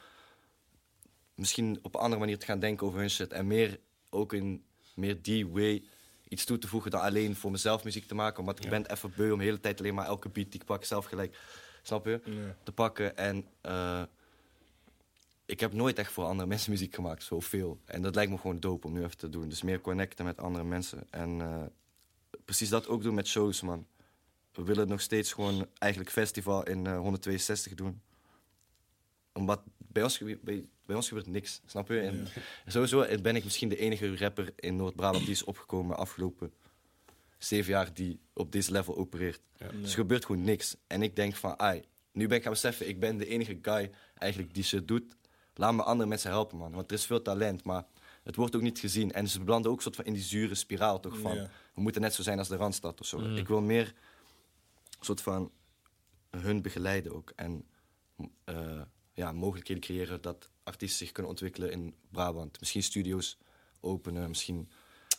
[1.39, 3.31] misschien op een andere manier te gaan denken over hun shit.
[3.31, 3.79] En meer
[4.09, 4.63] ook in
[4.95, 5.83] meer die way
[6.27, 8.45] iets toe te voegen dan alleen voor mezelf muziek te maken.
[8.45, 10.65] Want ik ben even beu om de hele tijd alleen maar elke beat die ik
[10.65, 11.37] pak zelf gelijk,
[11.81, 12.21] snap je?
[12.63, 13.17] Te pakken.
[13.17, 14.03] En eh,
[15.45, 17.79] ik heb nooit echt voor andere mensen muziek gemaakt, zoveel.
[17.85, 19.49] En dat lijkt me gewoon dope om nu even te doen.
[19.49, 21.03] Dus meer connecten met andere mensen.
[21.09, 21.63] En eh,
[22.45, 23.87] precies dat ook doen met shows, man.
[24.53, 28.01] We willen nog steeds gewoon eigenlijk festival in eh, 162 doen
[29.39, 31.99] omdat bij ons, bij, bij ons gebeurt niks, snap je?
[31.99, 32.27] En
[32.67, 36.53] sowieso ben ik misschien de enige rapper in Noord-Brabant die is opgekomen afgelopen
[37.37, 39.41] zeven jaar die op deze level opereert.
[39.57, 40.75] Dus er gebeurt gewoon niks.
[40.87, 43.91] En ik denk van, ai, nu ben ik gaan beseffen, ik ben de enige guy
[44.17, 45.15] eigenlijk die shit doet.
[45.53, 46.71] Laat me andere mensen helpen, man.
[46.71, 47.83] Want er is veel talent, maar
[48.23, 49.11] het wordt ook niet gezien.
[49.11, 51.17] En ze belanden ook soort van in die zure spiraal, toch?
[51.19, 51.49] Van, Ja.
[51.73, 53.35] we moeten net zo zijn als de Randstad of zo.
[53.35, 53.93] Ik wil meer
[54.99, 55.51] soort van
[56.29, 57.33] hun begeleiden ook.
[57.35, 57.65] En
[58.43, 58.81] eh,
[59.19, 62.59] ja, mogelijkheden creëren dat artiesten zich kunnen ontwikkelen in Brabant.
[62.59, 63.37] Misschien studio's
[63.81, 64.69] openen, misschien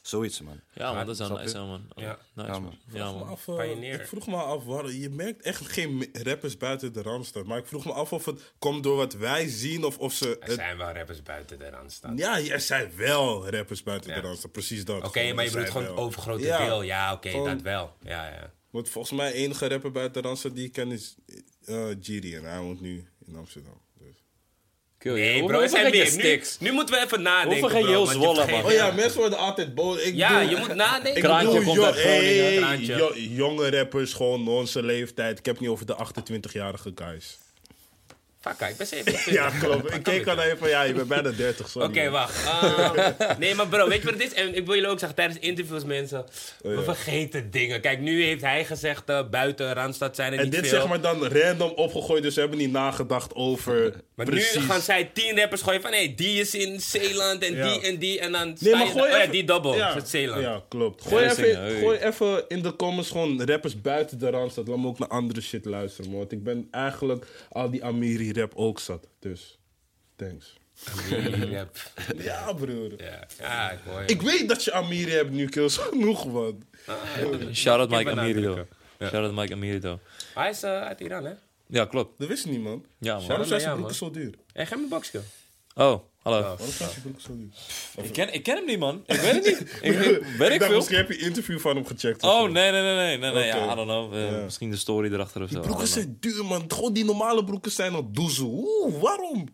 [0.02, 0.60] zoiets, man.
[0.74, 1.62] Ja, man, dat is wel Snap nice, je?
[1.62, 1.88] hè, man.
[1.96, 2.18] Ja.
[2.34, 2.62] Nice, Ja, man.
[2.62, 2.78] man.
[2.92, 3.28] Ja, vroeg me man.
[3.28, 4.00] af, eh, Pioneer.
[4.00, 7.46] ik vroeg me af, waar, je merkt echt geen rappers buiten de Randstad.
[7.46, 10.38] Maar ik vroeg me af of het komt door wat wij zien of of ze...
[10.38, 12.16] er het- zijn wel rappers buiten de rand staan.
[12.16, 14.20] ja, er zijn wel rappers buiten Ja.
[14.20, 15.04] de Randstad, precies dat.
[15.04, 15.96] Oké, maar je bedoelt gewoon wel.
[15.96, 16.64] overgrote Ja.
[16.64, 16.82] deel.
[16.82, 17.96] Ja, oké, dat wel.
[18.02, 18.52] Ja, ja.
[18.70, 21.14] Want volgens mij enige rapper buiten de Randstad die ik ken is
[21.64, 23.80] eh Giri en hij woont nu in Amsterdam.
[25.00, 26.04] Kill, Nee, bro, Hoeveel zijn meer.
[26.04, 26.58] Nu, sticks?
[26.58, 28.64] nu moeten we even nadenken, Hoeveel ga je bro, heel want Zwolle, vergeet- man?
[28.64, 30.02] Oh ja, mensen worden altijd boos.
[30.02, 31.16] Ik Ja, je moet nadenken.
[31.16, 32.96] Ik Kraantje bedoel, komt uit jo- Groningen, hey, Kraantje.
[32.96, 35.38] jo- jonge rappers, gewoon onze leeftijd.
[35.38, 37.38] Ik heb het niet over de 28-jarige guys.
[38.40, 39.32] Fuck, ik ben 27.
[39.40, 39.94] Ja, klopt.
[39.94, 41.88] Ik keek al even, ja, je bent bijna 30, sorry.
[41.88, 42.44] Oké, wacht.
[42.46, 44.32] Ehm, nee, maar bro, weet je wat het is?
[44.32, 46.24] En ik wil jullie ook zeggen, tijdens interviews mensen,
[46.62, 46.82] we Oh, ja.
[46.82, 47.80] vergeten dingen.
[47.80, 50.78] Kijk, nu heeft hij gezegd, eh, buiten Randstad zijn er En niet dit veel.
[50.78, 54.54] zeg maar dan random opgegooid, dus we hebben niet nagedacht over maar precies.
[54.54, 57.68] nu gaan zij tien rappers gooien van, hé, die is in Zeeland en Ja.
[57.72, 58.20] die en die.
[58.20, 59.30] En dan Nee, maar gooi oh ja, even...
[59.30, 60.42] die double, ja, het Zeeland.
[60.42, 61.06] Ja, klopt.
[61.06, 61.78] Gooi, Ja, even, zingen, hey.
[61.80, 64.68] gooi even in de comments gewoon rappers buiten de Randstad.
[64.68, 66.18] Laat me ook naar andere shit luisteren, man.
[66.18, 67.84] Want ik ben eigenlijk al die
[68.30, 69.06] Amiri-rap ook zat.
[69.18, 69.58] Dus,
[70.16, 70.58] thanks.
[71.50, 73.02] Ja, pff, Ja, broer.
[73.02, 74.06] ja, ja, ik hoor je.
[74.06, 76.62] Ik weet dat je Amiri hebt nu, kills genoeg, man.
[77.52, 78.10] Shout-out Ik Mike.
[78.98, 79.08] Ja.
[79.08, 79.98] Shout-out Mike Amirito.
[80.34, 81.32] Hij is eh, uit Iran, hè?
[81.66, 82.18] Ja, klopt.
[82.18, 82.84] Dat wist niet, man.
[82.98, 83.26] Ja, man.
[83.26, 84.34] Waarom zijn ja, zijn broeken zo duur?
[84.52, 85.22] En geef me een.
[85.74, 86.40] Oh, hallo.
[86.40, 88.04] Waarom zijn zijn broeken zo duur?
[88.04, 89.02] Ik ken, ik ken hem niet, man.
[89.06, 89.60] Ik weet het niet.
[89.92, 90.76] Ik, weet ik dacht, veel?
[90.76, 92.22] misschien heb je een interview van hem gecheckt.
[92.22, 93.18] of Oh, nee, nee, nee, nee.
[93.18, 93.46] nee, nee.
[93.46, 93.72] Ja.
[93.72, 94.14] I don't know.
[94.14, 94.42] Eh, Ja.
[94.44, 95.54] Misschien de story erachter of zo.
[95.54, 96.64] Die I broeken don't zijn duur, man.
[96.68, 98.48] Gewoon die normale broeken zijn al doezel.
[98.48, 99.48] Oeh, waarom?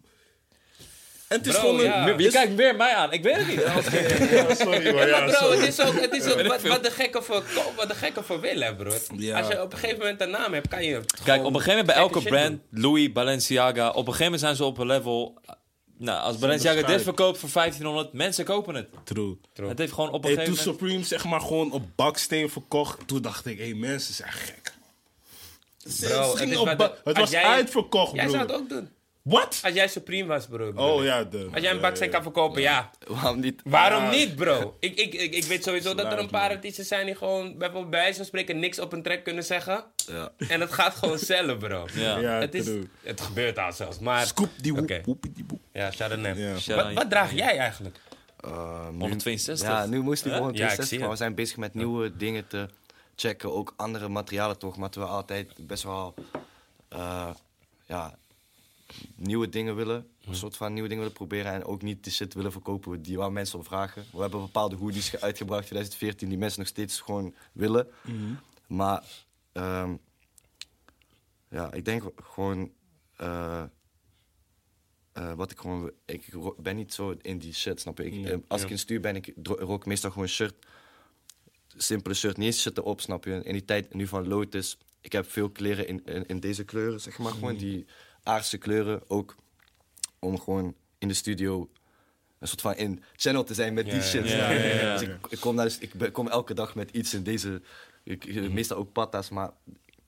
[1.29, 1.85] En het is Bro, gewoon een...
[1.85, 2.15] ja.
[2.17, 3.13] Je kijkt weer mij aan.
[3.13, 3.61] Ik weet het niet.
[4.31, 5.59] Ja, sorry, maar ja, bro, sorry.
[5.59, 7.43] het is ook, het is ook wat, wat de gekken voor,
[7.77, 8.93] wat de gekken voor willen, bro.
[9.17, 9.39] Ja.
[9.39, 11.69] Als je op een gegeven moment een naam hebt, kan je Kijk, op een gegeven
[11.71, 15.39] moment bij elke brand, Louis, Balenciaga, op een gegeven moment zijn ze op een level.
[15.99, 18.89] Nou, als Balenciaga dit verkoopt voor 1500, mensen kopen het.
[19.05, 19.37] True.
[19.55, 20.81] Het heeft gewoon op een Hey, toen gegeven moment.
[20.99, 24.75] Supreme zeg maar gewoon op baksteen verkocht, toen dacht ik, hé, mensen zijn gek.
[26.01, 26.37] Bro,
[27.05, 28.57] het was jij- uitverkocht, Jij zou het bro.
[28.57, 28.89] ook doen.
[29.27, 29.61] Wat?
[29.65, 30.73] Als jij Supreme was, bro.
[30.75, 31.49] Oh ja, de.
[31.53, 32.91] Als jij een baksteen kan verkopen, ja.
[33.07, 33.61] Waarom niet?
[33.65, 34.11] Waarom Ja.
[34.11, 34.77] niet, bro?
[34.81, 36.57] Ik, ik, ik, ik weet sowieso dat er een paar man.
[36.57, 39.85] artiesten zijn die gewoon bijvoorbeeld bij wijze van spreken niks op een track kunnen zeggen.
[40.07, 40.33] Ja.
[40.49, 41.87] En het gaat gewoon zelf, bro.
[41.95, 42.19] Ja.
[42.19, 42.69] Ja, Het, is,
[43.03, 44.27] het gebeurt al zelfs, maar...
[44.27, 45.61] Scoop die woep, woepie die woep.
[45.73, 47.99] Ja, shout out Wat, wat draag jij eigenlijk?
[48.41, 49.69] Eh, nu- 162.
[49.69, 51.01] Ja, nu moest ik zie 162, het.
[51.01, 52.69] maar we zijn bezig met nieuwe dingen te
[53.17, 54.77] checken, ook andere materialen toch.
[54.77, 56.15] Maar we altijd best wel
[56.89, 57.29] eh,
[57.87, 58.15] ja,
[59.17, 60.07] nieuwe dingen willen.
[60.27, 61.53] Een soort van nieuwe dingen willen proberen.
[61.53, 64.05] En ook niet de shit willen verkopen die waar mensen om vragen.
[64.13, 67.89] We hebben bepaalde hoodies ge- uitgebracht in 2014 die mensen nog steeds gewoon willen.
[68.67, 69.05] Maar
[69.53, 69.95] ehm,
[71.51, 72.73] ja, ik denk gewoon.
[73.17, 73.63] eh,
[75.13, 75.91] eh, wat ik gewoon.
[76.07, 76.29] Ik
[76.59, 78.05] ben niet zo in die shit, snap je?
[78.05, 78.67] Ik, Ja, eh, als ja.
[78.67, 80.67] ik in stuur ben, ik rook meestal gewoon shirt.
[81.77, 83.41] Simpele shirt, niet eens shit erop, snap je?
[83.45, 84.79] In die tijd nu van Lotus.
[85.01, 87.33] Ik heb veel kleren in, in, in deze kleuren, zeg maar.
[87.33, 87.87] Gewoon die
[88.27, 89.35] aardse kleuren ook.
[90.19, 91.69] Om gewoon in de studio
[92.39, 94.29] een soort van in channel te zijn met die shit.
[94.29, 94.97] je?
[94.99, 97.63] Dus ik, ik, kom naar, ik kom elke dag met iets in deze.
[98.03, 99.51] Ik, ik- Meestal ook patas, maar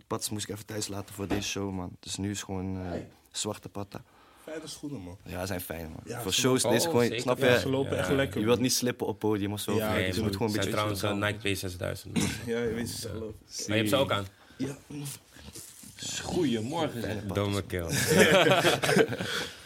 [0.07, 1.97] patas moest ik even thuis laten voor deze show, man.
[2.01, 3.01] Dus nu is gewoon eh,
[3.31, 4.03] zwarte patta.
[4.43, 5.19] Fijne schoenen, man.
[5.25, 6.01] Ja, zijn fijn, man.
[6.05, 7.21] Ja, voor ze shows, lopen- deze gewoon, zeker.
[7.21, 7.59] snap Ja, je?
[7.59, 7.99] ze lopen Ja.
[7.99, 8.41] echt lekker.
[8.41, 9.75] Je wilt niet slippen op podium of zo.
[9.77, 10.23] Ja, nee, dus je man.
[10.25, 10.71] moet gewoon een beetje...
[10.71, 12.13] trouwens een Nike P6000.
[12.13, 13.33] maar Ja, je weet het zelf.
[13.67, 14.27] je hebt ze ook aan.
[14.57, 14.77] Ja.
[16.23, 17.03] Goedemorgen.
[17.03, 17.23] zeg.
[17.25, 17.85] Domme kill.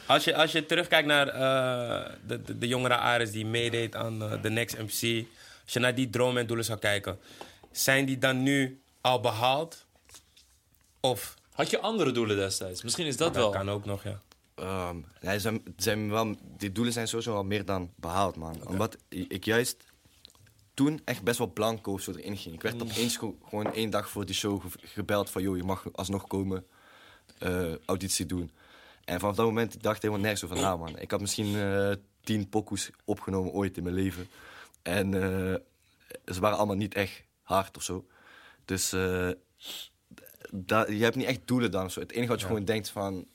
[0.07, 4.23] als, je, als je terugkijkt naar eh, de, de, de jongere Ares die meedeed aan
[4.23, 5.27] eh, de Next MC.
[5.65, 7.19] Als je naar die dromen en doelen zou kijken.
[7.71, 9.85] Zijn die dan nu al behaald?
[11.01, 12.83] Of Had je andere doelen destijds?
[12.83, 13.51] Misschien is dat dat wel.
[13.53, 14.21] kan ook nog, ja.
[14.55, 18.67] Ehm, nee, zijn, zijn wel, die doelen zijn sowieso al meer dan behaald, man.
[18.67, 19.77] Omdat ik juist
[20.75, 22.55] toen echt best wel blanco zo erin ging.
[22.55, 25.43] Ik werd opeens gewoon één dag voor die show ge- gebeld van...
[25.43, 26.67] joh, je mag alsnog komen,
[27.39, 28.51] eh, auditie doen.
[29.05, 30.99] En vanaf dat moment ik dacht ik helemaal nergens over na, man.
[30.99, 31.93] Ik had misschien eh,
[32.25, 34.29] tien pokoes opgenomen ooit in mijn leven.
[34.83, 35.55] En eh,
[36.35, 38.07] ze waren allemaal niet echt hard of zo.
[38.65, 39.37] Dus je
[40.99, 41.91] hebt niet echt doelen dan.
[41.91, 42.01] Zo.
[42.01, 43.27] Het enige wat je gewoon denkt van...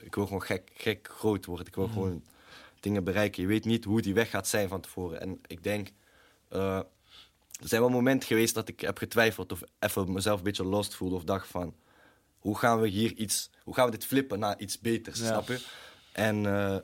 [0.00, 1.66] Ik wil gewoon gek, gek groot worden.
[1.66, 2.24] Ik wil gewoon
[2.80, 3.42] dingen bereiken.
[3.42, 5.20] Je weet niet hoe die weg gaat zijn van tevoren.
[5.20, 5.88] En ik denk...
[6.50, 6.76] eh,
[7.60, 9.52] er zijn wel momenten geweest dat ik heb getwijfeld...
[9.52, 11.14] of even mezelf een beetje lost voelde.
[11.14, 11.74] Of dacht van...
[12.38, 13.50] Hoe gaan we hier iets...
[13.64, 15.26] Hoe gaan we dit flippen naar iets beters, Ja.
[15.26, 15.66] snap je?
[16.12, 16.76] En eh,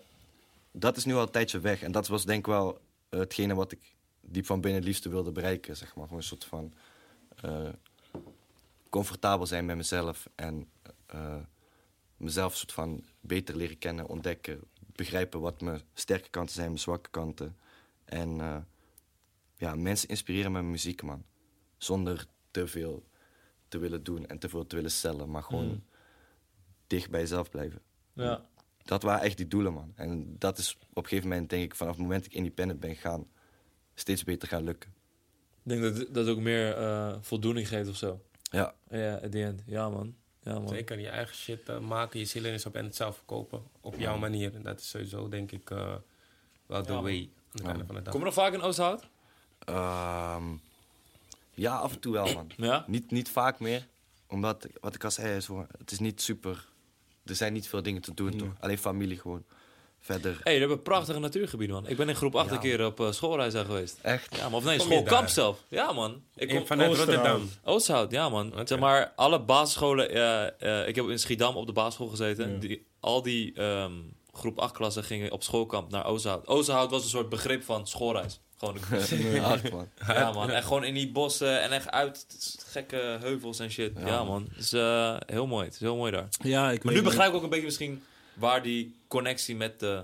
[0.71, 1.83] dat is nu al een tijdje weg.
[1.83, 5.09] En dat was denk ik wel eh, hetgene wat ik diep van binnen het liefste
[5.09, 5.77] wilde bereiken.
[5.77, 6.05] Zeg maar.
[6.05, 6.73] Gewoon een soort van...
[8.89, 10.29] comfortabel zijn met mezelf.
[10.35, 10.71] En
[12.17, 14.61] mezelf een soort van beter leren kennen, ontdekken.
[14.79, 17.57] Begrijpen wat mijn sterke kanten zijn, mijn zwakke kanten.
[18.05, 18.41] En
[19.57, 21.25] ja, mensen inspireren met muziek, man.
[21.77, 23.07] Zonder te veel
[23.69, 25.31] te willen doen en te veel te willen cellen.
[25.31, 25.83] Maar gewoon
[26.87, 27.81] dicht bij jezelf blijven.
[28.13, 28.45] Ja.
[28.85, 29.93] Dat waren echt die doelen, man.
[29.95, 32.81] En dat is op een gegeven moment, denk ik, vanaf het moment dat ik independent
[32.81, 33.27] ben gaan,
[33.95, 34.95] steeds beter gaan lukken.
[35.63, 38.21] Ik denk dat dat ook meer eh, voldoening geeft of zo.
[38.43, 39.63] Ja, Ja, at the end.
[39.67, 40.15] Ja, man.
[40.43, 40.69] Ja, man.
[40.69, 43.63] Zeker, je eigen shit eh, maken, je ziel in is op en het zelf verkopen.
[43.81, 44.55] Op jouw manier.
[44.55, 45.95] En dat is sowieso, denk ik, eh,
[46.67, 47.31] wel de Ja, way.
[47.51, 48.11] Aan het einde van de dag.
[48.11, 49.09] Kom je nog vaak in Oosthout?
[49.67, 50.45] Ehm,
[51.55, 52.51] ja af en toe wel, man.
[52.57, 52.85] Ja?
[52.87, 53.87] Niet, niet vaak meer,
[54.29, 56.67] omdat, wat ik al zei, is gewoon, het is niet super...
[57.25, 58.49] Er zijn niet veel dingen te doen, toch?
[58.61, 59.45] Alleen familie gewoon.
[60.01, 61.87] Verder, Hé, hey, we hebben prachtige natuurgebieden, man.
[61.89, 63.99] Ik ben in groep 8 een keer op eh, schoolreis daar geweest.
[64.03, 64.37] echt.
[64.37, 64.55] Ja, man.
[64.55, 65.63] Of nee, schoolkamp zelf.
[65.69, 66.23] Ja, man.
[66.35, 67.17] Ik kom vanuit Oosterhout.
[67.17, 67.51] Rotterdam.
[67.65, 68.53] Oosthout, ja, man.
[68.53, 68.67] Oké.
[68.67, 70.11] Zeg maar, alle basisscholen...
[70.11, 72.53] eh, eh, ik heb in Schiedam op de basisschool gezeten.
[72.53, 72.59] Ja.
[72.59, 73.93] Die, al die ehm,
[74.33, 76.47] groep 8 klassen gingen op schoolkamp naar Oosthout.
[76.47, 78.41] Oosthout was een soort begrip van schoolreis.
[78.59, 79.89] Gewoon een Hard, man.
[80.07, 80.51] Ja, man.
[80.51, 82.27] En gewoon in die bossen en echt uit
[82.67, 83.93] gekke heuvels en shit.
[84.05, 84.49] Ja, man.
[84.55, 85.65] Het is eh, heel mooi.
[85.65, 86.29] Het is heel mooi daar.
[86.43, 88.03] Ja, ik Maar nu begrijp ik ook een beetje misschien
[88.35, 90.03] waar die connectie met de,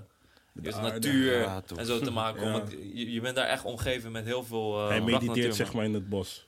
[0.52, 0.88] de aarde.
[0.90, 2.54] natuur Ja, en zo te maken komt.
[2.54, 2.58] Ja.
[2.58, 5.72] Want je, je bent daar echt omgeven met heel veel eh Hij mediteert natuur, zeg
[5.72, 6.46] maar in het bos.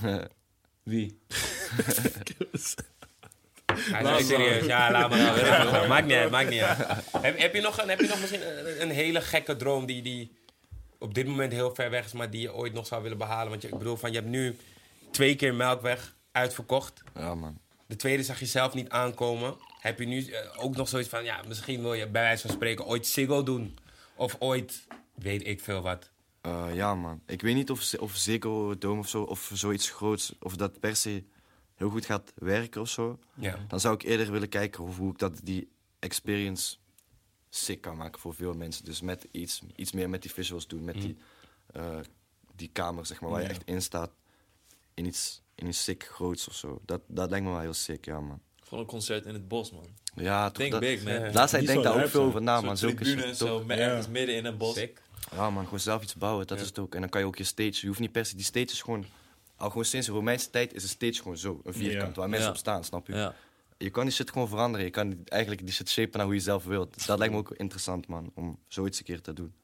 [0.82, 1.18] Wie?
[3.74, 4.66] Hij is serieus.
[4.66, 5.18] Ja, laat maar.
[5.70, 5.88] Maar.
[5.88, 6.78] Maakt niet uit, maakt niet uit.
[7.20, 10.02] Heb, heb, je nog, een- heb je nog misschien een, een hele gekke droom die,
[10.02, 10.30] die
[10.98, 13.50] op dit moment heel ver weg is, maar die je ooit nog zou willen behalen?
[13.50, 14.56] Want je, ik bedoel, van, je hebt nu
[15.10, 17.02] twee keer Melkweg uitverkocht.
[17.14, 17.58] Ja, man.
[17.86, 19.56] De tweede zag je zelf niet aankomen.
[19.80, 22.50] Heb je nu eh, ook nog zoiets van, ja, misschien wil je bij wijze van
[22.50, 23.78] spreken ooit Ziggo doen?
[24.14, 26.10] Of ooit, weet ik veel wat.
[26.40, 27.20] Eh, ja, man.
[27.26, 30.96] Ik weet niet of, of Ziggo Dome of zo, of zoiets groots, of dat per
[30.96, 31.24] se
[31.74, 33.18] heel goed gaat werken of zo.
[33.34, 33.58] Ja.
[33.68, 35.68] Dan zou ik eerder willen kijken hoe, hoe ik dat, die
[35.98, 36.76] experience
[37.48, 38.84] sick kan maken voor veel mensen.
[38.84, 41.16] Dus met iets, iets meer met die visuals doen, met die,
[41.72, 41.98] eh,
[42.56, 44.10] die kamer, zeg maar, waar je echt in staat.
[44.94, 46.80] In iets, in iets sick groots of zo.
[46.84, 48.40] Dat, dat lijkt me wel heel sick, ja, man.
[48.62, 49.86] Gewoon een concert in het bos, man.
[50.14, 51.12] Ja, toch, Think dat, big, man.
[51.12, 51.20] Ja.
[51.32, 52.76] Laatst tijd Die denk daar ook veel over na, Zo'n man.
[52.76, 53.76] Zulke tribune shit, en zo, Ja.
[53.76, 54.74] ergens midden in een bos.
[54.74, 55.02] Sick.
[55.32, 56.94] Ja, man, gewoon zelf iets bouwen, dat is het ook.
[56.94, 58.82] En dan kan je ook je stage, je hoeft niet per se, die stage is
[58.82, 59.04] gewoon,
[59.56, 62.20] al gewoon sinds de Romeinse tijd is een stage gewoon zo, een vierkant, Ja.
[62.20, 62.52] waar mensen Ja.
[62.54, 63.32] op staan, snap je?
[63.78, 66.40] Je kan die shit gewoon veranderen, je kan eigenlijk die shit shapen naar hoe je
[66.40, 67.06] zelf wilt.
[67.06, 69.54] Dat lijkt me ook interessant, man, om zoiets een keer te doen.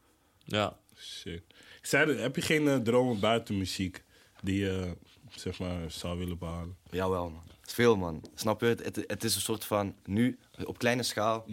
[0.44, 0.78] Ja.
[0.96, 1.42] Shit.
[1.80, 4.04] Ik zei, heb je geen eh, dromen buiten muziek
[4.42, 4.96] die je
[5.30, 6.76] zeg maar, zou willen behalen?
[6.90, 7.42] Jawel, man.
[7.62, 8.24] Veel, man.
[8.34, 8.66] Snap je?
[8.66, 11.44] Het, het, het is een soort van, nu, op kleine schaal.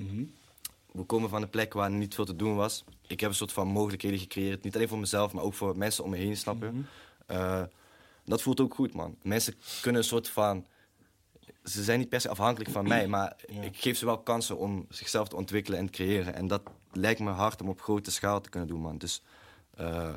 [0.92, 2.84] We komen van een plek waar niet veel te doen was.
[3.08, 4.64] Ik heb een soort van mogelijkheden gecreëerd.
[4.64, 6.72] Niet alleen voor mezelf, maar ook voor mensen om me heen, snap je?
[7.26, 7.64] Eh,
[8.26, 9.18] dat voelt ook goed, man.
[9.22, 10.66] Mensen kunnen een soort van...
[11.64, 14.86] Ze zijn niet per se afhankelijk van mij, maar ik geef ze wel kansen om
[14.90, 16.34] zichzelf te ontwikkelen en te creëren.
[16.34, 18.98] En dat lijkt me hard om op grote schaal te kunnen doen, man.
[18.98, 19.22] Dus
[19.76, 20.14] eh,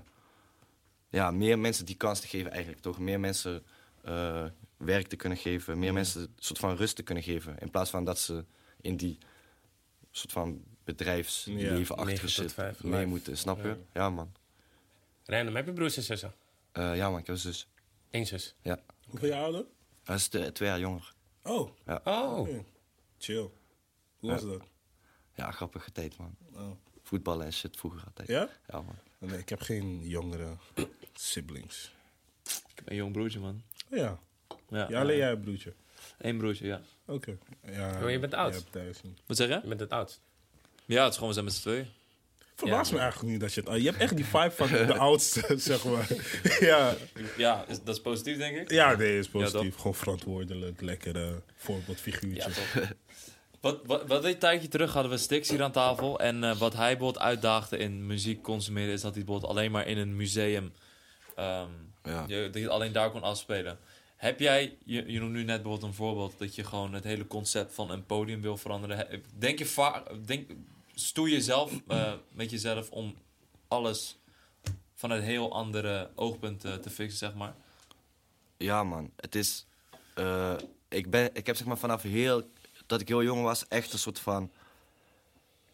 [1.08, 2.98] ja, meer mensen die kans te geven eigenlijk, toch?
[2.98, 3.62] Meer mensen
[4.02, 4.44] eh,
[4.76, 7.58] werk te kunnen geven, meer mensen een soort van rust te kunnen geven.
[7.58, 8.44] In plaats van dat ze
[8.80, 9.18] in die
[10.10, 13.06] soort van bedrijfsleven achter negen tot zit mee life.
[13.06, 13.76] moeten, snap je?
[13.92, 14.32] Ja, man.
[15.24, 16.34] Random, heb je broers en zussen?
[16.72, 17.68] Eh, ja, man, ik heb een zus.
[18.10, 18.54] Eén zus.
[18.62, 18.80] Ja.
[19.08, 19.64] Hoeveel jaar ouder?
[20.04, 21.13] Hij is twee jaar jonger.
[21.44, 21.70] Oh,
[22.04, 22.48] Oh,
[23.18, 23.50] chill.
[24.18, 24.62] Hoe was dat?
[25.34, 26.36] Ja, grappige tijd, man.
[26.52, 26.70] Oh.
[27.02, 28.28] Voetballen en shit vroeger altijd.
[28.28, 28.48] Ja?
[28.66, 28.96] Ja, man.
[29.18, 30.56] Nee, ik heb geen jongere
[31.12, 31.94] siblings.
[32.44, 33.62] Ik heb een jong broertje, man.
[33.90, 34.18] Oh ja.
[34.68, 35.74] Ja, Ja, alleen jij een broertje.
[36.18, 36.80] Eén broertje, ja.
[37.06, 37.38] Oké.
[37.62, 38.64] Ja, Oh, je bent oud?
[39.26, 39.54] Wat zeg je?
[39.62, 40.20] je bent het oudst.
[40.86, 41.86] Ja, het is gewoon, we zijn met z'n tweeën.
[42.56, 43.68] Verbaast me eigenlijk niet dat je het...
[43.68, 46.08] oh, Je hebt echt die vibe van de oudste, zeg maar.
[46.70, 46.94] ja.
[47.36, 48.70] Ja, is, dat is positief, denk ik.
[48.70, 49.76] ja, nee, is positief.
[49.76, 52.48] Gewoon verantwoordelijk, lekkere voorbeeldfiguurtje.
[52.48, 52.92] Ja, toch.
[53.60, 56.20] Wat, wat, wat een tijdje terug hadden we Stix hier aan tafel.
[56.20, 58.92] En eh, wat hij bijvoorbeeld uitdaagde in muziek consumeren...
[58.92, 60.72] is dat hij bijvoorbeeld alleen maar in een museum...
[61.36, 61.66] ehm,
[62.02, 62.24] Ja.
[62.26, 63.78] je, dat je het alleen daar kon afspelen.
[64.16, 66.34] Heb jij, je, je noemt nu net bijvoorbeeld een voorbeeld...
[66.38, 69.22] dat je gewoon het hele concept van een podium wil veranderen.
[69.38, 70.26] Denk je vaak...
[70.26, 70.50] Denk,
[70.94, 73.14] stoei je zelf eh, met jezelf om
[73.68, 74.18] alles...
[74.94, 77.54] vanuit heel andere oogpunten te fixen, zeg maar?
[78.56, 79.10] Ja, man.
[79.16, 79.66] Het is...
[80.14, 80.54] eh,
[80.88, 82.50] ik, ben, ik heb zeg maar vanaf heel...
[82.86, 84.50] Dat ik heel jong was, echt een soort van...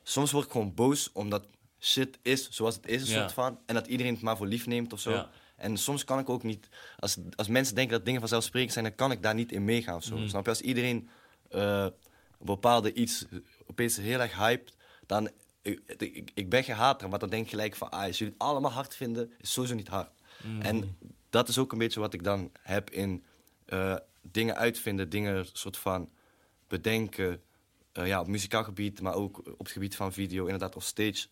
[0.02, 1.46] Soms word ik gewoon boos, omdat
[1.80, 3.20] shit is zoals het is, een Ja.
[3.20, 3.58] soort van.
[3.66, 5.10] En dat iedereen het maar voor lief neemt of zo.
[5.10, 5.30] Ja.
[5.56, 6.68] En soms kan ik ook niet...
[6.98, 9.96] Als, als mensen denken dat dingen vanzelfsprekend zijn, dan kan ik daar niet in meegaan
[9.96, 10.16] of zo.
[10.16, 10.28] Mhm.
[10.28, 10.50] Snap je?
[10.50, 11.08] Als iedereen
[11.48, 11.82] eh,
[12.38, 13.24] een bepaalde iets
[13.66, 14.76] opeens heel erg hypt,
[15.11, 15.30] dan...
[15.62, 17.90] Ik, ik, ben gehater, maar dan denk ik gelijk van...
[17.90, 20.11] Ah, als jullie het allemaal hard vinden, is sowieso niet hard.
[20.58, 20.96] En
[21.30, 23.24] dat is ook een beetje wat ik dan heb in
[23.64, 26.08] eh, dingen uitvinden, dingen soort van
[26.68, 27.42] bedenken.
[27.92, 31.26] eh, ja, op muzikaal gebied, maar ook op het gebied van video, inderdaad, of stage.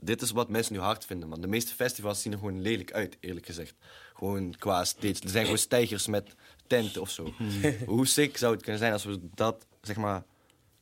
[0.00, 1.40] Dit is wat mensen nu hard vinden, man.
[1.40, 3.74] De meeste festivals zien er gewoon lelijk uit, eerlijk gezegd.
[4.14, 5.22] Gewoon qua stage.
[5.22, 6.34] Er zijn gewoon stijgers met
[6.66, 7.32] tenten of zo.
[7.86, 10.24] Hoe sick zou het kunnen zijn als we dat, zeg maar,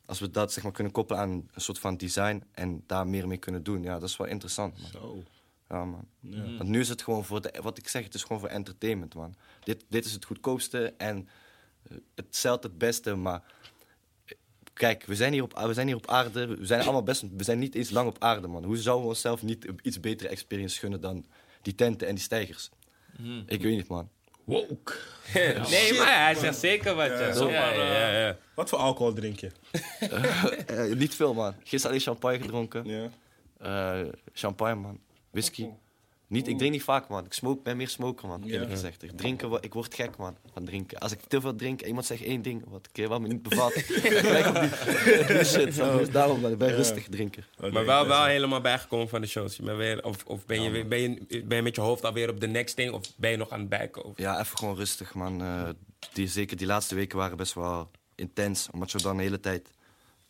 [0.06, 3.28] als we dat zeg maar, kunnen koppelen aan een soort van design en daar meer
[3.28, 3.82] mee kunnen doen?
[3.82, 4.90] Ja, dat is wel interessant, man.
[4.90, 5.22] Zo.
[5.68, 6.06] Ja, man.
[6.56, 9.14] Want nu is het gewoon voor, de, wat ik zeg, het is gewoon voor entertainment,
[9.14, 9.34] man.
[9.64, 11.28] Dit, dit is het goedkoopste en
[11.82, 13.42] eh, het zelt het beste, maar...
[14.24, 14.36] eh,
[14.72, 17.44] Kijk, we zijn, hier op, we zijn hier op aarde, we zijn allemaal best, we
[17.44, 18.64] zijn niet eens lang op aarde, man.
[18.64, 21.24] Hoe zouden we onszelf niet een iets betere experience gunnen dan
[21.62, 22.70] die tenten en die stijgers?
[23.46, 24.08] Ik weet niet, man.
[24.44, 24.92] Woke.
[25.70, 27.06] nee, maar hij zegt zeker wat.
[27.06, 28.36] Ja, zo ja, ja, ja, ja.
[28.54, 29.50] Wat voor alcohol drink je?
[30.66, 31.54] Eh, niet veel, man.
[31.58, 32.84] Gisteren alleen champagne gedronken.
[32.86, 33.08] Ja.
[33.58, 34.98] Eh, champagne, man.
[35.30, 35.66] Whisky.
[36.26, 37.24] Niet, ik drink niet vaak, man.
[37.24, 38.42] Ik smoke, ben meer smoker, man.
[38.42, 38.68] Eerlijk Ja.
[38.70, 39.02] gezegd.
[39.02, 40.98] Ik, drinken, ik word gek, man, van drinken.
[40.98, 43.42] Als ik te veel drink en iemand zegt één ding wat, ik, wat me niet
[43.42, 43.72] bevalt,
[44.02, 45.74] gelijk op die, die shit.
[45.76, 46.52] Dus daarom, man.
[46.52, 46.74] Ik ben Ja.
[46.74, 47.48] rustig drinker.
[47.56, 49.56] Oh, nee, Maar wel, ik wel helemaal bijgekomen van de shows.
[49.56, 52.04] Je bent weer, of of ben, je, weer- ben, je, ben je met je hoofd
[52.04, 52.92] alweer op de next thing?
[52.92, 54.12] Of ben je nog aan het bijkomen?
[54.16, 55.42] Ja, even gewoon rustig, man.
[55.42, 55.68] Eh,
[56.12, 58.68] die, zeker die laatste weken waren best wel intens.
[58.72, 59.70] Omdat je dan de hele tijd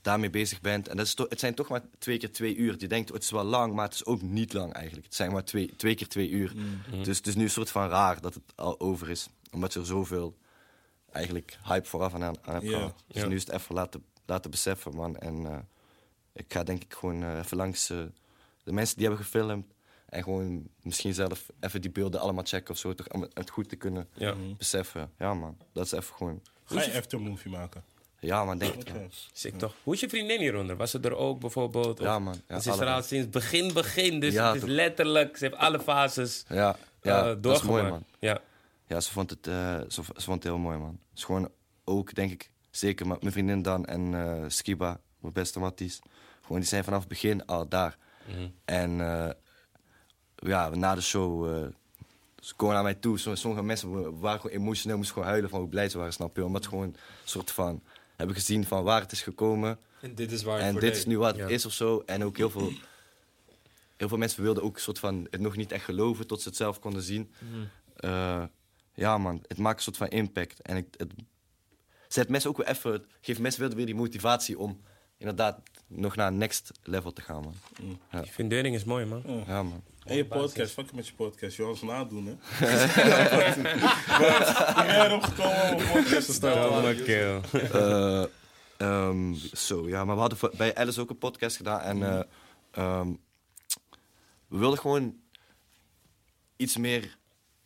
[0.05, 0.89] daarmee bezig bent.
[0.89, 2.75] En dat is het zijn toch maar twee keer twee uur.
[2.79, 5.07] Je denkt, oh, het is wel lang, maar het is ook niet lang eigenlijk.
[5.07, 6.53] Het zijn maar twee, twee keer twee uur.
[7.03, 9.29] Dus het is nu een soort van raar dat het al over is.
[9.53, 10.37] Omdat je er zoveel
[11.13, 13.05] eigenlijk hype vooraf aan, aan hebt gehad.
[13.07, 15.17] Dus nu is het even laten, laten beseffen, man.
[15.17, 15.59] En eh,
[16.33, 17.99] ik ga denk ik gewoon eh, even langs eh,
[18.65, 19.73] de mensen die hebben gefilmd.
[20.09, 22.95] En gewoon misschien zelf even die beelden allemaal checken of zo.
[22.95, 24.35] Toch om het goed te kunnen Ja.
[24.59, 25.13] beseffen.
[25.19, 25.57] Ja, man.
[25.73, 26.43] Dat is even gewoon.
[26.65, 27.85] Ga je aftermovie maken?
[28.25, 28.59] Ja, man.
[28.59, 28.89] Denk het.
[28.89, 28.99] Oké.
[28.99, 29.09] man.
[29.33, 29.75] Sick toch?
[29.83, 30.77] Hoe is je vriendin hieronder?
[30.77, 32.01] Was ze er ook bijvoorbeeld?
[32.01, 32.41] Ja, man.
[32.49, 34.21] Ja, ze is er al sinds begin, begin.
[34.21, 37.81] Dus Ja, het is letterlijk, ze heeft alle fases Ja, ja dat is doorgemaakt.
[37.81, 38.05] mooi, man.
[38.19, 38.41] Ja.
[38.87, 40.99] Ja, ze vond het, eh, ze, vond het heel mooi, man.
[41.11, 41.51] Het is gewoon
[41.85, 46.01] ook, denk ik, zeker met mijn vriendin Dan en eh, Skiba, mijn beste matties.
[46.43, 47.97] Gewoon, die zijn vanaf het begin al daar.
[48.29, 48.47] Mhm.
[48.65, 49.31] En eh,
[50.37, 51.67] ja, na de show, eh,
[52.41, 53.19] ze komen naar mij toe.
[53.19, 56.37] Som- Sommige mensen waren gewoon emotioneel, moesten gewoon huilen van hoe blij ze waren, snap
[56.37, 56.45] je?
[56.45, 57.83] Omdat ze gewoon een soort van
[58.17, 59.79] hebben gezien van waar het is gekomen.
[60.01, 61.43] En dit is waar En dit is nu wat Ja.
[61.43, 62.03] het is of zo.
[62.07, 62.73] En ook heel veel,
[63.97, 66.49] heel veel mensen wilden ook een soort van het nog niet echt geloven tot ze
[66.49, 67.33] het zelf konden zien.
[67.97, 68.43] Eh,
[68.95, 70.61] ja, man, het maakt een soort van impact.
[70.63, 71.13] En ik, het
[72.09, 74.81] zet mensen ook weer even, geeft mensen weer weer die motivatie om
[75.17, 77.55] inderdaad nog naar next level te gaan, man.
[78.23, 79.23] Die fundering is mooi, man.
[79.47, 79.83] Ja, man.
[80.05, 81.57] En je podcast, fuck met je podcast.
[81.57, 82.33] Je was nadoen, hè?
[84.81, 87.45] Ik ben erop gekomen om een podcast te starten.
[87.73, 88.25] Eh,
[88.77, 91.81] ehm, zo, ja, maar we hadden bij Alice ook een podcast gedaan.
[91.81, 92.21] En eh,
[92.71, 93.09] ehm,
[94.49, 95.17] we wilden gewoon
[96.57, 97.17] iets meer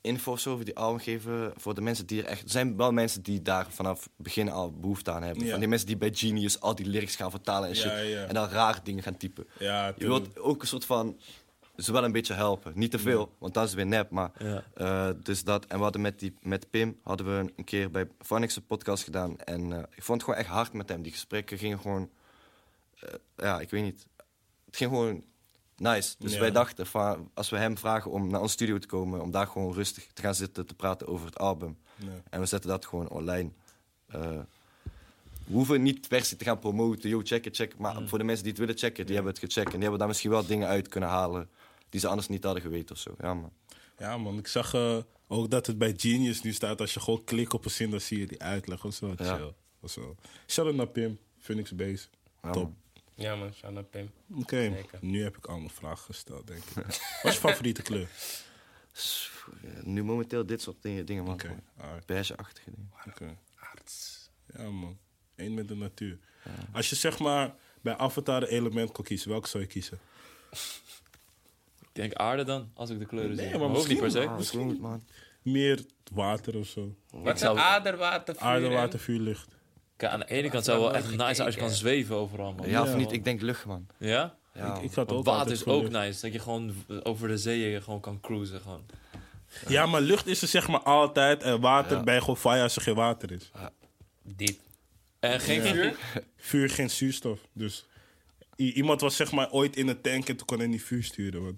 [0.00, 2.42] info over die album geven voor de mensen die er echt...
[2.42, 5.44] Er zijn wel mensen die daar vanaf begin al behoefte aan hebben.
[5.44, 5.50] Ja.
[5.50, 7.90] Van die mensen die bij Genius al die lyrics gaan vertalen en shit.
[7.90, 8.24] Ja, ja.
[8.24, 9.46] En dan rare dingen gaan typen.
[9.58, 11.18] Ja, Je wilt ook een soort van...
[11.78, 12.72] Ze wel een beetje helpen.
[12.74, 14.10] Niet te veel, want dan is weer nep.
[14.10, 14.64] Maar, Ja.
[14.74, 15.64] eh, dus dat.
[15.66, 19.04] En we hadden met, die, met Pim hadden we een keer bij Vanix een podcast
[19.04, 19.38] gedaan.
[19.38, 21.02] En eh, ik vond het gewoon echt hard met hem.
[21.02, 22.10] Die gesprekken gingen gewoon...
[23.00, 24.06] eh, ja, ik weet niet.
[24.66, 25.24] Het ging gewoon
[25.76, 26.14] nice.
[26.18, 26.40] Dus Ja.
[26.40, 29.20] wij dachten, van, als we hem vragen om naar ons studio te komen...
[29.22, 31.78] om daar gewoon rustig te gaan zitten te praten over het album.
[31.96, 32.08] Ja.
[32.30, 33.50] En we zetten dat gewoon online.
[34.06, 37.08] We hoeven niet per se te gaan promoten.
[37.08, 37.78] Yo, check het, check het.
[37.80, 39.66] Maar voor de mensen die het willen checken, die hebben het gecheckt.
[39.66, 41.48] En die hebben daar misschien wel dingen uit kunnen halen...
[41.88, 43.14] die ze anders niet hadden geweten of zo.
[43.20, 43.52] Ja, man.
[43.98, 44.38] Ja, man.
[44.38, 44.98] Ik zag eh,
[45.28, 46.80] ook dat het bij Genius nu staat.
[46.80, 48.84] Als je gewoon klikt op een zin, dan zie je die uitleg.
[48.84, 49.14] of zo.
[49.16, 49.36] Ja.
[49.36, 49.54] Chill.
[49.80, 50.16] Was zo.
[50.46, 51.18] Shout-out naar Pim.
[51.38, 52.06] Phoenix Base.
[52.42, 52.62] Ja, Top.
[52.62, 52.76] man.
[53.14, 53.52] Ja, man.
[53.52, 54.10] Shout out Pim.
[54.34, 56.74] Oké, nu heb ik al mijn vraag gesteld, denk ik.
[56.74, 56.86] Wat
[57.22, 58.08] is je favoriete kleur?
[59.82, 61.34] Nu momenteel dit soort dingen, dingen man.
[61.34, 62.90] Oké, alright, Beige-achtige dingen.
[63.06, 63.36] oké.
[64.56, 64.98] Ja, man.
[65.36, 66.18] Eén met de natuur.
[66.72, 69.98] Als je zeg maar bij Avatar een element kon kiezen, welke zou je kiezen?
[71.98, 73.58] Ik denk aarde dan, als ik de kleuren Nee, zie.
[73.58, 74.26] maar Maar ook niet per se.
[74.28, 75.02] Ah, niet, man.
[75.42, 76.94] Meer water of zo.
[77.10, 79.48] Wat is zou- aderwater, vuur Aarde, en- water, vuur, lucht.
[79.96, 82.52] Kijk, aan de ene kant zou wel echt nice zijn als je kan zweven overal,
[82.52, 82.68] man.
[82.68, 83.12] Ja, of niet?
[83.12, 83.86] Ik denk lucht, man.
[83.98, 84.36] Ja?
[84.54, 86.20] Ja, ik, ik had ook water is ook nice.
[86.20, 88.60] Dat je gewoon over de zeeën gewoon kan cruisen.
[88.60, 88.84] Gewoon.
[89.68, 91.42] Ja, maar lucht is er zeg maar altijd.
[91.42, 92.12] En water Ja.
[92.14, 93.50] je gewoon fire als er geen water is.
[94.22, 94.58] Dit.
[95.20, 95.96] En geen vuur?
[96.36, 97.40] Vuur, geen zuurstof.
[97.52, 97.86] Dus
[98.58, 101.04] i- iemand was zeg maar ooit in een tank en toen kon hij niet vuur
[101.04, 101.42] sturen.
[101.44, 101.56] Want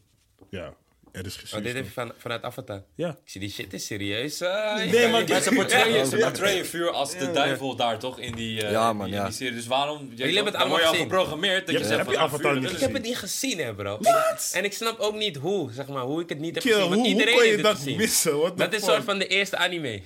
[0.50, 0.74] ja,
[1.12, 2.82] er is geen Oh, dit heb je van, vanuit Avatar.
[2.94, 3.08] Ja.
[3.08, 4.40] Ik zie die shit is serieus.
[4.40, 8.62] eh, Nee, maar ze portrayen, ze portrayen vuur als de duivel daar toch in die,
[8.64, 9.20] eh, Ja, in man, die, ja.
[9.20, 9.54] in die serie.
[9.54, 10.10] Dus waarom...
[10.14, 12.40] Jullie hebben het allemaal je al geprogrammeerd dat Ja, je zegt van, je ah, Avatar
[12.52, 13.98] vuur, niet dat Ik heb het niet gezien, hè, bro.
[14.00, 14.50] Wat?
[14.54, 16.86] En ik snap ook niet hoe, zeg maar, hoe ik het niet heb Kill, gezien.
[16.86, 17.96] hoe, Want hoe iedereen kon je dat gezien.
[17.96, 18.56] missen?
[18.56, 20.00] Dat is soort van de eerste anime.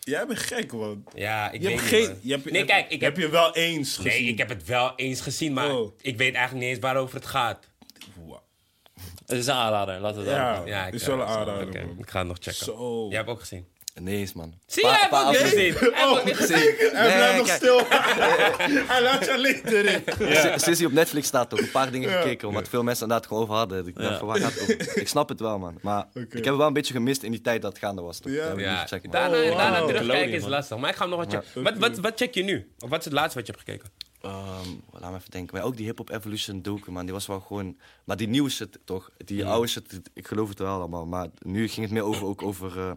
[0.00, 1.04] Jij bent gek, man.
[1.14, 2.18] Ja, ik Je weet hebt niet, geen...
[2.22, 3.24] Je hebt, Nee, kijk, ik heb heb...
[3.24, 4.10] je wel eens gezien.
[4.22, 5.92] Nee, ik heb het wel eens gezien, maar Oh.
[6.00, 7.68] ik weet eigenlijk niet eens waarover het gaat.
[9.26, 10.66] Het is een aanrader, laten we dat Ja, doen.
[10.66, 11.98] Ja, ik, is wel een eh, aanrader, oké, man.
[11.98, 12.64] Ik ga het nog checken.
[12.64, 13.06] Zo.
[13.08, 13.66] Jij hebt ook gezien.
[14.00, 14.54] Nee eens, man.
[14.66, 15.74] Zie je, hij heeft ook niet gezien.
[15.74, 16.74] Hij heeft ook niet gezien.
[16.96, 17.80] Hij blijft nog stil.
[18.92, 20.02] Hij laat je alleen erin.
[20.18, 22.20] Si- Sinds hij op Netflix staat ook een paar dingen Ja.
[22.20, 23.86] gekeken, omdat veel mensen inderdaad gewoon over hadden.
[23.86, 24.18] Ik, dacht Ja.
[24.18, 24.96] van, waar gaat het over?
[25.00, 25.78] ik snap het wel, man.
[25.82, 28.18] Maar ik heb het wel een beetje gemist in die tijd dat het gaande was.
[28.18, 28.32] Toch?
[28.32, 28.38] Ja.
[28.38, 29.12] Dat heb ik niet Ja, gecheckt, man.
[29.12, 29.56] daarna, Oh, wow.
[29.58, 30.50] daarna terugkijken Nickelodeon, is man.
[30.50, 30.76] lastig.
[30.78, 31.48] Maar ik ga hem nog wat checken.
[31.54, 31.62] Ja.
[31.62, 32.70] Wat, wat, wat check je nu?
[32.78, 33.90] Of wat is het laatste wat je hebt gekeken?
[34.24, 35.56] Ehm, laat me even denken.
[35.56, 37.04] Maar ook die Hip Hop Evolution docu, man.
[37.04, 37.76] Die was wel gewoon...
[38.04, 39.10] Maar die nieuwe shit, toch?
[39.24, 41.06] Die oude shit, ik geloof het wel allemaal.
[41.06, 42.92] Maar nu ging het meer over, ook over eh,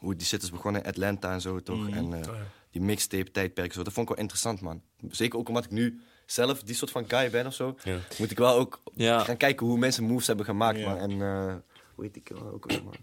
[0.00, 1.88] hoe die shit is begonnen in Atlanta en zo, toch?
[1.88, 2.46] En eh, Oh, ja.
[2.70, 3.82] die mixtape tijdperk en zo.
[3.82, 4.82] Dat vond ik wel interessant, man.
[5.10, 7.76] Zeker ook omdat ik nu zelf die soort van guy ben of zo.
[7.84, 7.98] Ja.
[8.18, 9.18] Moet ik wel ook Ja.
[9.24, 10.88] gaan kijken hoe mensen moves hebben gemaakt, Ja.
[10.88, 10.98] man.
[10.98, 11.54] En eh,
[11.94, 12.94] hoe heet die ook weer, man?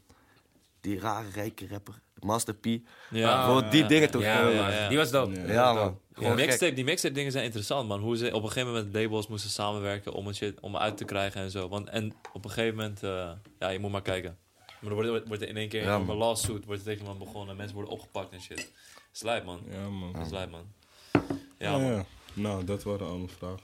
[0.82, 2.02] Die rare, rijke rapper.
[2.24, 2.66] Master P.
[3.10, 3.44] Ja.
[3.44, 4.22] Gewoon die ja, dingen toch?
[4.22, 4.72] Ja, ja, man.
[4.72, 4.88] ja.
[4.88, 5.40] Die was dope.
[5.42, 5.48] Ja.
[5.54, 6.00] Ja, man.
[6.14, 8.00] Die mixtape, die mixtape dingen zijn interessant, man.
[8.00, 10.98] Hoe ze op een gegeven moment met labels moesten samenwerken om het shit om uit
[10.98, 11.68] te krijgen en zo.
[11.68, 14.38] Want, en op een gegeven moment, eh, ja, je moet maar kijken.
[14.80, 17.56] Maar er wordt, wordt er in één keer Ja, een lawsuit wordt tegen iemand begonnen.
[17.56, 18.72] Mensen worden opgepakt en shit.
[19.12, 19.62] Slijp, man.
[19.72, 20.28] Ja, man.
[20.32, 20.66] Lijp, man.
[21.12, 21.22] Ja,
[21.58, 21.92] Ja, man.
[21.92, 22.06] ja.
[22.34, 23.60] Nou, dat waren al mijn vragen.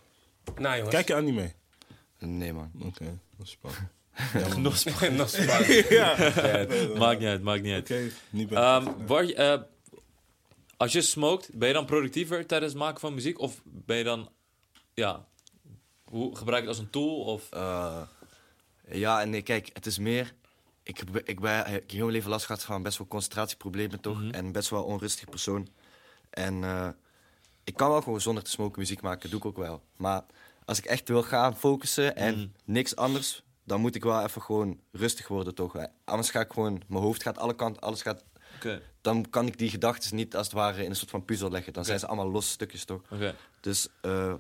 [0.56, 0.96] Nou, jongens.
[0.96, 1.52] Kijk je anime?
[2.20, 2.72] Nee, man.
[2.82, 3.84] Oké, dat is spannend.
[4.34, 4.58] Nog
[5.12, 5.86] nog spannend.
[5.90, 6.16] ja.
[6.98, 7.92] Maakt niet uit, maakt niet uit.
[7.92, 8.58] Oké, niet bij.
[8.58, 9.62] Ehm, eh,
[10.78, 13.40] als je smoked, ben je dan productiever tijdens het maken van muziek?
[13.40, 14.30] Of ben je dan,
[14.94, 15.26] ja,
[16.06, 17.20] hoe gebruik je het als een tool?
[17.20, 18.02] Of, Eh,
[18.92, 20.34] ja, en nee, kijk, het is meer.
[20.84, 24.00] Ik heb, ik ben, ik heb heel mijn leven last gehad van best wel concentratieproblemen,
[24.00, 24.22] toch?
[24.22, 24.30] Mhm.
[24.32, 25.68] En best wel een onrustig persoon.
[26.30, 26.90] En eh,
[27.64, 29.82] ik kan wel gewoon zonder te smoken muziek maken, doe ik ook wel.
[29.96, 30.22] Maar
[30.66, 32.48] als ik echt wil gaan focussen en Mhm.
[32.66, 35.76] niks anders, dan moet ik wel even gewoon rustig worden, toch?
[35.76, 38.24] Eh, Anders ga ik gewoon, mijn hoofd gaat alle kanten, alles gaat.
[38.56, 41.52] Oké, Dan kan ik die gedachten niet als het ware in een soort van puzzel
[41.52, 41.74] leggen.
[41.74, 43.02] Dan zijn ze allemaal losse stukjes, toch?
[43.12, 43.36] oké.
[43.62, 44.34] Dus, eh,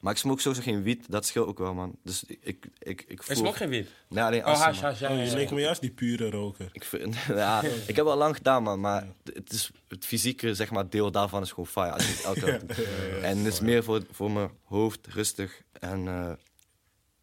[0.00, 1.96] maar ik smoke sowieso geen wiet, dat scheelt ook wel, man.
[2.04, 3.36] Dus ik, ik, ik, ik voel...
[3.36, 3.88] smokt geen wiet.
[4.08, 5.34] Nee, alleen Oh, hash, hash, ja, oh, je ja.
[5.34, 6.68] leek me juist die pure roker.
[6.72, 8.80] Ik, vind, ja, ik heb wel lang gedaan, man.
[8.80, 11.92] Maar het, is, het fysieke zeg maar, deel daarvan is gewoon fire.
[11.92, 12.86] Als je het elke dag doet.
[13.22, 15.62] En het is meer voor, voor mijn hoofd, rustig.
[15.72, 16.32] En eh,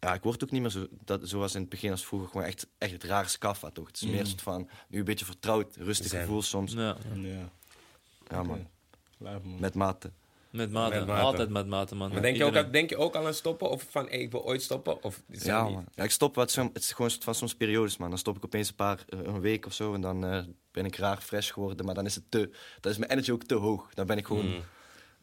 [0.00, 2.28] ja, ik word ook niet meer zo, dat, zoals in het begin als vroeger.
[2.28, 3.86] Gewoon echt, echt het rare skaffa, toch?
[3.86, 6.72] Het is meer een soort van, nu een beetje vertrouwd, rustig gevoel soms.
[6.72, 6.96] Ja.
[7.14, 7.48] Ja,
[8.30, 8.66] Ja, man.
[9.18, 9.40] Laat.
[9.44, 10.10] Met mate.
[10.50, 11.04] Met mate.
[11.12, 12.12] Altijd met mate, man.
[12.12, 13.70] Maar denk je, ook, aan- denk je ook aan het stoppen?
[13.70, 15.02] Of van, hey, ik wil ooit stoppen?
[15.02, 15.72] Of Ja, niet?
[15.74, 15.84] man.
[15.94, 16.54] Ja, ik stop wat.
[16.54, 18.08] Het is gewoon een soort van soms periodes, man.
[18.08, 19.94] Dan stop ik opeens een paar, eh, een week of zo.
[19.94, 21.86] En dan eh, ben ik raar fresh geworden.
[21.86, 22.50] Maar dan is het te.
[22.80, 23.94] Dan is mijn energy ook te hoog.
[23.94, 24.46] Dan ben ik gewoon.
[24.48, 24.62] Mm.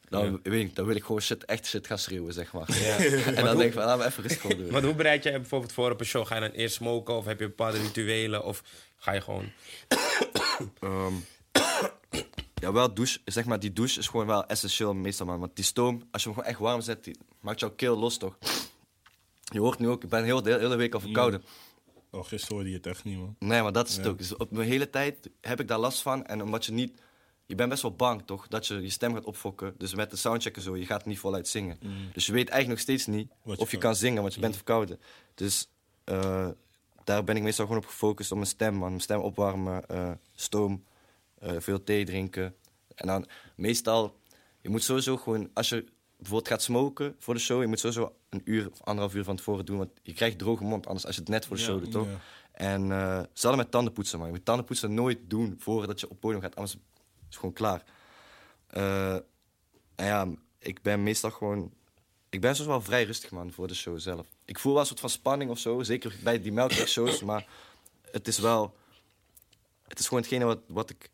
[0.09, 2.69] Dan, weet ik, dan wil ik gewoon shit, echt shit gaan schreeuwen, zeg maar.
[3.35, 4.71] en dan denk ik van, laten we even rustig doen.
[4.71, 6.25] Maar hoe bereid jij bijvoorbeeld voor op een show?
[6.27, 7.15] Ga je dan eerst smoken?
[7.15, 8.43] Of heb je bepaalde rituelen?
[8.43, 8.63] Of
[8.97, 9.51] ga je gewoon...
[10.79, 11.13] Ehm,
[12.61, 13.19] ja, wel douche.
[13.25, 15.39] Zeg maar, die douche is gewoon wel essentieel meestal, man.
[15.39, 18.17] Want die stoom, als je hem gewoon echt warm zet, die maakt jouw keel los,
[18.17, 18.37] toch?
[19.41, 21.43] Je hoort nu ook, ik ben heel, de hele week al verkouden.
[22.11, 23.35] Oh, gisteren hoorde je het echt niet, man.
[23.39, 24.11] Nee, maar dat is het Ja.
[24.11, 24.17] ook.
[24.17, 26.25] Dus op mijn hele tijd heb ik daar last van.
[26.25, 26.99] En omdat je niet...
[27.47, 28.47] Je bent best wel bang, toch?
[28.47, 29.73] Dat je je stem gaat opfokken.
[29.77, 31.77] Dus met de soundcheck en zo, je gaat niet voluit zingen.
[32.13, 33.55] Dus je weet eigenlijk nog steeds niet Mm.
[33.57, 33.95] Of je kan.
[33.95, 34.99] zingen, want je bent verkouden.
[35.35, 35.67] Dus
[36.03, 36.47] eh,
[37.03, 38.89] daar ben ik meestal gewoon op gefocust op mijn stem, man.
[38.89, 40.83] Mijn stem opwarmen, eh, stoom,
[41.39, 42.55] eh, veel thee drinken.
[42.95, 44.19] En dan meestal,
[44.61, 45.85] je moet sowieso gewoon, als je
[46.17, 49.35] bijvoorbeeld gaat smoken voor de show, je moet sowieso een uur of anderhalf uur van
[49.35, 49.77] tevoren doen.
[49.77, 51.67] Want je krijgt droge mond, anders als je het net voor de Ja.
[51.67, 52.07] show doet, toch?
[52.07, 52.19] Ja.
[52.51, 52.87] En
[53.33, 54.27] ze hadden met tandenpoetsen, man.
[54.27, 56.77] Je moet tandenpoetsen nooit doen voordat je op podium gaat, anders
[57.37, 57.83] gewoon klaar.
[58.67, 59.17] Eh,
[59.95, 60.27] ja,
[60.59, 61.73] ik ben meestal gewoon...
[62.29, 64.27] Ik ben soms wel vrij rustig, man, voor de show zelf.
[64.45, 67.47] Ik voel wel een soort van spanning of zo, zeker bij die melkweg-shows, maar
[68.11, 68.75] het is wel...
[69.87, 71.09] Het is gewoon hetgene wat, wat ik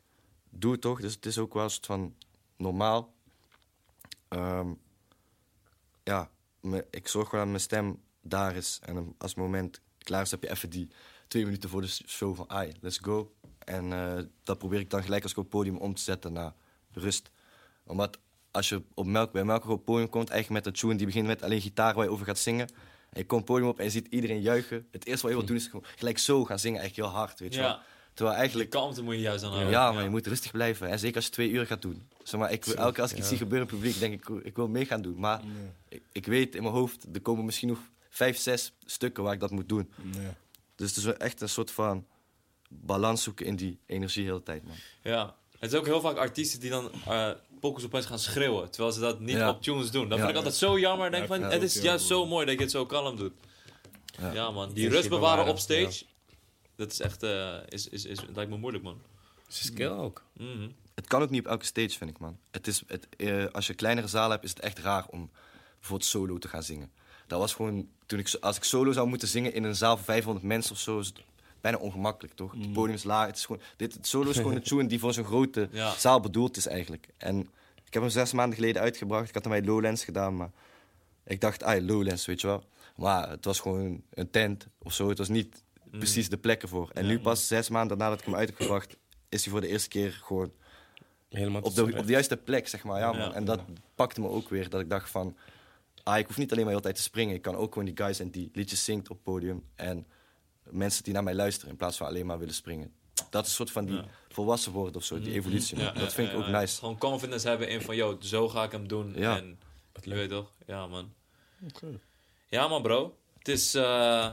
[0.50, 1.02] doe, toch?
[1.02, 2.16] Dus het is ook wel een soort van
[2.58, 3.14] normaal.
[4.28, 4.74] Ehm,
[6.04, 6.30] ja,
[6.90, 8.80] ik zorg gewoon dat mijn stem daar is.
[8.82, 10.90] En als het moment klaar is, heb je even die
[11.28, 12.50] twee minuten voor de show van...
[12.50, 13.34] Ai, let's go.
[13.66, 16.34] En eh, dat probeer ik dan gelijk als ik op het podium om te zetten
[16.34, 16.54] naar
[16.92, 17.32] rust.
[17.84, 18.18] Omdat
[18.52, 21.06] als je op melk, bij Melk op het podium komt, eigenlijk met een tune die
[21.06, 22.68] begint met alleen gitaar waar je over gaat zingen.
[23.10, 24.88] En je komt het podium op en je ziet iedereen juichen.
[24.92, 27.54] Het eerste wat je wilt doen is gelijk zo gaan zingen, eigenlijk heel hard, weet
[27.54, 27.80] je wel.
[28.14, 28.70] Terwijl De eigenlijk...
[28.70, 30.88] kalmte moet je juist aan Ja, maar je moet rustig blijven.
[30.90, 32.08] En zeker als je twee uur gaat doen.
[32.24, 34.14] Zeg maar, ik, wil- elke keer als ik iets zie gebeuren in het publiek, denk
[34.14, 35.20] ik, ik wil mee gaan doen.
[35.20, 35.42] Maar
[35.90, 37.80] ik, ik weet in mijn hoofd, er komen misschien nog
[38.10, 39.92] vijf, zes stukken waar ik dat moet doen.
[40.12, 40.36] Ja.
[40.76, 42.06] Dus het is wel echt een soort van
[42.72, 44.76] balans zoeken in die energie de hele tijd, man.
[45.04, 45.36] Ja.
[45.60, 47.30] Het is ook heel vaak artiesten die dan eh
[47.60, 48.70] pokkels opeens gaan schreeuwen.
[48.72, 49.50] Terwijl ze dat niet Ja.
[49.50, 50.10] op tunes doen.
[50.10, 50.18] Dat Ja.
[50.18, 51.12] vind ik altijd zo jammer.
[51.12, 53.16] Denk Ja, van, het het is juist heel zo mooi dat je het zo kalm
[53.16, 53.34] doet.
[54.20, 54.52] Ja, Ja.
[54.52, 54.74] man.
[54.74, 56.04] Die rust bewaren op stage.
[56.76, 59.02] Dat is echt, eh, is, is, is, dat lijkt me moeilijk, man.
[59.50, 60.24] is een skill ook.
[60.34, 60.70] Mhm.
[60.96, 62.38] Het kan ook niet op elke stage, vind ik, man.
[62.52, 65.30] Het is, het, eh, als je een kleinere zaal hebt, is het echt raar om
[65.80, 66.92] bijvoorbeeld solo te gaan zingen.
[67.28, 70.06] Dat was gewoon, toen ik, als ik solo zou moeten zingen in een zaal van
[70.06, 71.20] 500 mensen of zo, is het
[71.62, 72.52] bijna ongemakkelijk, toch?
[72.52, 73.28] Het podium is laag.
[73.28, 75.94] Het is gewoon, dit, het solo is gewoon een tune die voor zo'n grote Ja.
[75.96, 77.08] zaal bedoeld is, eigenlijk.
[77.18, 77.40] En
[77.86, 79.28] ik heb hem zes maanden geleden uitgebracht.
[79.28, 80.52] Ik had hem bij Lowlands gedaan, maar
[81.24, 82.64] ik dacht, ah, Lowlands, weet je wel.
[82.96, 85.10] Maar het was gewoon een tent of zo.
[85.10, 86.90] Het was niet precies de plek ervoor.
[86.94, 88.98] En nu pas zes maanden nadat ik hem uit heb gebracht,
[89.30, 90.52] is hij voor de eerste keer gewoon
[91.30, 93.00] Helemaal op de, op de juiste plek, zeg maar.
[93.00, 93.18] Ja, Ja.
[93.18, 93.34] man.
[93.34, 93.60] En dat
[93.96, 94.70] pakte me ook weer.
[94.70, 95.36] Dat ik dacht van...
[96.04, 97.36] Ah, ik hoef niet alleen maar de hele tijd te springen.
[97.36, 99.64] Ik kan ook gewoon die guy zijn die liedjes zingt op het podium.
[99.76, 100.06] En
[100.72, 102.94] mensen die naar mij luisteren in plaats van alleen maar willen springen.
[103.30, 104.06] Dat is een soort van die Ja.
[104.30, 105.20] volwassen worden of zo.
[105.22, 105.76] Die evolutie.
[105.78, 105.86] man.
[105.86, 106.80] Ja, dat vind ja, ik ook nice.
[106.80, 109.14] Gewoon confidence hebben in van, yo, zo ga ik hem doen.
[109.16, 109.38] Ja.
[109.38, 109.60] En,
[110.04, 110.52] je weet toch?
[110.68, 111.14] Ja, man.
[111.68, 111.88] Oké.
[112.50, 113.18] Ja, man, bro.
[113.38, 114.30] Het is eh,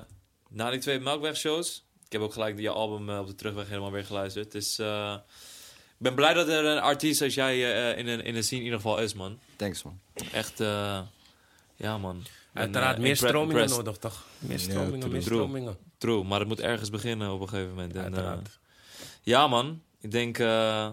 [0.49, 1.85] na die twee Melkweg-shows.
[2.07, 4.45] Ik heb ook gelijk die album eh, op de terugweg helemaal weer geluisterd.
[4.45, 5.15] Het is, eh,
[5.89, 7.55] ik ben blij dat er een artiest als jij
[7.93, 9.39] eh, in, een, in de scene in ieder geval is, man.
[9.57, 10.01] Thanks, man.
[10.33, 11.01] Echt, eh,
[11.77, 12.25] ja, man.
[12.53, 13.77] Uiteraard meer stromingen impressed.
[13.85, 14.25] nodig, toch?
[14.39, 15.77] Meer stromingen, meer stromingen.
[15.99, 17.95] True, maar het moet ergens beginnen op een gegeven moment.
[17.95, 18.37] En, eh,
[19.23, 19.83] ja, man.
[20.01, 20.89] Ik denk, eh,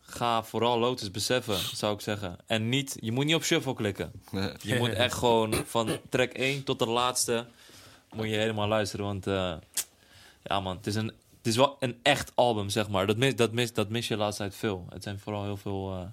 [0.00, 2.36] ga vooral Lotus beseffen, zou ik zeggen.
[2.46, 4.12] En niet, je moet niet op shuffle klikken.
[4.62, 7.46] Je moet echt gewoon van track 1 tot de laatste
[8.12, 9.06] moet je helemaal luisteren.
[9.06, 9.54] Want eh,
[10.42, 11.06] ja man, het is, een,
[11.36, 13.06] het is wel een echt album, zeg maar.
[13.06, 14.86] Dat mis, dat mis, dat mis je de laatste tijd veel.
[14.88, 16.12] Het zijn vooral heel veel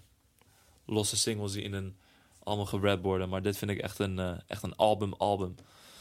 [0.86, 1.96] losse singles die in een
[2.44, 3.30] album gerapt worden.
[3.30, 5.56] Maar dit vind ik echt een, echt een album-album.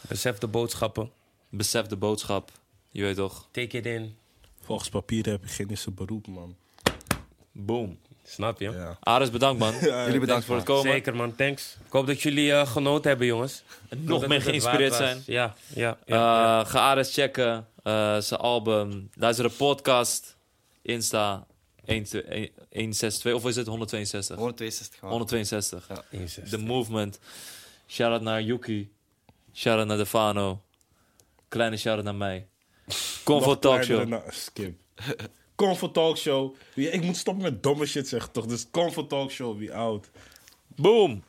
[0.08, 1.10] Besef de boodschappen.
[1.54, 2.50] Besef de boodschap.
[2.90, 3.48] Je weet toch?
[3.50, 4.16] Take it in.
[4.60, 6.56] Volgens papieren heb ik geen eerste beroep, man.
[7.52, 7.98] Boom.
[8.24, 8.70] Snap je?
[8.70, 8.96] Ja.
[9.00, 9.74] Aris, bedankt man.
[10.06, 10.92] Jullie bedankt voor het komen.
[10.92, 11.76] Zeker man, thanks.
[11.86, 13.62] Ik hoop dat jullie eh, genoten hebben, jongens.
[13.88, 15.22] En nog meer geïnspireerd zijn.
[15.26, 15.98] Ja, ja.
[16.04, 16.60] ja, ja.
[16.60, 17.66] Eh, ga Ares checken.
[17.82, 19.10] eh, zijn album.
[19.14, 20.36] Luister de podcast.
[20.82, 21.46] Insta
[21.86, 23.34] 162.
[23.34, 24.36] Of is het 162?
[24.36, 25.10] 162 man.
[25.10, 25.88] 162.
[25.88, 26.04] Ja.
[26.10, 26.50] Incest.
[26.50, 27.18] The Movement.
[27.88, 28.90] Shout-out naar Yuki.
[29.54, 30.62] Shout-out naar Defano.
[31.52, 32.46] Kleine shout-out naar mij.
[33.24, 34.08] Comfort Nog Talk kleinere Show.
[34.26, 34.80] na- skip.
[35.54, 36.56] Comfort Talk Show.
[36.74, 38.46] Ja, Ik moet stoppen met domme shit zeggen, toch?
[38.46, 40.10] Dus Comfort Talk Show, wie oud.
[40.66, 41.22] Boom!